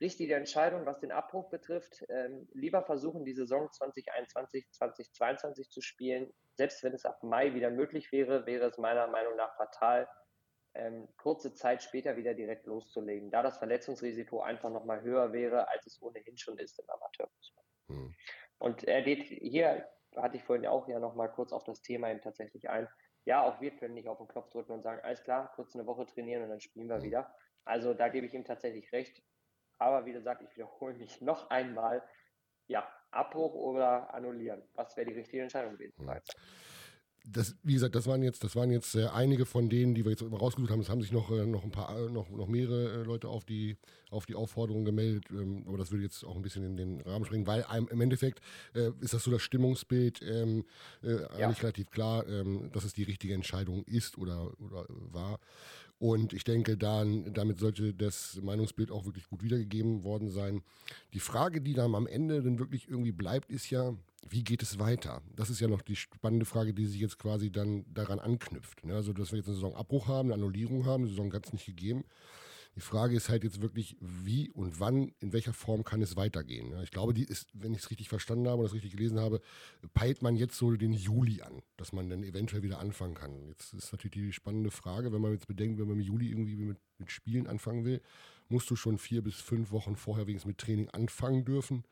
richtige 0.00 0.34
Entscheidung, 0.34 0.84
was 0.86 1.00
den 1.00 1.12
Abbruch 1.12 1.48
betrifft. 1.48 2.04
Ähm, 2.08 2.48
lieber 2.52 2.82
versuchen, 2.82 3.24
die 3.24 3.34
Saison 3.34 3.70
2021, 3.72 4.70
2022 4.70 5.70
zu 5.70 5.80
spielen. 5.80 6.32
Selbst 6.54 6.82
wenn 6.82 6.94
es 6.94 7.04
ab 7.04 7.22
Mai 7.22 7.54
wieder 7.54 7.70
möglich 7.70 8.12
wäre, 8.12 8.46
wäre 8.46 8.66
es 8.66 8.78
meiner 8.78 9.06
Meinung 9.06 9.36
nach 9.36 9.56
fatal, 9.56 10.08
ähm, 10.76 11.08
kurze 11.16 11.54
Zeit 11.54 11.82
später 11.82 12.16
wieder 12.16 12.34
direkt 12.34 12.66
loszulegen, 12.66 13.30
da 13.30 13.42
das 13.42 13.58
Verletzungsrisiko 13.58 14.40
einfach 14.40 14.70
nochmal 14.70 15.00
höher 15.02 15.32
wäre, 15.32 15.68
als 15.68 15.86
es 15.86 16.00
ohnehin 16.02 16.36
schon 16.36 16.58
ist 16.58 16.78
im 16.78 16.88
Amateurfußball. 16.88 17.64
Hm. 17.88 18.14
Und 18.58 18.84
er 18.84 19.02
geht 19.02 19.24
hier, 19.24 19.88
hatte 20.14 20.36
ich 20.36 20.44
vorhin 20.44 20.64
ja 20.64 20.70
auch 20.70 20.88
ja 20.88 20.98
nochmal 20.98 21.30
kurz 21.32 21.52
auf 21.52 21.64
das 21.64 21.82
Thema 21.82 22.10
eben 22.10 22.20
tatsächlich 22.20 22.68
ein. 22.68 22.88
Ja, 23.24 23.42
auch 23.42 23.60
wir 23.60 23.70
können 23.72 23.94
nicht 23.94 24.08
auf 24.08 24.18
den 24.18 24.28
Knopf 24.28 24.50
drücken 24.50 24.72
und 24.72 24.82
sagen, 24.82 25.00
alles 25.02 25.22
klar, 25.24 25.50
kurz 25.54 25.74
eine 25.74 25.86
Woche 25.86 26.06
trainieren 26.06 26.42
und 26.42 26.50
dann 26.50 26.60
spielen 26.60 26.88
wir 26.88 26.96
hm. 26.96 27.04
wieder. 27.04 27.34
Also 27.64 27.94
da 27.94 28.08
gebe 28.08 28.26
ich 28.26 28.34
ihm 28.34 28.44
tatsächlich 28.44 28.92
recht. 28.92 29.22
Aber 29.78 30.06
wie 30.06 30.12
gesagt, 30.12 30.42
ich 30.42 30.56
wiederhole 30.56 30.94
mich 30.94 31.20
noch 31.20 31.50
einmal. 31.50 32.02
Ja, 32.68 32.88
Abbruch 33.10 33.54
oder 33.54 34.12
annullieren. 34.12 34.62
Was 34.74 34.96
wäre 34.96 35.06
die 35.06 35.14
richtige 35.14 35.42
Entscheidung 35.42 35.72
gewesen? 35.74 35.94
Das, 37.28 37.56
wie 37.62 37.74
gesagt, 37.74 37.94
das 37.94 38.06
waren 38.06 38.22
jetzt, 38.22 38.44
das 38.44 38.54
waren 38.54 38.70
jetzt 38.70 38.94
äh, 38.94 39.06
einige 39.06 39.46
von 39.46 39.68
denen, 39.68 39.94
die 39.94 40.04
wir 40.04 40.12
jetzt 40.12 40.22
rausgesucht 40.22 40.70
haben. 40.70 40.80
Es 40.80 40.88
haben 40.88 41.02
sich 41.02 41.12
noch, 41.12 41.30
äh, 41.30 41.44
noch 41.44 41.64
ein 41.64 41.72
paar, 41.72 41.98
äh, 41.98 42.08
noch, 42.08 42.30
noch 42.30 42.46
mehrere 42.46 43.00
äh, 43.00 43.02
Leute 43.02 43.28
auf 43.28 43.44
die, 43.44 43.76
auf 44.10 44.26
die 44.26 44.36
Aufforderung 44.36 44.84
gemeldet. 44.84 45.24
Ähm, 45.30 45.64
aber 45.66 45.76
das 45.76 45.90
würde 45.90 46.04
jetzt 46.04 46.24
auch 46.24 46.36
ein 46.36 46.42
bisschen 46.42 46.64
in 46.64 46.76
den 46.76 47.00
Rahmen 47.00 47.24
springen, 47.24 47.46
weil 47.46 47.64
einem, 47.64 47.88
im 47.88 48.00
Endeffekt 48.00 48.40
äh, 48.74 48.92
ist 49.00 49.12
das 49.12 49.24
so 49.24 49.30
das 49.30 49.42
Stimmungsbild 49.42 50.20
ähm, 50.22 50.64
äh, 51.02 51.14
ja. 51.14 51.26
eigentlich 51.28 51.62
relativ 51.62 51.90
klar, 51.90 52.26
ähm, 52.28 52.70
dass 52.72 52.84
es 52.84 52.92
die 52.92 53.02
richtige 53.02 53.34
Entscheidung 53.34 53.82
ist 53.84 54.18
oder, 54.18 54.52
oder 54.60 54.86
war. 54.88 55.40
Und 55.98 56.32
ich 56.34 56.44
denke, 56.44 56.76
dann, 56.76 57.32
damit 57.32 57.58
sollte 57.58 57.94
das 57.94 58.38
Meinungsbild 58.42 58.90
auch 58.90 59.06
wirklich 59.06 59.28
gut 59.28 59.42
wiedergegeben 59.42 60.04
worden 60.04 60.28
sein. 60.28 60.62
Die 61.14 61.20
Frage, 61.20 61.62
die 61.62 61.72
dann 61.72 61.94
am 61.94 62.06
Ende 62.06 62.42
dann 62.42 62.58
wirklich 62.58 62.88
irgendwie 62.88 63.12
bleibt, 63.12 63.50
ist 63.50 63.70
ja, 63.70 63.94
wie 64.28 64.44
geht 64.44 64.62
es 64.62 64.78
weiter? 64.78 65.22
Das 65.34 65.50
ist 65.50 65.60
ja 65.60 65.68
noch 65.68 65.82
die 65.82 65.96
spannende 65.96 66.46
Frage, 66.46 66.74
die 66.74 66.86
sich 66.86 67.00
jetzt 67.00 67.18
quasi 67.18 67.50
dann 67.50 67.84
daran 67.92 68.18
anknüpft. 68.18 68.84
Ne? 68.84 68.94
Also, 68.94 69.12
dass 69.12 69.32
wir 69.32 69.38
jetzt 69.38 69.48
einen 69.48 69.56
Saisonabbruch 69.56 70.08
haben, 70.08 70.28
eine 70.28 70.34
Annullierung 70.34 70.86
haben, 70.86 71.04
eine 71.04 71.10
Saison 71.10 71.30
ganz 71.30 71.52
nicht 71.52 71.66
gegeben. 71.66 72.04
Die 72.76 72.82
Frage 72.82 73.16
ist 73.16 73.30
halt 73.30 73.42
jetzt 73.42 73.62
wirklich, 73.62 73.96
wie 74.00 74.50
und 74.50 74.80
wann, 74.80 75.10
in 75.20 75.32
welcher 75.32 75.54
Form 75.54 75.82
kann 75.82 76.02
es 76.02 76.14
weitergehen. 76.14 76.74
Ich 76.82 76.90
glaube, 76.90 77.14
die 77.14 77.24
ist, 77.24 77.48
wenn 77.54 77.72
ich 77.72 77.78
es 77.78 77.90
richtig 77.90 78.10
verstanden 78.10 78.48
habe 78.48 78.58
und 78.58 78.64
das 78.64 78.74
richtig 78.74 78.90
gelesen 78.90 79.18
habe, 79.18 79.40
peilt 79.94 80.20
man 80.20 80.36
jetzt 80.36 80.58
so 80.58 80.70
den 80.72 80.92
Juli 80.92 81.40
an, 81.40 81.62
dass 81.78 81.94
man 81.94 82.10
dann 82.10 82.22
eventuell 82.22 82.62
wieder 82.62 82.78
anfangen 82.78 83.14
kann. 83.14 83.48
Jetzt 83.48 83.72
ist 83.72 83.92
natürlich 83.92 84.12
die 84.12 84.32
spannende 84.32 84.70
Frage, 84.70 85.10
wenn 85.10 85.22
man 85.22 85.32
jetzt 85.32 85.48
bedenkt, 85.48 85.78
wenn 85.78 85.88
man 85.88 85.96
im 85.96 86.02
Juli 86.02 86.28
irgendwie 86.28 86.56
mit, 86.56 86.76
mit 86.98 87.10
Spielen 87.10 87.46
anfangen 87.46 87.86
will, 87.86 88.02
musst 88.50 88.68
du 88.68 88.76
schon 88.76 88.98
vier 88.98 89.22
bis 89.22 89.36
fünf 89.36 89.72
Wochen 89.72 89.96
vorher 89.96 90.26
wenigstens 90.26 90.48
mit 90.48 90.58
Training 90.58 90.90
anfangen 90.90 91.46
dürfen. 91.46 91.82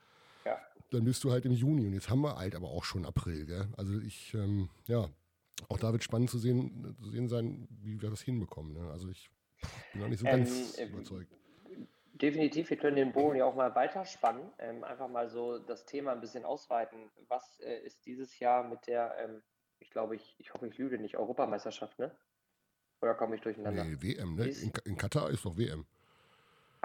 Dann 0.94 1.04
bist 1.04 1.24
du 1.24 1.32
halt 1.32 1.44
im 1.44 1.52
Juni 1.52 1.86
und 1.86 1.92
jetzt 1.92 2.08
haben 2.08 2.22
wir 2.22 2.36
halt 2.36 2.54
aber 2.54 2.68
auch 2.68 2.84
schon 2.84 3.04
April. 3.04 3.46
Gell? 3.46 3.68
Also 3.76 3.98
ich, 4.00 4.32
ähm, 4.34 4.70
ja, 4.86 5.08
auch 5.68 5.78
da 5.78 5.92
wird 5.92 6.04
spannend 6.04 6.30
zu 6.30 6.38
sehen, 6.38 6.96
zu 7.02 7.10
sehen 7.10 7.28
sein, 7.28 7.66
wie 7.82 8.00
wir 8.00 8.10
das 8.10 8.22
hinbekommen. 8.22 8.74
Ne? 8.74 8.90
Also 8.90 9.08
ich 9.08 9.30
bin 9.92 10.02
noch 10.02 10.08
nicht 10.08 10.20
so 10.20 10.26
ganz 10.26 10.78
ähm, 10.78 10.88
überzeugt. 10.90 11.32
Definitiv, 12.12 12.70
wir 12.70 12.76
können 12.76 12.96
den 12.96 13.12
Bogen 13.12 13.36
ja 13.36 13.44
auch 13.44 13.56
mal 13.56 13.74
weiterspannen, 13.74 14.48
ähm, 14.58 14.84
einfach 14.84 15.08
mal 15.08 15.28
so 15.28 15.58
das 15.58 15.84
Thema 15.84 16.12
ein 16.12 16.20
bisschen 16.20 16.44
ausweiten. 16.44 17.10
Was 17.26 17.58
äh, 17.60 17.84
ist 17.84 18.06
dieses 18.06 18.38
Jahr 18.38 18.68
mit 18.68 18.86
der, 18.86 19.16
ähm, 19.18 19.42
ich 19.80 19.90
glaube, 19.90 20.14
ich, 20.14 20.36
ich 20.38 20.54
hoffe, 20.54 20.68
ich 20.68 20.78
lüge 20.78 20.98
nicht, 20.98 21.16
Europameisterschaft, 21.16 21.98
ne? 21.98 22.16
Oder 23.00 23.14
komme 23.14 23.34
ich 23.34 23.42
durcheinander? 23.42 23.84
Nee, 23.84 23.96
WM, 24.00 24.36
ne? 24.36 24.46
In, 24.46 24.72
in 24.84 24.96
Katar 24.96 25.28
ist 25.30 25.44
doch 25.44 25.58
WM. 25.58 25.86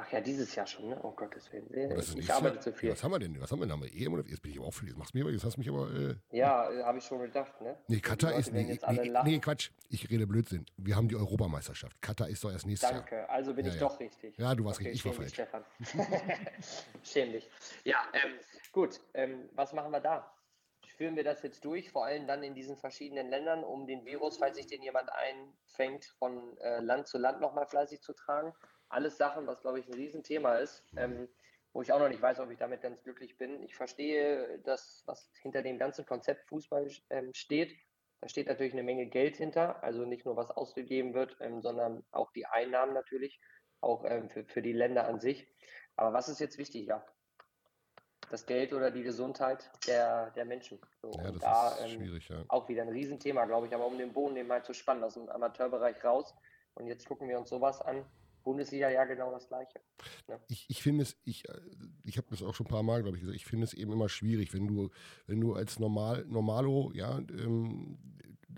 Ach 0.01 0.09
ja, 0.13 0.21
dieses 0.21 0.55
Jahr 0.55 0.65
schon, 0.65 0.87
ne? 0.87 0.97
Oh 1.03 1.11
Gottes 1.11 1.51
Willen. 1.51 1.99
ich 1.99 2.17
ich 2.17 2.33
arbeite 2.33 2.61
zu 2.61 2.71
viel. 2.71 2.91
Was 2.91 3.03
haben 3.03 3.11
wir 3.11 3.19
denn? 3.19 3.39
Was 3.41 3.51
haben 3.51 3.59
wir 3.59 3.65
denn? 3.65 3.73
Haben 3.73 3.83
wir 3.83 3.93
EM 3.93 4.13
oder 4.13 4.25
jetzt 4.25 4.41
bin 4.41 4.51
ich 4.51 4.57
aber 4.57 4.67
auch 4.67 4.73
viel. 4.73 4.87
Jetzt 4.87 4.97
machst 4.97 5.13
du 5.13 5.17
mir, 5.17 5.29
jetzt 5.29 5.43
hast 5.43 5.57
du 5.57 5.59
mich 5.59 5.67
aber. 5.67 5.91
Äh, 5.93 6.15
ja, 6.31 6.71
äh, 6.71 6.83
habe 6.83 6.99
ich 6.99 7.03
schon 7.03 7.19
gedacht, 7.19 7.59
ne? 7.59 7.75
Nee, 7.89 7.99
Katar 7.99 8.33
ist. 8.35 8.53
Nee, 8.53 8.63
nee, 8.63 9.11
nee, 9.25 9.39
Quatsch. 9.39 9.71
Ich 9.89 10.09
rede 10.09 10.25
Blödsinn. 10.25 10.65
Wir 10.77 10.95
haben 10.95 11.09
die 11.09 11.17
Europameisterschaft. 11.17 12.01
Katar 12.01 12.29
ist 12.29 12.41
doch 12.41 12.51
erst 12.51 12.65
nächstes 12.65 12.89
Danke. 12.89 13.13
Jahr. 13.13 13.27
Danke, 13.27 13.29
also 13.29 13.53
bin 13.53 13.65
ja, 13.65 13.73
ich 13.73 13.79
ja. 13.79 13.87
doch 13.87 13.99
richtig. 13.99 14.37
Ja, 14.37 14.55
du 14.55 14.63
warst 14.63 14.79
okay, 14.79 14.89
richtig. 14.89 15.11
Ich 15.11 15.17
war 15.17 15.21
falsch. 15.21 15.33
Stefan. 15.33 15.65
Schäm 17.03 17.33
dich. 17.33 17.49
Ja, 17.83 17.97
ähm, 18.13 18.39
gut. 18.71 19.01
Ähm, 19.13 19.49
was 19.53 19.73
machen 19.73 19.91
wir 19.91 19.99
da? 19.99 20.31
Führen 20.95 21.17
wir 21.17 21.25
das 21.25 21.41
jetzt 21.43 21.65
durch, 21.65 21.91
vor 21.91 22.05
allem 22.05 22.25
dann 22.25 22.41
in 22.41 22.53
diesen 22.53 22.77
verschiedenen 22.77 23.29
Ländern, 23.29 23.65
um 23.65 23.85
den 23.85 24.05
Virus, 24.05 24.37
falls 24.37 24.55
sich 24.55 24.67
den 24.67 24.81
jemand 24.81 25.09
einfängt, 25.11 26.05
von 26.19 26.57
äh, 26.59 26.79
Land 26.79 27.07
zu 27.07 27.17
Land 27.17 27.41
nochmal 27.41 27.65
fleißig 27.67 28.01
zu 28.01 28.13
tragen? 28.13 28.53
Alles 28.89 29.17
Sachen, 29.17 29.47
was, 29.47 29.61
glaube 29.61 29.79
ich, 29.79 29.87
ein 29.87 29.93
Riesenthema 29.93 30.55
ist, 30.55 30.83
ähm, 30.97 31.29
wo 31.73 31.81
ich 31.81 31.93
auch 31.93 31.99
noch 31.99 32.09
nicht 32.09 32.21
weiß, 32.21 32.39
ob 32.39 32.49
ich 32.49 32.57
damit 32.57 32.81
ganz 32.81 33.01
glücklich 33.03 33.37
bin. 33.37 33.61
Ich 33.63 33.75
verstehe 33.75 34.59
das, 34.65 35.03
was 35.05 35.31
hinter 35.41 35.61
dem 35.61 35.77
ganzen 35.77 36.05
Konzept 36.05 36.47
Fußball 36.49 36.89
ähm, 37.09 37.33
steht. 37.33 37.75
Da 38.21 38.27
steht 38.27 38.47
natürlich 38.47 38.73
eine 38.73 38.83
Menge 38.83 39.05
Geld 39.05 39.37
hinter, 39.37 39.81
also 39.83 40.05
nicht 40.05 40.25
nur 40.25 40.35
was 40.35 40.51
ausgegeben 40.51 41.13
wird, 41.13 41.37
ähm, 41.39 41.61
sondern 41.61 42.03
auch 42.11 42.31
die 42.31 42.45
Einnahmen 42.45 42.93
natürlich, 42.93 43.39
auch 43.81 44.03
ähm, 44.05 44.29
für, 44.29 44.43
für 44.45 44.61
die 44.61 44.73
Länder 44.73 45.07
an 45.07 45.19
sich. 45.19 45.47
Aber 45.95 46.11
was 46.11 46.27
ist 46.27 46.39
jetzt 46.39 46.57
wichtiger? 46.57 47.05
Das 48.29 48.45
Geld 48.45 48.73
oder 48.73 48.91
die 48.91 49.03
Gesundheit 49.03 49.71
der, 49.87 50.31
der 50.31 50.45
Menschen? 50.45 50.79
So, 51.01 51.11
ja, 51.11 51.31
das 51.31 51.41
da, 51.41 51.69
ist 51.69 51.81
ähm, 51.81 52.01
schwierig, 52.01 52.29
ja. 52.29 52.43
Auch 52.49 52.67
wieder 52.67 52.81
ein 52.81 52.89
Riesenthema, 52.89 53.45
glaube 53.45 53.67
ich, 53.67 53.73
aber 53.73 53.85
um 53.85 53.97
den 53.97 54.13
Boden 54.13 54.35
eben 54.35 54.51
halt 54.51 54.65
zu 54.65 54.73
spannen, 54.73 55.03
aus 55.03 55.13
dem 55.13 55.29
Amateurbereich 55.29 56.03
raus. 56.03 56.35
Und 56.73 56.87
jetzt 56.87 57.07
gucken 57.07 57.27
wir 57.27 57.39
uns 57.39 57.49
sowas 57.49 57.81
an, 57.81 58.05
Bundesliga 58.43 58.89
ja 58.89 59.05
genau 59.05 59.31
das 59.31 59.47
Gleiche. 59.47 59.79
Ne? 60.27 60.39
Ich, 60.47 60.65
ich 60.69 60.81
finde 60.81 61.03
es, 61.03 61.17
ich, 61.23 61.43
ich 62.03 62.17
habe 62.17 62.27
das 62.29 62.41
auch 62.43 62.55
schon 62.55 62.67
ein 62.67 62.69
paar 62.69 62.83
Mal, 62.83 63.01
glaube 63.01 63.17
ich, 63.17 63.21
gesagt, 63.21 63.35
ich 63.35 63.45
finde 63.45 63.65
es 63.65 63.73
eben 63.73 63.91
immer 63.91 64.09
schwierig, 64.09 64.53
wenn 64.53 64.67
du, 64.67 64.89
wenn 65.27 65.39
du 65.41 65.53
als 65.53 65.79
Normal, 65.79 66.25
Normalo, 66.27 66.91
ja, 66.93 67.19
ähm, 67.19 67.97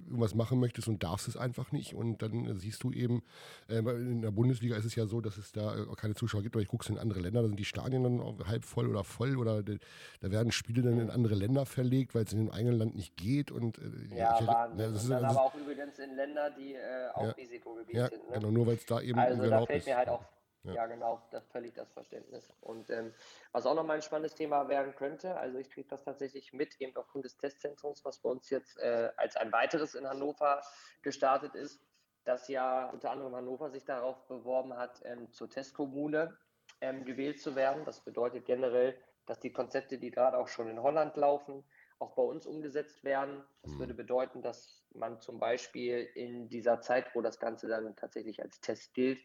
irgendwas 0.06 0.36
machen 0.36 0.60
möchtest 0.60 0.88
und 0.88 1.04
darfst 1.04 1.28
es 1.28 1.38
einfach 1.38 1.72
nicht. 1.72 1.94
Und 1.94 2.22
dann 2.22 2.58
siehst 2.58 2.84
du 2.84 2.92
eben, 2.92 3.24
äh, 3.70 3.78
in 3.78 4.22
der 4.22 4.32
Bundesliga 4.32 4.76
ist 4.76 4.86
es 4.86 4.96
ja 4.96 5.06
so, 5.06 5.22
dass 5.22 5.38
es 5.38 5.52
da 5.52 5.76
äh, 5.76 5.86
keine 5.96 6.16
Zuschauer 6.16 6.42
gibt, 6.42 6.56
aber 6.56 6.62
ich 6.62 6.68
gucke 6.68 6.84
es 6.84 6.90
in 6.90 6.98
andere 6.98 7.20
Länder, 7.20 7.42
da 7.42 7.48
sind 7.48 7.60
die 7.60 7.66
Stadien 7.66 8.04
dann 8.04 8.48
halb 8.48 8.66
voll 8.66 8.88
oder 8.88 9.04
voll 9.04 9.38
oder 9.38 9.64
da 9.64 10.32
werden 10.32 10.52
Spiele 10.52 10.82
dann 10.82 11.00
in 11.00 11.10
andere 11.10 11.36
Länder 11.36 11.66
verlegt, 11.66 12.16
weil 12.16 12.24
es 12.24 12.34
in 12.34 12.40
dem 12.40 12.52
eigenen 12.52 12.78
Land 12.78 12.96
nicht 12.96 13.16
geht. 13.18 13.52
Und, 13.52 13.78
äh, 13.78 14.16
ja, 14.16 14.40
ich, 14.40 14.48
Wahnsinn. 14.48 14.80
Ja, 14.80 14.92
das 14.92 15.04
ist, 15.04 15.10
dann 15.10 15.26
aber 15.26 15.42
auch 15.42 15.56
übrigens 15.56 16.00
in 16.00 16.16
Länder, 16.16 16.52
die 16.52 16.74
äh, 16.74 17.10
auch 17.14 17.26
ja, 17.26 17.32
Risikogebiet 17.32 17.96
ja, 17.96 18.10
sind. 18.10 18.30
Ne? 18.30 18.36
Genau, 18.36 18.52
nur 18.52 18.68
weil 18.68 18.76
es 18.76 18.86
da 18.86 19.02
eben 19.02 19.20
also 19.20 19.50
da 19.50 19.66
fällt 19.66 19.86
mir 19.86 19.98
halt 19.98 20.10
auch 20.10 20.24
ja. 20.64 20.74
ja, 20.74 20.86
genau, 20.88 21.22
das 21.32 21.48
völlig 21.48 21.74
das 21.74 21.92
Verständnis. 21.92 22.54
Und 22.62 22.90
ähm, 22.90 23.14
was 23.52 23.66
auch 23.66 23.76
nochmal 23.76 23.98
ein 23.98 24.02
spannendes 24.02 24.36
Thema 24.36 24.68
werden 24.70 24.96
könnte, 24.96 25.36
also 25.38 25.58
ich 25.58 25.70
kriege 25.70 25.88
das 25.88 26.04
tatsächlich 26.04 26.54
mit, 26.54 26.80
eben 26.80 26.96
aufgrund 26.96 27.26
des 27.26 27.38
Testzentrums, 27.38 28.06
was 28.06 28.20
bei 28.20 28.30
uns 28.30 28.50
jetzt 28.50 28.78
äh, 28.78 29.12
als 29.18 29.36
ein 29.36 29.52
weiteres 29.52 29.96
in 29.96 30.08
Hannover 30.08 30.62
gestartet 31.02 31.56
ist, 31.56 31.82
dass 32.24 32.48
ja 32.48 32.90
unter 32.90 33.12
anderem 33.12 33.36
Hannover 33.36 33.72
sich 33.72 33.86
darauf 33.86 34.28
beworben 34.28 34.78
hat, 34.78 35.02
ähm, 35.06 35.32
zur 35.32 35.50
Testkommune 35.50 36.38
ähm, 36.80 37.06
gewählt 37.06 37.42
zu 37.42 37.56
werden. 37.56 37.84
Das 37.86 38.02
bedeutet 38.02 38.46
generell, 38.46 38.96
dass 39.26 39.40
die 39.40 39.52
Konzepte, 39.52 39.98
die 39.98 40.12
gerade 40.12 40.38
auch 40.38 40.48
schon 40.48 40.70
in 40.70 40.82
Holland 40.82 41.16
laufen, 41.16 41.64
auch 42.00 42.16
bei 42.16 42.24
uns 42.24 42.46
umgesetzt 42.46 43.04
werden. 43.04 43.44
Das 43.64 43.74
mhm. 43.74 43.80
würde 43.80 43.94
bedeuten, 43.94 44.42
dass 44.42 44.84
man 44.94 45.20
zum 45.22 45.40
Beispiel 45.40 46.10
in 46.16 46.50
dieser 46.50 46.82
Zeit, 46.82 47.16
wo 47.16 47.22
das 47.22 47.40
Ganze 47.40 47.68
dann 47.68 47.96
tatsächlich 47.96 48.42
als 48.42 48.60
Test 48.60 48.94
gilt, 48.94 49.20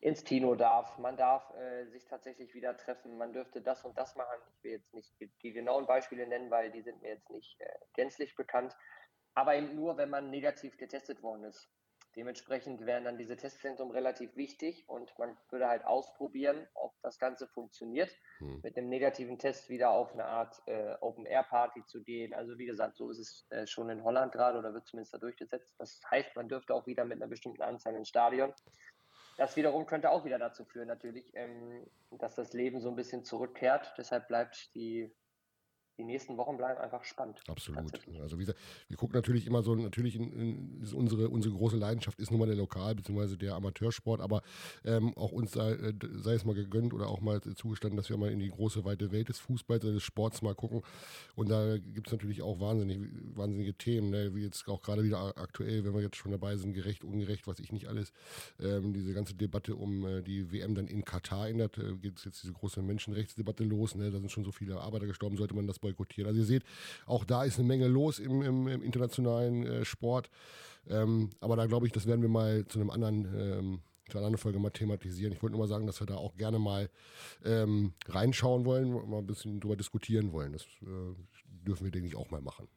ins 0.00 0.24
Kino 0.24 0.54
darf, 0.54 0.98
man 0.98 1.16
darf 1.16 1.52
äh, 1.54 1.86
sich 1.86 2.06
tatsächlich 2.06 2.54
wieder 2.54 2.76
treffen, 2.76 3.18
man 3.18 3.32
dürfte 3.32 3.60
das 3.60 3.84
und 3.84 3.98
das 3.98 4.16
machen. 4.16 4.38
Ich 4.56 4.64
will 4.64 4.72
jetzt 4.72 4.94
nicht 4.94 5.14
die, 5.42 5.52
genauen 5.52 5.86
Beispiele 5.86 6.26
nennen, 6.26 6.50
weil 6.50 6.70
die 6.70 6.82
sind 6.82 7.02
mir 7.02 7.10
jetzt 7.10 7.28
nicht 7.30 7.60
äh, 7.60 7.68
gänzlich 7.94 8.34
bekannt, 8.34 8.74
aber 9.34 9.54
eben 9.56 9.74
nur, 9.74 9.98
wenn 9.98 10.08
man 10.08 10.30
negativ 10.30 10.78
getestet 10.78 11.22
worden 11.22 11.44
ist. 11.44 11.68
Dementsprechend 12.16 12.84
wären 12.86 13.04
dann 13.04 13.18
diese 13.18 13.36
Testzentren 13.36 13.90
relativ 13.92 14.34
wichtig 14.34 14.88
und 14.88 15.16
man 15.18 15.36
würde 15.50 15.68
halt 15.68 15.84
ausprobieren, 15.84 16.66
ob 16.74 16.92
das 17.02 17.20
Ganze 17.20 17.46
funktioniert, 17.46 18.10
hm. 18.38 18.60
mit 18.64 18.76
einem 18.76 18.88
negativen 18.88 19.38
Test 19.38 19.68
wieder 19.68 19.90
auf 19.90 20.12
eine 20.12 20.24
Art 20.24 20.60
äh, 20.66 20.96
Open-Air-Party 21.00 21.84
zu 21.86 22.02
gehen. 22.02 22.34
Also 22.34 22.58
wie 22.58 22.66
gesagt, 22.66 22.96
so 22.96 23.10
ist 23.10 23.18
es 23.18 23.46
äh, 23.50 23.66
schon 23.66 23.90
in 23.90 24.02
Holland 24.02 24.32
gerade 24.32 24.58
oder 24.58 24.74
wird 24.74 24.88
zumindest 24.88 25.14
da 25.14 25.18
durchgesetzt. 25.18 25.72
Das 25.78 26.00
heißt, 26.10 26.34
man 26.34 26.48
dürfte 26.48 26.74
auch 26.74 26.86
wieder 26.86 27.04
mit 27.04 27.18
einer 27.18 27.28
bestimmten 27.28 27.62
Anzahl 27.62 27.94
ins 27.94 28.08
Stadion. 28.08 28.52
Das 29.40 29.56
wiederum 29.56 29.86
könnte 29.86 30.10
auch 30.10 30.26
wieder 30.26 30.38
dazu 30.38 30.66
führen, 30.66 30.88
natürlich, 30.88 31.32
ähm, 31.34 31.86
dass 32.10 32.34
das 32.34 32.52
Leben 32.52 32.78
so 32.82 32.90
ein 32.90 32.94
bisschen 32.94 33.24
zurückkehrt. 33.24 33.94
Deshalb 33.96 34.28
bleibt 34.28 34.74
die 34.74 35.10
die 35.98 36.04
nächsten 36.04 36.36
Wochen 36.36 36.56
bleiben 36.56 36.80
einfach 36.80 37.04
spannend. 37.04 37.40
Absolut. 37.48 37.92
Also 38.20 38.38
wie 38.38 38.42
gesagt, 38.42 38.58
wir 38.88 38.96
gucken 38.96 39.16
natürlich 39.16 39.46
immer 39.46 39.62
so, 39.62 39.74
natürlich 39.74 40.16
in, 40.16 40.32
in, 40.32 40.88
unsere, 40.94 41.28
unsere 41.28 41.54
große 41.54 41.76
Leidenschaft 41.76 42.18
ist 42.18 42.30
nun 42.30 42.40
mal 42.40 42.46
der 42.46 42.56
Lokal- 42.56 42.94
bzw. 42.94 43.36
der 43.36 43.54
Amateursport, 43.54 44.20
aber 44.20 44.42
ähm, 44.84 45.16
auch 45.16 45.32
uns 45.32 45.52
sei, 45.52 45.72
äh, 45.72 45.92
sei, 46.14 46.34
es 46.34 46.44
mal 46.44 46.54
gegönnt 46.54 46.94
oder 46.94 47.08
auch 47.08 47.20
mal 47.20 47.40
zugestanden, 47.40 47.96
dass 47.96 48.08
wir 48.08 48.16
mal 48.16 48.30
in 48.30 48.38
die 48.38 48.50
große, 48.50 48.84
weite 48.84 49.12
Welt 49.12 49.28
des 49.28 49.38
Fußballs, 49.38 49.82
des 49.82 50.02
Sports 50.02 50.42
mal 50.42 50.54
gucken. 50.54 50.82
Und 51.34 51.50
da 51.50 51.76
gibt 51.76 52.08
es 52.08 52.12
natürlich 52.12 52.42
auch 52.42 52.60
wahnsinnig, 52.60 53.00
wahnsinnige 53.34 53.74
Themen, 53.74 54.10
ne? 54.10 54.34
wie 54.34 54.44
jetzt 54.44 54.66
auch 54.68 54.82
gerade 54.82 55.04
wieder 55.04 55.36
aktuell, 55.36 55.84
wenn 55.84 55.94
wir 55.94 56.00
jetzt 56.00 56.16
schon 56.16 56.32
dabei 56.32 56.56
sind, 56.56 56.72
gerecht, 56.72 57.04
ungerecht, 57.04 57.46
was 57.46 57.58
ich 57.60 57.72
nicht 57.72 57.88
alles, 57.88 58.12
ähm, 58.58 58.92
diese 58.92 59.12
ganze 59.12 59.34
Debatte 59.34 59.76
um 59.76 60.06
äh, 60.06 60.22
die 60.22 60.50
WM 60.52 60.74
dann 60.74 60.86
in 60.86 61.04
Katar 61.04 61.48
ändert, 61.48 61.78
äh, 61.78 61.96
geht 61.96 62.24
jetzt 62.24 62.42
diese 62.42 62.52
große 62.52 62.82
Menschenrechtsdebatte 62.82 63.64
los. 63.64 63.94
Ne? 63.94 64.10
Da 64.10 64.18
sind 64.18 64.30
schon 64.30 64.44
so 64.44 64.52
viele 64.52 64.80
Arbeiter 64.80 65.06
gestorben, 65.06 65.36
sollte 65.36 65.54
man 65.54 65.66
das 65.66 65.78
bei 65.78 65.89
boykottieren. 65.90 66.28
Also 66.28 66.40
ihr 66.40 66.46
seht, 66.46 66.64
auch 67.06 67.24
da 67.24 67.44
ist 67.44 67.58
eine 67.58 67.68
Menge 67.68 67.88
los 67.88 68.18
im, 68.18 68.42
im, 68.42 68.68
im 68.68 68.82
internationalen 68.82 69.66
äh, 69.66 69.84
Sport. 69.84 70.30
Ähm, 70.88 71.30
aber 71.40 71.56
da 71.56 71.66
glaube 71.66 71.86
ich, 71.86 71.92
das 71.92 72.06
werden 72.06 72.22
wir 72.22 72.28
mal 72.28 72.66
zu 72.66 72.78
einem 72.78 72.90
anderen 72.90 73.24
ähm, 73.36 73.80
zu 74.10 74.18
einer 74.18 74.26
anderen 74.26 74.42
Folge 74.42 74.58
mal 74.58 74.70
thematisieren. 74.70 75.32
Ich 75.32 75.42
wollte 75.42 75.52
nur 75.52 75.64
mal 75.64 75.68
sagen, 75.68 75.86
dass 75.86 76.00
wir 76.00 76.06
da 76.06 76.16
auch 76.16 76.36
gerne 76.36 76.58
mal 76.58 76.90
ähm, 77.44 77.94
reinschauen 78.08 78.64
wollen, 78.64 78.90
mal 79.08 79.18
ein 79.18 79.26
bisschen 79.26 79.60
drüber 79.60 79.76
diskutieren 79.76 80.32
wollen. 80.32 80.52
Das 80.52 80.64
äh, 80.82 81.14
dürfen 81.44 81.84
wir, 81.84 81.92
denke 81.92 82.08
ich, 82.08 82.16
auch 82.16 82.30
mal 82.30 82.40
machen. 82.40 82.68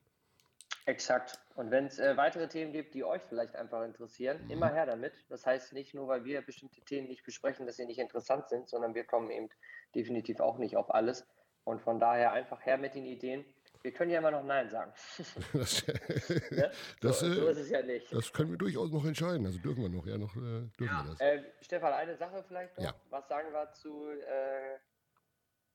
Exakt. 0.85 1.39
Und 1.55 1.71
wenn 1.71 1.85
es 1.85 1.97
äh, 1.97 2.17
weitere 2.17 2.47
Themen 2.47 2.73
gibt, 2.73 2.93
die 2.93 3.03
euch 3.03 3.21
vielleicht 3.23 3.55
einfach 3.55 3.83
interessieren, 3.83 4.43
mhm. 4.43 4.51
immer 4.51 4.73
her 4.73 4.85
damit. 4.85 5.13
Das 5.29 5.45
heißt 5.45 5.73
nicht 5.73 5.93
nur, 5.93 6.07
weil 6.07 6.25
wir 6.25 6.41
bestimmte 6.41 6.81
Themen 6.81 7.07
nicht 7.07 7.23
besprechen, 7.23 7.65
dass 7.65 7.77
sie 7.77 7.85
nicht 7.85 7.99
interessant 7.99 8.49
sind, 8.49 8.67
sondern 8.67 8.93
wir 8.93 9.05
kommen 9.05 9.31
eben 9.31 9.49
definitiv 9.95 10.39
auch 10.39 10.57
nicht 10.57 10.75
auf 10.75 10.93
alles. 10.93 11.25
Und 11.65 11.81
von 11.81 11.99
daher 11.99 12.33
einfach 12.33 12.65
her 12.65 12.77
mit 12.77 12.95
den 12.95 13.05
Ideen. 13.05 13.45
Wir 13.81 13.91
können 13.91 14.11
ja 14.11 14.19
immer 14.19 14.31
noch 14.31 14.43
Nein 14.43 14.69
sagen. 14.69 14.93
das, 15.53 15.87
ne? 16.51 16.71
das, 17.01 17.19
so, 17.19 17.33
so, 17.33 17.47
ist 17.47 17.57
es 17.57 17.69
ja 17.69 17.81
nicht. 17.81 18.13
Das 18.13 18.31
können 18.31 18.51
wir 18.51 18.57
durchaus 18.57 18.91
noch 18.91 19.03
entscheiden. 19.03 19.45
Also 19.45 19.59
dürfen 19.59 19.81
wir 19.81 19.89
noch, 19.89 20.05
ja, 20.05 20.17
noch 20.17 20.33
äh, 20.37 20.69
dürfen 20.79 20.85
ja, 20.85 21.03
wir 21.03 21.11
das. 21.11 21.19
Äh, 21.19 21.43
Stefan, 21.61 21.91
eine 21.91 22.15
Sache 22.15 22.43
vielleicht 22.47 22.77
noch. 22.77 22.85
Ja. 22.85 22.93
Was 23.09 23.27
sagen 23.27 23.51
wir 23.51 23.71
zu, 23.73 24.09
äh, 24.09 24.77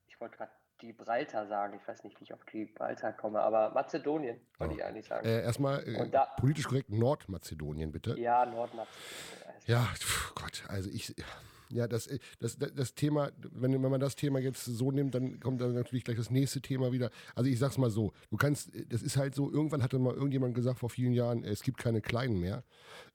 ich 0.07 0.19
wollte 0.21 0.39
gerade 0.39 0.53
Gibraltar 0.79 1.47
sagen, 1.49 1.79
ich 1.79 1.87
weiß 1.87 2.05
nicht, 2.05 2.19
wie 2.19 2.25
ich 2.25 2.33
auf 2.33 2.47
Gibraltar 2.47 3.13
komme, 3.13 3.41
aber 3.41 3.71
Mazedonien 3.71 4.41
wollte 4.59 4.75
oh. 4.75 4.77
ich 4.79 4.85
eigentlich 4.85 5.07
sagen. 5.07 5.27
Äh, 5.27 5.43
erstmal 5.43 5.87
äh, 5.87 6.09
da, 6.09 6.27
politisch 6.39 6.67
korrekt 6.67 6.91
Nordmazedonien, 6.91 7.93
bitte. 7.93 8.19
Ja, 8.19 8.47
Nordmazedonien. 8.47 9.63
Ja, 9.67 9.83
pf, 9.83 10.35
Gott, 10.35 10.65
also 10.69 10.89
ich. 10.89 11.15
Ja, 11.71 11.87
das, 11.87 12.07
äh, 12.07 12.19
das, 12.39 12.57
das 12.59 12.95
Thema, 12.95 13.31
wenn, 13.53 13.73
wenn 13.83 13.91
man 13.91 14.01
das 14.01 14.17
Thema 14.17 14.39
jetzt 14.39 14.65
so 14.65 14.91
nimmt, 14.91 15.15
dann 15.15 15.41
kommt 15.41 15.61
dann 15.61 15.75
natürlich 15.75 16.05
gleich 16.05 16.17
das 16.17 16.31
nächste 16.31 16.61
Thema 16.61 16.93
wieder. 16.93 17.11
Also 17.35 17.51
ich 17.51 17.59
sag's 17.59 17.79
mal 17.79 17.91
so, 17.91 18.13
du 18.31 18.37
kannst, 18.37 18.75
äh, 18.75 18.87
das 18.87 19.03
ist 19.03 19.17
halt 19.17 19.35
so, 19.35 19.51
irgendwann 19.51 19.83
hatte 19.83 19.99
mal 19.99 20.15
irgendjemand 20.15 20.55
gesagt 20.55 20.79
vor 20.79 20.91
vielen 20.91 21.13
Jahren, 21.13 21.45
es 21.45 21.63
gibt 21.63 21.79
keine 21.79 22.01
Kleinen 22.01 22.41
mehr. 22.41 22.65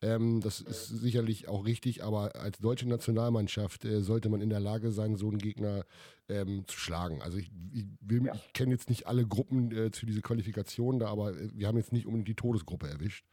Ähm, 0.02 0.42
das 0.42 0.62
ist 0.62 0.88
sicherlich 0.88 1.48
auch 1.48 1.66
richtig, 1.66 2.04
aber 2.04 2.36
als 2.36 2.60
deutsche 2.60 2.88
Nationalmannschaft 2.88 3.86
äh, 3.86 4.02
sollte 4.02 4.30
man 4.30 4.42
in 4.42 4.50
der 4.50 4.60
Lage 4.60 4.92
sein, 4.92 5.16
so 5.16 5.30
einen 5.30 5.40
Gegner 5.40 5.86
ähm, 6.30 6.64
zu 6.68 6.78
schlagen. 6.78 7.22
Also 7.22 7.38
ich, 7.38 7.52
ich, 7.74 7.86
ja. 8.10 8.34
ich 8.34 8.54
kenne 8.54 8.72
jetzt 8.72 8.90
nicht 8.90 9.08
alle 9.08 9.26
Gruppen 9.26 9.72
äh, 9.72 9.92
zu 9.92 10.06
dieser 10.06 10.22
Qualifikation 10.22 11.00
da, 11.00 11.08
aber 11.08 11.32
äh, 11.32 11.50
wir 11.54 11.68
haben 11.68 11.78
jetzt 11.78 11.92
nicht 11.92 12.06
unbedingt 12.06 12.28
die 12.28 12.36
Todesgruppe 12.36 12.88
erwischt. 12.88 13.26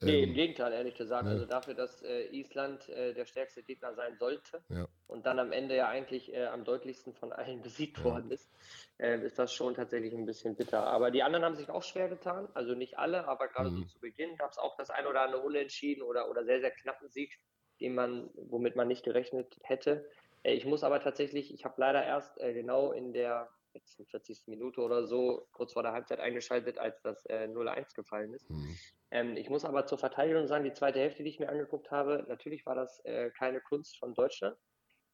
Nee, 0.00 0.22
ähm, 0.22 0.28
im 0.30 0.34
Gegenteil, 0.34 0.72
ehrlich 0.72 0.94
gesagt. 0.94 1.24
Ja. 1.24 1.32
Also 1.32 1.46
dafür, 1.46 1.74
dass 1.74 2.02
äh, 2.02 2.26
Island 2.26 2.88
äh, 2.88 3.14
der 3.14 3.24
stärkste 3.24 3.62
Gegner 3.62 3.94
sein 3.94 4.16
sollte 4.16 4.62
ja. 4.68 4.86
und 5.06 5.26
dann 5.26 5.38
am 5.38 5.52
Ende 5.52 5.76
ja 5.76 5.88
eigentlich 5.88 6.32
äh, 6.34 6.46
am 6.46 6.64
deutlichsten 6.64 7.14
von 7.14 7.32
allen 7.32 7.62
besiegt 7.62 7.98
ja. 7.98 8.04
worden 8.04 8.30
ist, 8.30 8.50
äh, 8.98 9.18
ist 9.24 9.38
das 9.38 9.52
schon 9.52 9.74
tatsächlich 9.74 10.12
ein 10.14 10.26
bisschen 10.26 10.56
bitter. 10.56 10.84
Aber 10.86 11.10
die 11.10 11.22
anderen 11.22 11.44
haben 11.44 11.56
sich 11.56 11.70
auch 11.70 11.82
schwer 11.82 12.08
getan. 12.08 12.48
Also 12.54 12.74
nicht 12.74 12.98
alle, 12.98 13.26
aber 13.26 13.48
gerade 13.48 13.70
mhm. 13.70 13.76
so 13.76 13.84
zu 13.84 14.00
Beginn 14.00 14.36
gab 14.36 14.50
es 14.50 14.58
auch 14.58 14.76
das 14.76 14.90
ein 14.90 15.06
oder 15.06 15.22
andere 15.22 15.42
Unentschieden 15.42 16.02
oder, 16.02 16.30
oder 16.30 16.44
sehr, 16.44 16.60
sehr 16.60 16.70
knappen 16.70 17.08
Sieg, 17.08 17.38
den 17.80 17.94
man, 17.94 18.30
womit 18.34 18.76
man 18.76 18.88
nicht 18.88 19.04
gerechnet 19.04 19.56
hätte. 19.62 20.08
Äh, 20.42 20.54
ich 20.54 20.66
muss 20.66 20.84
aber 20.84 21.00
tatsächlich, 21.00 21.52
ich 21.52 21.64
habe 21.64 21.74
leider 21.78 22.04
erst 22.04 22.40
äh, 22.40 22.52
genau 22.52 22.92
in 22.92 23.12
der 23.12 23.48
46. 23.78 24.44
Minute 24.46 24.80
oder 24.80 25.06
so, 25.06 25.46
kurz 25.52 25.72
vor 25.72 25.82
der 25.82 25.92
Halbzeit 25.92 26.20
eingeschaltet, 26.20 26.78
als 26.78 27.00
das 27.02 27.24
äh, 27.26 27.48
0-1 27.48 27.94
gefallen 27.94 28.32
ist. 28.34 28.48
Mhm. 28.50 28.78
Ähm, 29.10 29.36
ich 29.36 29.48
muss 29.50 29.64
aber 29.64 29.86
zur 29.86 29.98
Verteidigung 29.98 30.46
sagen, 30.46 30.64
die 30.64 30.72
zweite 30.72 30.98
Hälfte, 30.98 31.22
die 31.22 31.30
ich 31.30 31.38
mir 31.38 31.48
angeguckt 31.48 31.90
habe, 31.90 32.24
natürlich 32.28 32.66
war 32.66 32.74
das 32.74 33.00
äh, 33.04 33.30
keine 33.30 33.60
Kunst 33.60 33.98
von 33.98 34.14
Deutschland. 34.14 34.56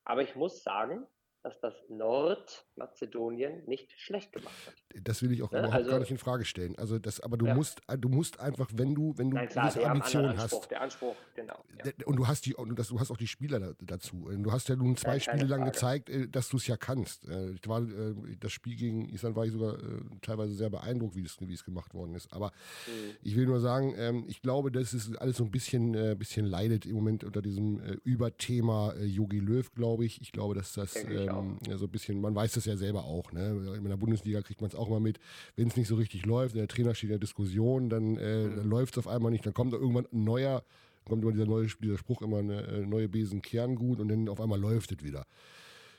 Aber 0.04 0.22
ich 0.22 0.34
muss 0.34 0.62
sagen, 0.62 1.06
dass 1.42 1.58
das 1.60 1.74
Nordmazedonien 1.88 3.64
nicht 3.66 3.92
schlecht 3.98 4.32
gemacht 4.32 4.54
hat. 4.66 4.74
Das 5.02 5.22
will 5.22 5.32
ich 5.32 5.42
auch 5.42 5.50
ne? 5.50 5.58
überhaupt 5.58 5.74
also, 5.74 5.90
gar 5.90 5.98
nicht 5.98 6.10
in 6.10 6.18
Frage 6.18 6.44
stellen. 6.44 6.76
Also 6.78 6.98
das, 6.98 7.20
aber 7.20 7.36
du 7.36 7.46
ja. 7.46 7.54
musst, 7.54 7.80
du 7.98 8.08
musst 8.08 8.38
einfach, 8.38 8.70
wenn 8.74 8.94
du, 8.94 9.14
wenn 9.16 9.30
du 9.30 9.36
Nein, 9.36 9.48
klar, 9.48 9.72
diese 9.72 9.86
Ambition 9.86 10.36
hast. 10.36 10.70
Der 10.70 10.82
Anspruch, 10.82 11.16
genau. 11.34 11.64
Ja. 11.84 11.92
Und 12.06 12.16
du 12.16 12.28
hast 12.28 12.46
die, 12.46 12.54
und 12.54 12.76
du 12.76 12.98
hast 12.98 13.10
auch 13.10 13.16
die 13.16 13.26
Spieler 13.26 13.74
dazu. 13.80 14.30
Du 14.30 14.52
hast 14.52 14.68
ja 14.68 14.76
nun 14.76 14.96
zwei 14.96 15.14
ja, 15.14 15.20
Spiele 15.20 15.46
lang 15.46 15.60
Frage. 15.60 15.72
gezeigt, 15.72 16.10
äh, 16.10 16.28
dass 16.28 16.48
du 16.48 16.58
es 16.58 16.66
ja 16.66 16.76
kannst. 16.76 17.28
Äh, 17.28 17.50
ich 17.52 17.66
war, 17.66 17.82
äh, 17.82 18.14
das 18.38 18.52
Spiel 18.52 18.76
gegen 18.76 19.08
Island 19.08 19.34
war 19.34 19.44
ich 19.44 19.52
sogar 19.52 19.78
teilweise 20.20 20.54
sehr 20.54 20.70
beeindruckt, 20.70 21.16
wie 21.16 21.24
es, 21.24 21.36
wie 21.40 21.54
es 21.54 21.64
gemacht 21.64 21.92
worden 21.94 22.14
ist. 22.14 22.32
Aber 22.32 22.48
mhm. 22.86 23.16
ich 23.22 23.36
will 23.36 23.46
nur 23.46 23.60
sagen, 23.60 23.94
ähm, 23.96 24.24
ich 24.28 24.42
glaube, 24.42 24.70
dass 24.70 24.92
es 24.92 25.16
alles 25.16 25.38
so 25.38 25.44
ein 25.44 25.50
bisschen, 25.50 26.18
bisschen 26.18 26.46
leidet 26.46 26.86
im 26.86 26.94
Moment 26.94 27.24
unter 27.24 27.42
diesem 27.42 27.80
Überthema 28.04 28.94
Yogi 28.96 29.40
Löw, 29.40 29.72
glaube 29.74 30.04
ich. 30.04 30.20
Ich 30.20 30.32
glaube, 30.32 30.54
dass 30.54 30.74
das 30.74 30.94
ähm, 31.38 31.58
so 31.76 31.86
ein 31.86 31.90
bisschen, 31.90 32.20
man 32.20 32.34
weiß 32.34 32.52
das 32.52 32.64
ja 32.64 32.76
selber 32.76 33.04
auch. 33.04 33.32
Ne? 33.32 33.74
In 33.76 33.84
der 33.84 33.96
Bundesliga 33.96 34.42
kriegt 34.42 34.60
man 34.60 34.68
es 34.68 34.76
auch 34.76 34.88
mal 34.88 35.00
mit, 35.00 35.18
wenn 35.56 35.68
es 35.68 35.76
nicht 35.76 35.88
so 35.88 35.96
richtig 35.96 36.26
läuft, 36.26 36.54
der 36.54 36.68
Trainer 36.68 36.94
steht 36.94 37.10
in 37.10 37.14
der 37.14 37.18
Diskussion, 37.18 37.88
dann, 37.88 38.16
äh, 38.16 38.44
mhm. 38.44 38.56
dann 38.56 38.68
läuft 38.68 38.94
es 38.94 38.98
auf 38.98 39.12
einmal 39.12 39.32
nicht, 39.32 39.46
dann 39.46 39.54
kommt 39.54 39.72
da 39.72 39.76
irgendwann 39.76 40.06
ein 40.12 40.24
neuer, 40.24 40.62
kommt 41.04 41.22
immer 41.22 41.32
dieser, 41.32 41.46
neue, 41.46 41.66
dieser 41.66 41.98
Spruch 41.98 42.22
immer 42.22 42.38
eine 42.38 42.62
äh, 42.62 42.86
neue 42.86 43.08
Besen 43.08 43.42
Kerngut 43.42 44.00
und 44.00 44.08
dann 44.08 44.28
auf 44.28 44.40
einmal 44.40 44.60
läuft 44.60 44.92
es 44.92 45.02
wieder. 45.02 45.26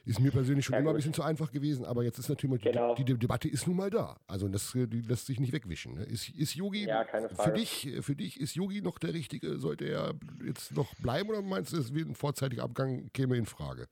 Ist 0.05 0.19
mir 0.19 0.31
persönlich 0.31 0.65
schon 0.65 0.73
ja, 0.73 0.79
immer 0.79 0.89
ein 0.89 0.97
bisschen 0.97 1.13
zu 1.13 1.23
einfach 1.23 1.49
gewesen, 1.51 1.85
aber 1.85 2.03
jetzt 2.03 2.19
ist 2.19 2.27
natürlich 2.27 2.61
genau. 2.61 2.93
die, 2.95 3.05
die, 3.05 3.17
Debatte 3.17 3.47
ist 3.47 3.67
nun 3.67 3.77
mal 3.77 3.89
da. 3.89 4.19
Also 4.27 4.49
das 4.49 4.73
die 4.73 5.01
lässt 5.01 5.27
sich 5.27 5.39
nicht 5.39 5.53
wegwischen. 5.53 5.93
Ne? 5.93 6.03
Ist, 6.03 6.27
ist 6.29 6.55
Yogi 6.55 6.87
ja, 6.87 7.05
für 7.05 7.51
dich, 7.51 7.89
für 8.01 8.13
dich 8.13 8.41
ist 8.41 8.55
Yogi 8.55 8.81
noch 8.81 8.99
der 8.99 9.13
richtige? 9.13 9.59
Sollte 9.59 9.85
er 9.85 10.13
jetzt 10.45 10.75
noch 10.75 10.93
bleiben 10.95 11.29
oder 11.29 11.41
meinst 11.41 11.71
du, 11.71 11.77
es 11.77 11.93
wird 11.93 12.09
ein 12.09 12.15
vorzeitiger 12.15 12.63
Abgang 12.63 13.11
käme 13.13 13.37
in 13.37 13.45
Frage? 13.45 13.87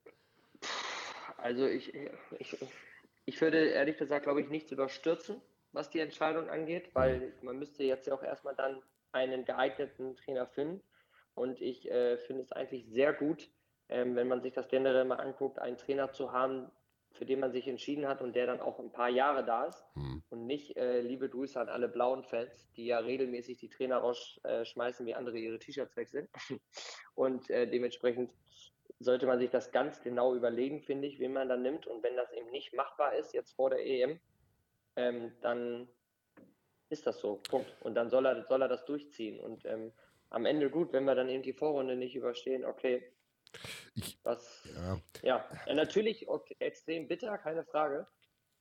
Also 1.41 1.65
ich, 1.65 1.93
ich, 2.39 2.57
ich 3.25 3.41
würde 3.41 3.69
ehrlich 3.69 3.97
gesagt, 3.97 4.23
glaube 4.23 4.41
ich, 4.41 4.49
nichts 4.49 4.71
überstürzen. 4.71 5.41
was 5.73 5.89
die 5.89 5.99
Entscheidung 5.99 6.49
angeht, 6.49 6.93
weil 6.93 7.33
man 7.41 7.57
müsste 7.57 7.83
jetzt 7.83 8.07
ja 8.07 8.13
auch 8.13 8.23
erstmal 8.23 8.55
dann 8.55 8.81
einen 9.11 9.45
geeigneten 9.45 10.15
Trainer 10.15 10.47
finden. 10.47 10.81
Und 11.33 11.61
ich 11.61 11.89
äh, 11.89 12.17
finde 12.17 12.43
es 12.43 12.51
eigentlich 12.51 12.85
sehr 12.87 13.13
gut, 13.13 13.49
ähm, 13.89 14.15
wenn 14.15 14.27
man 14.27 14.41
sich 14.41 14.53
das 14.53 14.67
generell 14.67 15.05
mal 15.05 15.15
anguckt, 15.15 15.59
einen 15.59 15.77
Trainer 15.77 16.11
zu 16.11 16.31
haben, 16.31 16.69
für 17.13 17.25
den 17.25 17.39
man 17.39 17.51
sich 17.51 17.67
entschieden 17.67 18.07
hat 18.07 18.21
und 18.21 18.35
der 18.35 18.47
dann 18.47 18.61
auch 18.61 18.79
ein 18.79 18.91
paar 18.91 19.09
Jahre 19.09 19.45
da 19.45 19.65
ist 19.65 19.85
mhm. 19.95 20.23
und 20.29 20.45
nicht 20.45 20.77
äh, 20.77 21.01
liebe 21.01 21.29
Grüße 21.29 21.59
an 21.59 21.67
alle 21.67 21.89
blauen 21.89 22.23
Fans, 22.23 22.71
die 22.75 22.85
ja 22.85 22.99
regelmäßig 22.99 23.57
die 23.57 23.69
Trainer 23.69 23.97
rausschmeißen, 23.97 25.05
wie 25.05 25.15
andere 25.15 25.37
ihre 25.37 25.59
T-Shirts 25.59 25.95
wechseln. 25.97 26.29
und 27.15 27.49
äh, 27.49 27.69
dementsprechend 27.69 28.31
sollte 28.99 29.25
man 29.25 29.39
sich 29.39 29.49
das 29.49 29.71
ganz 29.71 30.01
genau 30.01 30.35
überlegen, 30.35 30.81
finde 30.81 31.07
ich, 31.07 31.19
wen 31.19 31.33
man 31.33 31.49
dann 31.49 31.61
nimmt. 31.61 31.87
Und 31.87 32.03
wenn 32.03 32.15
das 32.15 32.31
eben 32.33 32.49
nicht 32.51 32.73
machbar 32.73 33.15
ist, 33.15 33.33
jetzt 33.33 33.53
vor 33.53 33.69
der 33.69 33.85
EM, 33.85 34.19
ähm, 34.95 35.31
dann 35.41 35.87
ist 36.89 37.07
das 37.07 37.19
so. 37.19 37.37
Punkt. 37.49 37.73
Und 37.81 37.95
dann 37.95 38.09
soll 38.09 38.25
er, 38.25 38.45
soll 38.45 38.61
er 38.61 38.67
das 38.67 38.85
durchziehen. 38.85 39.39
Und 39.39 39.65
ähm, 39.65 39.91
am 40.29 40.45
Ende 40.45 40.69
gut, 40.69 40.93
wenn 40.93 41.05
wir 41.05 41.15
dann 41.15 41.29
eben 41.29 41.43
die 41.43 41.53
Vorrunde 41.53 41.95
nicht 41.95 42.15
überstehen, 42.15 42.65
okay. 42.65 43.03
Ich, 43.95 44.17
was, 44.23 44.67
ja. 44.75 45.01
ja, 45.21 45.73
natürlich 45.73 46.27
okay, 46.29 46.55
extrem 46.59 47.07
bitter, 47.07 47.37
keine 47.37 47.65
Frage. 47.65 48.07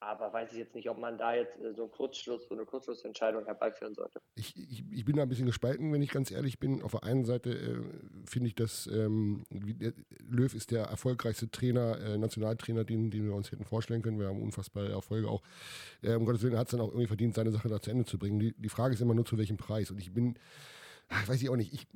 Aber 0.02 0.32
weiß 0.32 0.52
ich 0.52 0.58
jetzt 0.58 0.74
nicht, 0.74 0.88
ob 0.88 0.98
man 0.98 1.18
da 1.18 1.34
jetzt 1.34 1.60
äh, 1.60 1.74
so 1.74 1.82
einen 1.82 1.90
Kurzschluss, 1.90 2.48
so 2.48 2.54
eine 2.54 2.64
Kurzschlussentscheidung 2.64 3.44
herbeiführen 3.44 3.94
sollte. 3.94 4.18
Ich, 4.34 4.56
ich, 4.56 4.82
ich, 4.90 5.04
bin 5.04 5.16
da 5.16 5.22
ein 5.22 5.28
bisschen 5.28 5.44
gespalten, 5.44 5.92
wenn 5.92 6.00
ich 6.00 6.10
ganz 6.10 6.30
ehrlich 6.30 6.58
bin. 6.58 6.82
Auf 6.82 6.92
der 6.92 7.04
einen 7.04 7.26
Seite 7.26 7.50
äh, 7.50 7.76
finde 8.24 8.48
ich, 8.48 8.54
dass 8.54 8.86
ähm, 8.86 9.44
Löw 10.26 10.54
ist 10.54 10.70
der 10.70 10.84
erfolgreichste 10.84 11.50
Trainer, 11.50 12.00
äh, 12.00 12.16
Nationaltrainer, 12.16 12.84
den, 12.84 13.10
den 13.10 13.26
wir 13.26 13.34
uns 13.34 13.52
hätten 13.52 13.64
vorstellen 13.64 14.00
können. 14.00 14.18
Wir 14.18 14.28
haben 14.28 14.42
unfassbare 14.42 14.90
Erfolge 14.90 15.28
auch. 15.28 15.42
Äh, 16.00 16.14
um 16.14 16.24
Gottes 16.24 16.42
Willen 16.42 16.56
hat 16.56 16.68
es 16.68 16.70
dann 16.70 16.80
auch 16.80 16.88
irgendwie 16.88 17.06
verdient, 17.06 17.34
seine 17.34 17.50
Sache 17.50 17.68
da 17.68 17.78
zu 17.78 17.90
Ende 17.90 18.06
zu 18.06 18.18
bringen. 18.18 18.38
Die, 18.38 18.54
die 18.56 18.68
Frage 18.70 18.94
ist 18.94 19.02
immer 19.02 19.14
nur, 19.14 19.26
zu 19.26 19.36
welchem 19.36 19.58
Preis. 19.58 19.90
Und 19.90 19.98
ich 19.98 20.14
bin 20.14 20.36
ach, 21.10 21.28
weiß 21.28 21.42
ich 21.42 21.50
auch 21.50 21.56
nicht, 21.56 21.72
ich, 21.74 21.86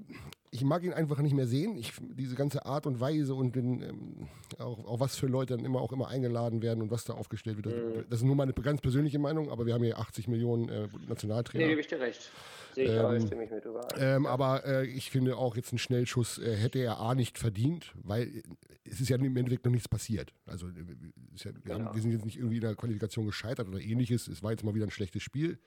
ich 0.51 0.63
mag 0.63 0.85
ihn 0.85 0.93
einfach 0.93 1.19
nicht 1.21 1.35
mehr 1.35 1.47
sehen. 1.47 1.77
Ich, 1.77 1.93
diese 2.01 2.37
ganze 2.37 2.65
Art 2.67 2.87
und 2.87 3.01
Weise 3.01 3.35
und 3.35 3.57
den, 3.57 3.83
ähm, 3.83 4.29
auch, 4.59 4.85
auch, 4.85 5.01
was 5.01 5.17
für 5.17 5.27
Leute 5.27 5.57
dann 5.57 5.65
immer 5.65 5.81
auch 5.81 5.93
immer 5.93 6.09
eingeladen 6.09 6.63
werden 6.63 6.83
und 6.83 6.91
was 6.91 7.05
da 7.05 7.15
aufgestellt 7.15 7.57
wird. 7.57 7.67
Das, 7.67 7.75
mhm. 7.75 8.05
das 8.11 8.19
ist 8.21 8.25
nur 8.25 8.37
meine 8.37 8.53
ganz 8.53 8.81
persönliche 8.81 9.19
Meinung, 9.19 9.51
aber 9.51 9.67
wir 9.67 9.75
haben 9.75 9.83
hier 9.83 9.99
80 9.99 10.29
Millionen 10.29 10.69
äh, 10.69 10.89
Nationaltrainer. 11.09 11.65
Nee, 11.65 11.71
gebe 11.71 11.81
ich 11.81 11.87
dir 11.87 12.01
recht. 12.01 12.31
Sehe 12.75 12.85
ich 12.85 12.91
ähm, 12.91 12.99
aber, 12.99 13.21
stimme 13.21 13.45
ich 13.45 13.51
mit. 13.51 13.65
Ähm, 13.99 14.27
aber 14.27 14.65
äh, 14.65 14.87
ich 14.87 15.11
finde 15.11 15.37
auch 15.37 15.57
jetzt 15.57 15.73
ein 15.73 15.79
Schnellschuss 15.79 16.39
äh, 16.39 16.55
hätte 16.55 16.79
er 16.81 17.01
A 17.01 17.15
nicht 17.15 17.39
verdient, 17.39 17.93
weil 18.03 18.43
es 18.85 19.01
ist 19.01 19.09
ja 19.09 19.17
im 19.17 19.37
Endeffekt 19.37 19.65
noch 19.65 19.73
nichts 19.73 19.89
passiert. 19.89 20.33
Also 20.47 20.69
äh, 20.69 20.71
ja, 20.71 21.45
wir, 21.47 21.53
genau. 21.65 21.87
haben, 21.87 21.95
wir 21.95 22.03
sind 22.03 22.13
jetzt 22.13 22.25
nicht 22.25 22.37
irgendwie 22.37 22.57
in 22.57 22.63
der 22.63 22.77
Qualifikation 22.77 23.27
gescheitert 23.27 23.69
oder 23.69 23.81
ähnliches. 23.81 24.29
Es 24.29 24.43
war 24.43 24.53
jetzt 24.53 24.63
mal 24.63 24.75
wieder 24.75 24.87
ein 24.87 24.91
schlechtes 24.91 25.23
Spiel. 25.23 25.59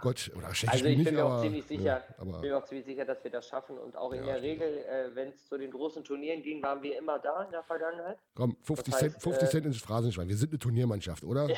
Gott, 0.00 0.30
oder 0.36 0.54
schlecht 0.54 0.74
Also 0.74 0.86
ich 0.86 1.04
bin 1.04 1.14
mir 1.14 1.24
auch 1.24 1.40
ziemlich 1.40 1.64
sicher, 1.64 1.82
ja, 1.82 2.24
bin 2.24 2.40
mir 2.40 2.56
auch 2.56 2.64
ziemlich 2.64 2.86
sicher, 2.86 3.04
dass 3.04 3.22
wir 3.24 3.30
das 3.30 3.48
schaffen. 3.48 3.78
Und 3.78 3.96
auch 3.96 4.12
in 4.12 4.20
ja, 4.20 4.34
der 4.34 4.42
Regel, 4.42 4.66
äh, 4.66 5.14
wenn 5.14 5.28
es 5.28 5.46
zu 5.46 5.58
den 5.58 5.70
großen 5.70 6.04
Turnieren 6.04 6.42
ging, 6.42 6.62
waren 6.62 6.82
wir 6.82 6.96
immer 6.98 7.18
da 7.18 7.44
in 7.44 7.50
der 7.50 7.62
Vergangenheit. 7.62 8.18
Komm, 8.34 8.56
50, 8.62 8.92
das 8.92 9.02
heißt, 9.02 9.12
Cent, 9.12 9.22
50 9.22 9.42
äh, 9.42 9.50
Cent 9.50 9.66
ins 9.66 9.80
Phrasenschwein. 9.80 10.28
Wir 10.28 10.36
sind 10.36 10.50
eine 10.50 10.58
Turniermannschaft, 10.58 11.24
oder? 11.24 11.48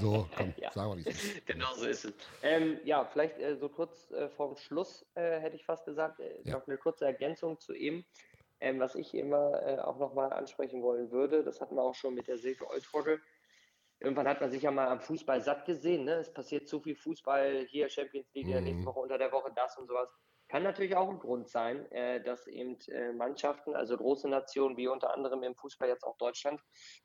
so, 0.00 0.28
komm, 0.36 0.54
ja. 0.60 0.72
sagen 0.72 0.90
wir, 0.90 1.04
wie 1.04 1.08
es 1.08 1.24
ist. 1.24 1.46
Genau 1.46 1.74
so 1.74 1.86
ist 1.86 2.04
es. 2.04 2.12
Ähm, 2.42 2.78
ja, 2.84 3.04
vielleicht 3.04 3.38
äh, 3.38 3.56
so 3.56 3.68
kurz 3.68 4.10
äh, 4.10 4.28
vorm 4.28 4.56
Schluss 4.56 5.06
äh, 5.14 5.38
hätte 5.40 5.56
ich 5.56 5.64
fast 5.64 5.84
gesagt, 5.84 6.20
äh, 6.20 6.50
noch 6.50 6.66
eine 6.66 6.76
kurze 6.76 7.04
Ergänzung 7.04 7.60
zu 7.60 7.74
ihm. 7.74 8.04
Ähm, 8.60 8.80
was 8.80 8.94
ich 8.94 9.14
immer 9.14 9.84
auch 9.84 9.98
nochmal 9.98 10.32
ansprechen 10.32 10.80
wollen 10.82 11.10
würde, 11.10 11.42
das 11.42 11.60
hatten 11.60 11.74
wir 11.74 11.82
auch 11.82 11.94
schon 11.94 12.14
mit 12.14 12.28
der 12.28 12.38
Silke 12.38 12.70
Eutrogge 12.70 13.20
irgendwann 14.00 14.28
hat 14.28 14.40
man 14.40 14.50
sich 14.50 14.62
ja 14.62 14.70
mal 14.70 14.88
am 14.88 15.00
Fußball 15.00 15.40
satt 15.40 15.64
gesehen. 15.64 16.04
Ne? 16.04 16.14
Es 16.14 16.32
passiert 16.32 16.68
zu 16.68 16.80
viel 16.80 16.96
Fußball, 16.96 17.66
hier 17.68 17.88
Champions 17.88 18.32
League, 18.34 18.48
mhm. 18.48 18.64
nächste 18.64 18.86
Woche 18.86 19.00
unter 19.00 19.18
der 19.18 19.32
Woche 19.32 19.52
das 19.54 19.76
und 19.78 19.86
sowas. 19.86 20.12
Kann 20.48 20.62
natürlich 20.62 20.94
auch 20.94 21.08
ein 21.08 21.18
Grund 21.18 21.48
sein, 21.48 21.90
äh, 21.90 22.22
dass 22.22 22.46
eben 22.46 22.78
äh, 22.88 23.12
Mannschaften, 23.12 23.74
also 23.74 23.96
große 23.96 24.28
Nationen 24.28 24.76
wie 24.76 24.88
unter 24.88 25.12
anderem 25.14 25.42
im 25.42 25.54
Fußball 25.54 25.88
jetzt 25.88 26.04
auch 26.04 26.16
Deutschland, 26.18 26.60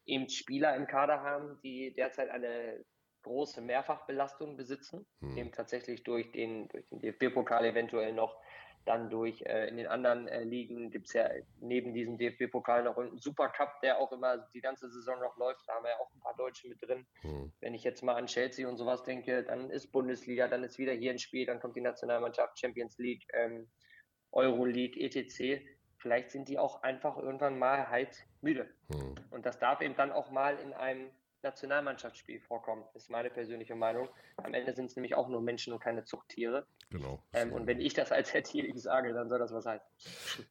eben 0.05 0.29
Spieler 0.29 0.75
im 0.75 0.87
Kader 0.87 1.21
haben, 1.21 1.59
die 1.63 1.93
derzeit 1.93 2.29
eine 2.29 2.83
große 3.23 3.61
Mehrfachbelastung 3.61 4.57
besitzen, 4.57 5.05
mhm. 5.19 5.37
eben 5.37 5.51
tatsächlich 5.51 6.03
durch 6.03 6.31
den, 6.31 6.67
durch 6.69 6.87
den 6.87 6.99
DFB-Pokal 6.99 7.65
eventuell 7.65 8.13
noch 8.13 8.37
dann 8.89 9.07
durch 9.11 9.43
äh, 9.43 9.67
in 9.67 9.77
den 9.77 9.85
anderen 9.85 10.27
äh, 10.27 10.43
Ligen 10.43 10.89
gibt 10.89 11.05
es 11.05 11.13
ja 11.13 11.29
neben 11.61 11.93
diesem 11.93 12.17
DFB-Pokal 12.17 12.83
noch 12.83 12.97
einen 12.97 13.19
Supercup, 13.19 13.79
der 13.83 13.99
auch 13.99 14.11
immer 14.11 14.39
die 14.55 14.61
ganze 14.61 14.89
Saison 14.89 15.19
noch 15.19 15.37
läuft. 15.37 15.61
Da 15.67 15.75
haben 15.75 15.83
wir 15.83 15.91
ja 15.91 15.99
auch 15.99 16.11
ein 16.11 16.19
paar 16.19 16.35
Deutsche 16.35 16.67
mit 16.67 16.81
drin. 16.81 17.05
Mhm. 17.21 17.53
Wenn 17.59 17.75
ich 17.75 17.83
jetzt 17.83 18.01
mal 18.01 18.15
an 18.15 18.25
Chelsea 18.25 18.67
und 18.67 18.77
sowas 18.77 19.03
denke, 19.03 19.43
dann 19.43 19.69
ist 19.69 19.91
Bundesliga, 19.91 20.47
dann 20.47 20.63
ist 20.63 20.79
wieder 20.79 20.93
hier 20.93 21.11
ein 21.11 21.19
Spiel, 21.19 21.45
dann 21.45 21.59
kommt 21.59 21.75
die 21.75 21.81
Nationalmannschaft, 21.81 22.59
Champions 22.59 22.97
League, 22.97 23.27
ähm, 23.33 23.69
Euroleague, 24.31 24.99
etc. 24.99 25.63
Vielleicht 25.97 26.31
sind 26.31 26.49
die 26.49 26.57
auch 26.57 26.81
einfach 26.81 27.15
irgendwann 27.17 27.59
mal 27.59 27.89
halt 27.89 28.25
müde. 28.41 28.67
Mhm. 28.87 29.13
Und 29.29 29.45
das 29.45 29.59
darf 29.59 29.81
eben 29.81 29.95
dann 29.95 30.11
auch 30.11 30.31
mal 30.31 30.57
in 30.57 30.73
einem 30.73 31.11
Nationalmannschaftsspiel 31.43 32.39
vorkommen, 32.41 32.83
ist 32.93 33.09
meine 33.09 33.29
persönliche 33.29 33.75
Meinung. 33.75 34.09
Am 34.37 34.53
Ende 34.53 34.73
sind 34.73 34.85
es 34.85 34.95
nämlich 34.95 35.15
auch 35.15 35.27
nur 35.29 35.41
Menschen 35.41 35.73
und 35.73 35.79
keine 35.79 36.03
Zuchttiere. 36.03 36.65
Genau. 36.89 37.21
Ähm, 37.33 37.53
und 37.53 37.67
wenn 37.67 37.79
ich 37.79 37.93
das 37.93 38.11
als 38.11 38.33
Herr 38.33 38.43
Thielig 38.43 38.81
sage, 38.81 39.13
dann 39.13 39.29
soll 39.29 39.39
das 39.39 39.51
was 39.53 39.65
heißen. 39.65 39.87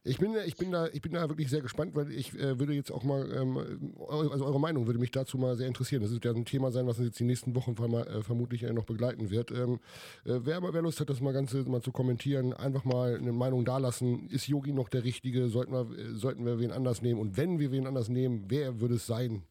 Ich 0.04 0.18
bin, 0.18 0.36
ich 0.46 0.56
bin, 0.56 0.70
da, 0.70 0.86
ich 0.86 1.02
bin 1.02 1.12
da 1.12 1.28
wirklich 1.28 1.50
sehr 1.50 1.62
gespannt, 1.62 1.96
weil 1.96 2.12
ich 2.12 2.34
äh, 2.34 2.58
würde 2.58 2.74
jetzt 2.74 2.90
auch 2.92 3.02
mal, 3.02 3.30
ähm, 3.32 3.94
also 4.08 4.44
eure 4.44 4.60
Meinung 4.60 4.86
würde 4.86 4.98
mich 5.00 5.10
dazu 5.10 5.36
mal 5.36 5.56
sehr 5.56 5.66
interessieren. 5.66 6.02
Das 6.02 6.12
wird 6.12 6.24
ja 6.24 6.32
ein 6.32 6.44
Thema 6.44 6.70
sein, 6.70 6.86
was 6.86 6.98
uns 6.98 7.08
jetzt 7.08 7.18
die 7.18 7.24
nächsten 7.24 7.54
Wochen 7.54 7.72
äh, 7.72 8.22
vermutlich 8.22 8.62
äh, 8.62 8.72
noch 8.72 8.84
begleiten 8.84 9.30
wird. 9.30 9.50
Ähm, 9.50 9.80
äh, 10.24 10.40
wer, 10.42 10.62
wer 10.62 10.82
Lust 10.82 11.00
hat, 11.00 11.10
das 11.10 11.20
mal 11.20 11.32
Ganze 11.32 11.68
mal 11.68 11.82
zu 11.82 11.92
kommentieren, 11.92 12.52
einfach 12.52 12.84
mal 12.84 13.16
eine 13.16 13.32
Meinung 13.32 13.64
dalassen. 13.64 14.28
Ist 14.28 14.46
Yogi 14.46 14.72
noch 14.72 14.88
der 14.88 15.04
Richtige? 15.04 15.48
Sollten 15.48 15.72
wir, 15.72 15.98
äh, 15.98 16.14
sollten 16.14 16.46
wir 16.46 16.58
wen 16.58 16.72
anders 16.72 17.02
nehmen? 17.02 17.20
Und 17.20 17.36
wenn 17.36 17.58
wir 17.58 17.72
wen 17.72 17.86
anders 17.86 18.08
nehmen, 18.08 18.44
wer 18.48 18.80
würde 18.80 18.94
es 18.94 19.06
sein? 19.06 19.42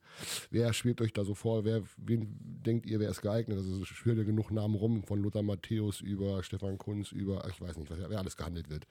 Wer 0.51 0.73
schwebt 0.73 1.01
euch 1.01 1.13
da 1.13 1.23
so 1.23 1.35
vor? 1.35 1.65
Wer, 1.65 1.83
wen 1.97 2.37
denkt 2.65 2.85
ihr, 2.85 2.99
wer 2.99 3.09
ist 3.09 3.21
geeignet? 3.21 3.57
Also 3.57 3.81
es 3.81 3.87
schwirrt 3.87 4.17
ja 4.17 4.23
genug 4.23 4.51
Namen 4.51 4.75
rum, 4.75 5.03
von 5.03 5.21
Lothar 5.21 5.43
Matthäus 5.43 6.01
über 6.01 6.43
Stefan 6.43 6.77
Kunz, 6.77 7.11
über, 7.11 7.47
ich 7.49 7.61
weiß 7.61 7.77
nicht, 7.77 7.91
was, 7.91 7.99
wer 8.09 8.19
alles 8.19 8.37
gehandelt 8.37 8.69
wird. 8.69 8.85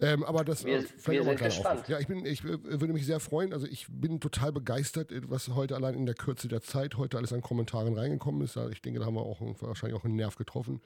Ähm, 0.00 0.24
aber 0.24 0.44
das 0.44 0.64
wir, 0.64 0.82
vielleicht 0.82 1.20
auch 1.20 1.26
mal 1.26 1.30
ein 1.32 1.36
kleiner 1.36 1.88
Ja, 1.88 2.00
ich, 2.00 2.08
bin, 2.08 2.26
ich 2.26 2.42
äh, 2.44 2.58
würde 2.62 2.92
mich 2.92 3.06
sehr 3.06 3.20
freuen. 3.20 3.52
Also 3.52 3.66
ich 3.66 3.86
bin 3.88 4.20
total 4.20 4.52
begeistert, 4.52 5.12
was 5.30 5.48
heute 5.48 5.76
allein 5.76 5.94
in 5.94 6.04
der 6.04 6.16
Kürze 6.16 6.48
der 6.48 6.62
Zeit 6.62 6.96
heute 6.96 7.16
alles 7.16 7.32
an 7.32 7.42
Kommentaren 7.42 7.96
reingekommen 7.96 8.42
ist. 8.42 8.56
Ich 8.72 8.82
denke, 8.82 8.98
da 9.00 9.06
haben 9.06 9.14
wir 9.14 9.22
auch 9.22 9.40
wahrscheinlich 9.60 9.98
auch 9.98 10.04
einen 10.04 10.16
Nerv 10.16 10.36
getroffen. 10.36 10.80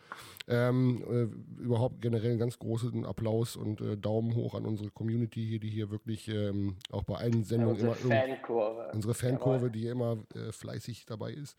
Ähm, 0.47 1.03
äh, 1.09 1.63
überhaupt 1.63 2.03
generell 2.03 2.31
einen 2.31 2.39
ganz 2.39 2.59
großen 2.59 3.07
Applaus 3.07 3.57
und 3.57 3.81
äh, 3.81 3.97
Daumen 3.97 4.35
hoch 4.35 4.55
an 4.55 4.67
unsere 4.67 4.91
Community 4.91 5.45
hier, 5.45 5.59
die 5.59 5.71
hier 5.71 5.91
wirklich 5.91 6.29
ähm, 6.29 6.77
auch 6.91 7.05
bei 7.05 7.17
allen 7.17 7.45
Sendungen 7.45 7.81
ja, 7.81 7.93
unsere 7.93 8.05
immer 8.05 8.35
Fankurve. 8.35 8.91
unsere 8.93 9.15
Fankurve, 9.15 9.71
die 9.71 9.87
immer 9.87 10.19
äh, 10.35 10.53
fleißig 10.53 11.07
dabei 11.07 11.33
ist. 11.33 11.57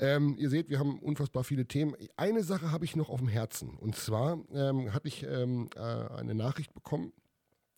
Ähm, 0.00 0.36
ihr 0.38 0.48
seht, 0.50 0.68
wir 0.68 0.78
haben 0.78 0.98
unfassbar 1.00 1.44
viele 1.44 1.66
Themen. 1.66 1.96
Eine 2.16 2.42
Sache 2.44 2.70
habe 2.70 2.84
ich 2.84 2.94
noch 2.94 3.08
auf 3.08 3.18
dem 3.18 3.28
Herzen. 3.28 3.70
Und 3.80 3.96
zwar 3.96 4.38
ähm, 4.54 4.92
hatte 4.92 5.08
ich 5.08 5.24
ähm, 5.24 5.70
äh, 5.74 5.80
eine 5.80 6.34
Nachricht 6.34 6.57
bekommen. 6.66 7.12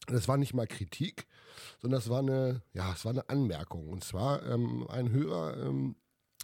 Das 0.07 0.29
war 0.29 0.37
nicht 0.39 0.55
mal 0.55 0.67
Kritik, 0.67 1.27
sondern 1.81 2.01
das 2.01 2.09
war 2.09 2.21
eine, 2.21 2.63
ja, 2.73 2.93
es 2.93 3.05
war 3.05 3.13
eine 3.13 3.29
Anmerkung. 3.29 3.89
Und 3.89 4.03
zwar 4.03 4.45
ähm, 4.47 4.87
ein 4.89 5.11
Hörer 5.11 5.57
ähm, 5.59 5.97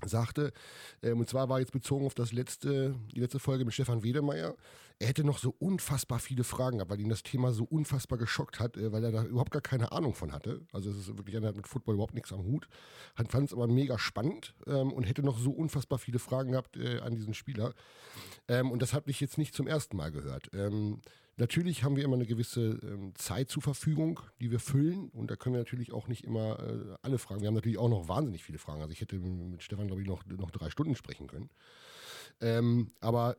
sagte, 0.05 0.53
ähm, 1.03 1.21
und 1.21 1.29
zwar 1.29 1.49
war 1.49 1.61
jetzt 1.61 1.73
bezogen 1.73 2.07
auf 2.07 2.15
das 2.15 2.33
letzte, 2.33 2.95
die 3.15 3.21
letzte 3.21 3.39
Folge 3.39 3.65
mit 3.65 3.75
Stefan 3.75 4.03
Wedemeyer, 4.03 4.55
er 4.99 5.09
hätte 5.09 5.25
noch 5.25 5.39
so 5.39 5.55
unfassbar 5.59 6.19
viele 6.19 6.43
Fragen 6.43 6.79
gehabt, 6.79 6.91
weil 6.91 7.01
ihn 7.01 7.11
das 7.11 7.23
Thema 7.23 7.53
so 7.53 7.65
unfassbar 7.65 8.19
geschockt 8.19 8.61
hat, 8.61 8.77
äh, 8.77 8.93
weil 8.93 9.05
er 9.05 9.13
da 9.13 9.25
überhaupt 9.25 9.51
gar 9.51 9.63
keine 9.63 9.93
Ahnung 9.93 10.15
von 10.15 10.33
hatte. 10.33 10.63
Also 10.73 10.91
es 10.91 10.97
ist 10.97 11.17
wirklich 11.17 11.37
einer 11.37 11.49
hat 11.49 11.57
mit 11.57 11.67
Football 11.67 11.95
überhaupt 11.95 12.15
nichts 12.15 12.33
am 12.33 12.45
Hut. 12.45 12.69
Fand 13.15 13.49
es 13.49 13.53
aber 13.53 13.67
mega 13.67 13.99
spannend 13.99 14.55
ähm, 14.67 14.93
und 14.93 15.05
hätte 15.05 15.23
noch 15.23 15.39
so 15.39 15.51
unfassbar 15.51 15.99
viele 15.99 16.19
Fragen 16.19 16.53
gehabt 16.53 16.77
äh, 16.77 17.01
an 17.01 17.15
diesen 17.15 17.35
Spieler. 17.35 17.75
Ähm, 18.49 18.71
und 18.71 18.81
das 18.81 18.95
habe 18.95 19.11
ich 19.11 19.21
jetzt 19.21 19.39
nicht 19.39 19.55
zum 19.55 19.67
ersten 19.67 19.97
Mal 19.97 20.11
gehört. 20.11 20.51
Ähm, 20.55 21.01
Natürlich 21.39 21.85
haben 21.85 21.97
wir 21.97 22.05
immer 22.05 22.17
eine 22.17 22.25
gewisse 22.25 22.81
ähm, 22.83 23.15
Zeit 23.15 23.51
zur 23.51 23.63
Verfügung, 23.63 24.21
die 24.41 24.51
wir 24.51 24.59
füllen. 24.59 25.11
Und 25.11 25.31
da 25.31 25.37
können 25.37 25.55
wir 25.55 25.61
natürlich 25.61 25.93
auch 25.93 26.09
nicht 26.09 26.25
immer 26.25 26.59
äh, 26.61 26.97
alle 27.03 27.19
Fragen. 27.19 27.43
Wir 27.43 27.49
haben 27.49 27.55
natürlich 27.55 27.77
auch 27.77 27.91
noch 27.91 28.09
wahnsinnig 28.09 28.43
viele 28.43 28.59
Fragen. 28.59 28.81
Also 28.81 28.93
ich 28.93 29.03
hätte 29.03 29.17
mit 29.19 29.63
Stefan, 29.63 29.87
glaube 29.87 30.01
ich, 30.01 30.09
noch, 30.09 30.25
noch 30.27 30.51
drei 30.51 30.71
Stunden 30.71 30.97
sprechen 30.97 31.27
können. 31.27 31.51
Ähm, 32.41 32.91
aber 33.01 33.37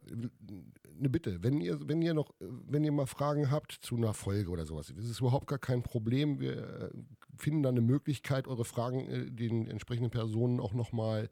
eine 0.97 1.09
Bitte, 1.09 1.43
wenn 1.43 1.61
ihr, 1.61 1.87
wenn 1.87 2.01
ihr 2.01 2.13
noch, 2.13 2.33
wenn 2.39 2.83
ihr 2.83 2.91
mal 2.91 3.05
Fragen 3.05 3.51
habt 3.51 3.71
zu 3.71 3.95
einer 3.95 4.13
Folge 4.13 4.49
oder 4.49 4.65
sowas, 4.65 4.91
das 4.95 5.05
ist 5.05 5.19
überhaupt 5.19 5.47
gar 5.47 5.59
kein 5.59 5.83
Problem. 5.83 6.39
Wir 6.39 6.57
äh, 6.57 6.89
finden 7.37 7.63
dann 7.63 7.75
eine 7.75 7.85
Möglichkeit, 7.85 8.47
eure 8.47 8.65
Fragen 8.65 9.07
äh, 9.07 9.31
den 9.31 9.67
entsprechenden 9.67 10.09
Personen 10.09 10.59
auch 10.59 10.73
nochmal 10.73 11.29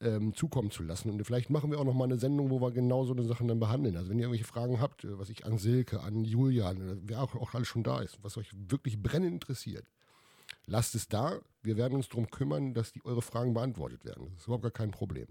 ähm, 0.00 0.34
zukommen 0.34 0.70
zu 0.70 0.82
lassen. 0.82 1.10
Und 1.10 1.24
vielleicht 1.24 1.50
machen 1.50 1.70
wir 1.70 1.78
auch 1.78 1.84
nochmal 1.84 2.08
eine 2.08 2.18
Sendung, 2.18 2.50
wo 2.50 2.60
wir 2.60 2.70
genau 2.70 3.04
so 3.04 3.12
eine 3.12 3.22
Sachen 3.24 3.48
dann 3.48 3.60
behandeln. 3.60 3.96
Also 3.96 4.10
wenn 4.10 4.18
ihr 4.18 4.24
irgendwelche 4.24 4.50
Fragen 4.50 4.80
habt, 4.80 5.04
äh, 5.04 5.18
was 5.18 5.28
ich 5.28 5.44
an 5.44 5.58
Silke, 5.58 6.00
an 6.00 6.24
Julian, 6.24 6.80
äh, 6.80 6.96
wer 7.02 7.22
auch, 7.22 7.34
auch 7.34 7.54
alles 7.54 7.68
schon 7.68 7.82
da 7.82 8.00
ist, 8.00 8.18
was 8.22 8.36
euch 8.36 8.50
wirklich 8.54 9.02
brennend 9.02 9.32
interessiert, 9.32 9.86
lasst 10.66 10.94
es 10.94 11.08
da. 11.08 11.40
Wir 11.62 11.76
werden 11.76 11.94
uns 11.94 12.08
darum 12.08 12.30
kümmern, 12.30 12.74
dass 12.74 12.92
die, 12.92 13.04
eure 13.04 13.22
Fragen 13.22 13.54
beantwortet 13.54 14.04
werden. 14.04 14.28
Das 14.30 14.42
ist 14.42 14.46
überhaupt 14.46 14.62
gar 14.62 14.72
kein 14.72 14.90
Problem. 14.90 15.28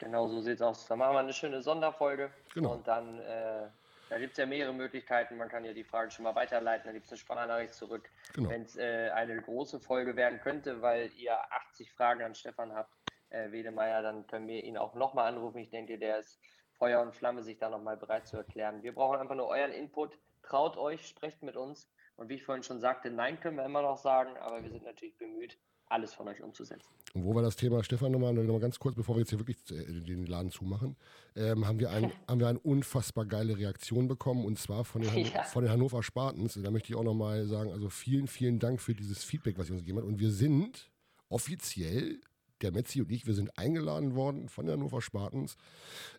Genau, 0.00 0.28
so 0.28 0.40
sieht 0.40 0.56
es 0.56 0.62
aus. 0.62 0.86
Dann 0.86 0.98
machen 0.98 1.14
wir 1.14 1.20
eine 1.20 1.32
schöne 1.32 1.62
Sonderfolge. 1.62 2.30
Genau. 2.54 2.72
Und 2.72 2.88
dann, 2.88 3.20
äh, 3.20 3.68
da 4.08 4.18
gibt 4.18 4.32
es 4.32 4.38
ja 4.38 4.46
mehrere 4.46 4.72
Möglichkeiten. 4.72 5.36
Man 5.36 5.48
kann 5.48 5.64
ja 5.64 5.74
die 5.74 5.84
Fragen 5.84 6.10
schon 6.10 6.24
mal 6.24 6.34
weiterleiten. 6.34 6.86
Da 6.86 6.92
gibt 6.92 7.04
es 7.04 7.12
eine 7.12 7.18
Sprachnachricht 7.18 7.74
zurück. 7.74 8.08
Genau. 8.34 8.48
Wenn 8.48 8.62
es 8.62 8.76
äh, 8.76 9.10
eine 9.14 9.40
große 9.40 9.78
Folge 9.78 10.16
werden 10.16 10.40
könnte, 10.40 10.80
weil 10.80 11.10
ihr 11.18 11.38
80 11.52 11.92
Fragen 11.92 12.22
an 12.22 12.34
Stefan 12.34 12.74
habt, 12.74 12.94
äh, 13.28 13.52
Wedemeyer, 13.52 14.02
dann 14.02 14.26
können 14.26 14.48
wir 14.48 14.64
ihn 14.64 14.78
auch 14.78 14.94
nochmal 14.94 15.28
anrufen. 15.28 15.58
Ich 15.58 15.70
denke, 15.70 15.98
der 15.98 16.18
ist 16.18 16.40
Feuer 16.72 17.02
und 17.02 17.14
Flamme, 17.14 17.42
sich 17.42 17.58
da 17.58 17.68
nochmal 17.68 17.98
bereit 17.98 18.26
zu 18.26 18.38
erklären. 18.38 18.82
Wir 18.82 18.94
brauchen 18.94 19.18
einfach 19.18 19.34
nur 19.34 19.48
euren 19.48 19.72
Input. 19.72 20.18
Traut 20.42 20.78
euch, 20.78 21.06
sprecht 21.06 21.42
mit 21.42 21.56
uns. 21.56 21.90
Und 22.16 22.30
wie 22.30 22.34
ich 22.34 22.44
vorhin 22.44 22.62
schon 22.62 22.80
sagte, 22.80 23.10
nein 23.10 23.38
können 23.38 23.56
wir 23.56 23.64
immer 23.64 23.82
noch 23.82 23.98
sagen, 23.98 24.36
aber 24.38 24.62
wir 24.62 24.70
sind 24.70 24.84
natürlich 24.84 25.16
bemüht, 25.16 25.58
alles 25.90 26.14
von 26.14 26.28
euch 26.28 26.42
umzusetzen. 26.42 26.88
Und 27.14 27.24
wo 27.24 27.34
wir 27.34 27.42
das 27.42 27.56
Thema, 27.56 27.82
Stefan, 27.82 28.12
nochmal, 28.12 28.32
nochmal 28.32 28.60
ganz 28.60 28.78
kurz, 28.78 28.94
bevor 28.94 29.16
wir 29.16 29.20
jetzt 29.20 29.30
hier 29.30 29.40
wirklich 29.40 29.58
äh, 29.70 29.84
den 30.00 30.26
Laden 30.26 30.50
zumachen, 30.50 30.96
ähm, 31.36 31.66
haben, 31.66 31.80
wir 31.80 31.90
ein, 31.90 32.12
haben 32.28 32.40
wir 32.40 32.48
eine 32.48 32.60
unfassbar 32.60 33.26
geile 33.26 33.58
Reaktion 33.58 34.08
bekommen 34.08 34.44
und 34.44 34.58
zwar 34.58 34.84
von 34.84 35.02
den, 35.02 35.26
ja. 35.26 35.42
von 35.42 35.64
den 35.64 35.72
Hannover 35.72 36.02
Spartans. 36.02 36.58
Da 36.62 36.70
möchte 36.70 36.90
ich 36.90 36.96
auch 36.96 37.04
nochmal 37.04 37.46
sagen, 37.46 37.72
also 37.72 37.90
vielen, 37.90 38.28
vielen 38.28 38.58
Dank 38.58 38.80
für 38.80 38.94
dieses 38.94 39.24
Feedback, 39.24 39.58
was 39.58 39.68
ihr 39.68 39.72
uns 39.72 39.82
gegeben 39.82 39.98
habt. 39.98 40.08
Und 40.08 40.20
wir 40.20 40.30
sind 40.30 40.90
offiziell 41.28 42.20
der 42.62 42.72
Metzi 42.72 43.00
und 43.00 43.10
ich, 43.10 43.26
wir 43.26 43.34
sind 43.34 43.56
eingeladen 43.58 44.14
worden 44.14 44.48
von 44.48 44.66
der 44.66 44.74
Hannover 44.74 45.00
Spartans, 45.00 45.56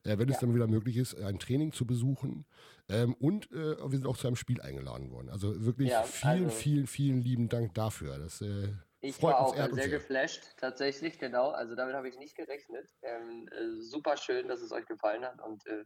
äh, 0.04 0.18
wenn 0.18 0.28
ja. 0.28 0.34
es 0.34 0.40
dann 0.40 0.54
wieder 0.54 0.68
möglich 0.68 0.98
ist, 0.98 1.16
ein 1.16 1.40
Training 1.40 1.72
zu 1.72 1.86
besuchen. 1.86 2.46
Ähm, 2.90 3.14
und 3.20 3.52
äh, 3.52 3.78
wir 3.78 3.92
sind 3.92 4.08
auch 4.08 4.18
zu 4.18 4.28
einem 4.28 4.36
Spiel 4.36 4.60
eingeladen 4.60 5.12
worden. 5.12 5.30
Also 5.30 5.64
wirklich 5.66 5.92
ja, 5.92 6.04
vielen, 6.04 6.46
also 6.46 6.50
vielen, 6.50 6.88
vielen 6.88 7.22
lieben 7.22 7.48
Dank 7.48 7.74
dafür. 7.74 8.18
Das 8.18 8.42
äh, 8.42 8.70
ich 9.02 9.16
Freut 9.16 9.34
war 9.34 9.42
auch 9.42 9.56
sehr, 9.56 9.74
sehr 9.74 9.90
geflasht, 9.90 10.44
tatsächlich, 10.58 11.18
genau. 11.18 11.50
Also 11.50 11.74
damit 11.76 11.96
habe 11.96 12.08
ich 12.08 12.18
nicht 12.18 12.36
gerechnet. 12.36 12.88
Ähm, 13.02 13.50
äh, 13.52 13.82
super 13.82 14.16
schön, 14.16 14.48
dass 14.48 14.62
es 14.62 14.72
euch 14.72 14.86
gefallen 14.86 15.26
hat. 15.26 15.42
Und 15.42 15.66
äh, 15.66 15.86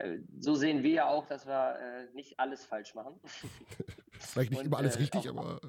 äh 0.00 0.18
so 0.40 0.56
sehen 0.56 0.82
wir 0.82 0.90
ja 0.90 1.08
auch, 1.08 1.26
dass 1.26 1.46
wir 1.46 1.78
äh, 1.78 2.12
nicht 2.12 2.40
alles 2.40 2.64
falsch 2.64 2.96
machen. 2.96 3.20
Vielleicht 4.18 4.50
nicht 4.50 4.60
und, 4.60 4.66
immer 4.66 4.78
alles 4.78 4.96
äh, 4.96 4.98
richtig, 4.98 5.28
aber 5.28 5.60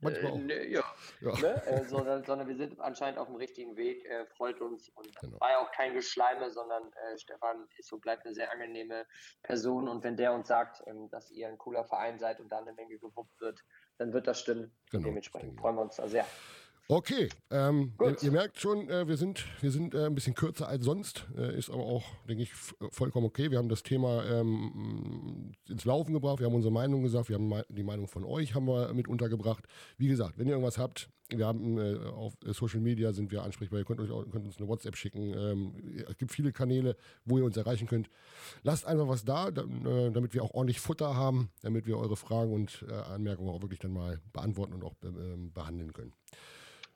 manchmal 0.00 0.32
auch. 0.32 0.38
Ne, 0.38 0.66
ja, 0.66 0.82
ja. 1.20 1.38
Ne? 1.40 1.84
sondern, 1.86 2.24
sondern, 2.24 2.48
wir 2.48 2.56
sind 2.56 2.80
anscheinend 2.80 3.18
auf 3.18 3.26
dem 3.26 3.36
richtigen 3.36 3.76
Weg. 3.76 4.08
freut 4.34 4.62
uns. 4.62 4.88
Und 4.88 5.14
genau. 5.20 5.38
war 5.40 5.50
ja 5.50 5.58
auch 5.58 5.70
kein 5.72 5.92
Geschleime, 5.92 6.50
sondern 6.50 6.90
Stefan 7.18 7.68
ist 7.76 7.88
so 7.88 7.98
bleibt 7.98 8.24
eine 8.24 8.34
sehr 8.34 8.50
angenehme 8.50 9.04
Person. 9.42 9.88
Und 9.88 10.02
wenn 10.04 10.16
der 10.16 10.32
uns 10.32 10.48
sagt, 10.48 10.82
ähm, 10.86 11.10
dass 11.10 11.30
ihr 11.30 11.48
ein 11.48 11.58
cooler 11.58 11.84
Verein 11.84 12.18
seid 12.18 12.40
und 12.40 12.48
da 12.50 12.58
eine 12.58 12.72
Menge 12.72 12.98
gewuppt 12.98 13.38
wird, 13.40 13.62
dann 14.00 14.14
wird 14.14 14.26
das 14.26 14.40
stimmen. 14.40 14.70
Genau, 14.90 15.04
Dementsprechend 15.04 15.60
freuen 15.60 15.76
wir 15.76 15.82
uns 15.82 15.96
da 15.96 16.08
sehr. 16.08 16.24
Okay, 16.90 17.28
ähm, 17.52 17.92
ihr, 18.00 18.20
ihr, 18.20 18.32
merkt 18.32 18.58
schon, 18.58 18.90
äh, 18.90 19.06
wir 19.06 19.16
sind, 19.16 19.44
wir 19.60 19.70
sind 19.70 19.94
äh, 19.94 20.06
ein 20.06 20.14
bisschen 20.16 20.34
kürzer 20.34 20.66
als 20.66 20.84
sonst, 20.84 21.24
äh, 21.38 21.56
ist 21.56 21.70
aber 21.70 21.84
auch, 21.84 22.02
denke 22.28 22.42
ich, 22.42 22.52
vollkommen 22.90 23.26
okay. 23.26 23.52
Wir 23.52 23.58
haben 23.58 23.68
das 23.68 23.84
Thema 23.84 24.24
ähm, 24.24 25.52
ins 25.68 25.84
Laufen 25.84 26.12
gebracht, 26.12 26.40
wir 26.40 26.46
haben 26.46 26.54
unsere 26.54 26.72
Meinung 26.72 27.04
gesagt, 27.04 27.28
wir 27.28 27.36
haben 27.36 27.62
die 27.68 27.84
Meinung 27.84 28.08
von 28.08 28.24
euch 28.24 28.56
haben 28.56 28.66
wir 28.66 28.92
mit 28.92 29.06
untergebracht. 29.06 29.68
Wie 29.98 30.08
gesagt, 30.08 30.36
wenn 30.36 30.48
ihr 30.48 30.54
irgendwas 30.54 30.78
habt, 30.78 31.08
wir 31.28 31.46
haben 31.46 31.78
äh, 31.78 31.96
auf 32.08 32.32
Social 32.46 32.80
Media 32.80 33.12
sind 33.12 33.30
wir 33.30 33.44
ansprechbar, 33.44 33.78
ihr 33.78 33.84
könnt, 33.84 34.00
euch 34.00 34.10
auch, 34.10 34.28
könnt 34.28 34.46
uns 34.46 34.58
eine 34.58 34.66
WhatsApp 34.66 34.96
schicken. 34.96 35.32
Ähm, 35.32 36.04
es 36.08 36.18
gibt 36.18 36.32
viele 36.32 36.50
Kanäle, 36.50 36.96
wo 37.24 37.38
ihr 37.38 37.44
uns 37.44 37.56
erreichen 37.56 37.86
könnt. 37.86 38.10
Lasst 38.64 38.84
einfach 38.84 39.06
was 39.06 39.24
da, 39.24 39.52
da 39.52 39.62
äh, 39.62 40.10
damit 40.10 40.34
wir 40.34 40.42
auch 40.42 40.54
ordentlich 40.54 40.80
Futter 40.80 41.14
haben, 41.14 41.50
damit 41.62 41.86
wir 41.86 41.98
eure 41.98 42.16
Fragen 42.16 42.52
und 42.52 42.84
äh, 42.88 42.94
Anmerkungen 42.94 43.50
auch 43.50 43.62
wirklich 43.62 43.78
dann 43.78 43.92
mal 43.92 44.18
beantworten 44.32 44.72
und 44.72 44.82
auch 44.82 44.96
ähm, 45.04 45.52
behandeln 45.52 45.92
können. 45.92 46.14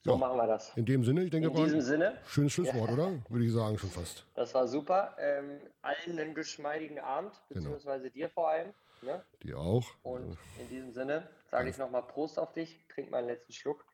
So 0.04 0.10
ja, 0.10 0.16
machen 0.18 0.36
wir 0.36 0.46
das. 0.46 0.76
In 0.76 0.84
dem 0.84 1.02
Sinne, 1.02 1.24
ich 1.24 1.30
denke, 1.30 1.48
in 1.48 1.54
diesem 1.54 1.80
Sinne. 1.80 2.18
Schönes 2.26 2.52
Schlusswort, 2.52 2.88
ja. 2.88 2.94
oder? 2.94 3.12
Würde 3.30 3.44
ich 3.46 3.52
sagen, 3.52 3.78
schon 3.78 3.88
fast. 3.88 4.26
Das 4.34 4.52
war 4.54 4.68
super. 4.68 5.16
Ähm, 5.18 5.60
allen 5.80 6.18
einen 6.18 6.34
geschmeidigen 6.34 6.98
Abend, 6.98 7.32
genau. 7.48 7.62
beziehungsweise 7.62 8.10
genau. 8.10 8.26
dir 8.26 8.28
vor 8.28 8.50
allem. 8.50 8.74
Ne? 9.00 9.22
Dir 9.42 9.58
auch. 9.58 9.86
Und 10.02 10.36
in 10.60 10.68
diesem 10.68 10.92
Sinne 10.92 11.26
sage 11.50 11.70
ich 11.70 11.78
nochmal 11.78 12.02
Prost 12.02 12.38
auf 12.38 12.52
dich, 12.52 12.84
trink 12.88 13.10
mal 13.10 13.18
einen 13.18 13.28
letzten 13.28 13.54
Schluck. 13.54 13.86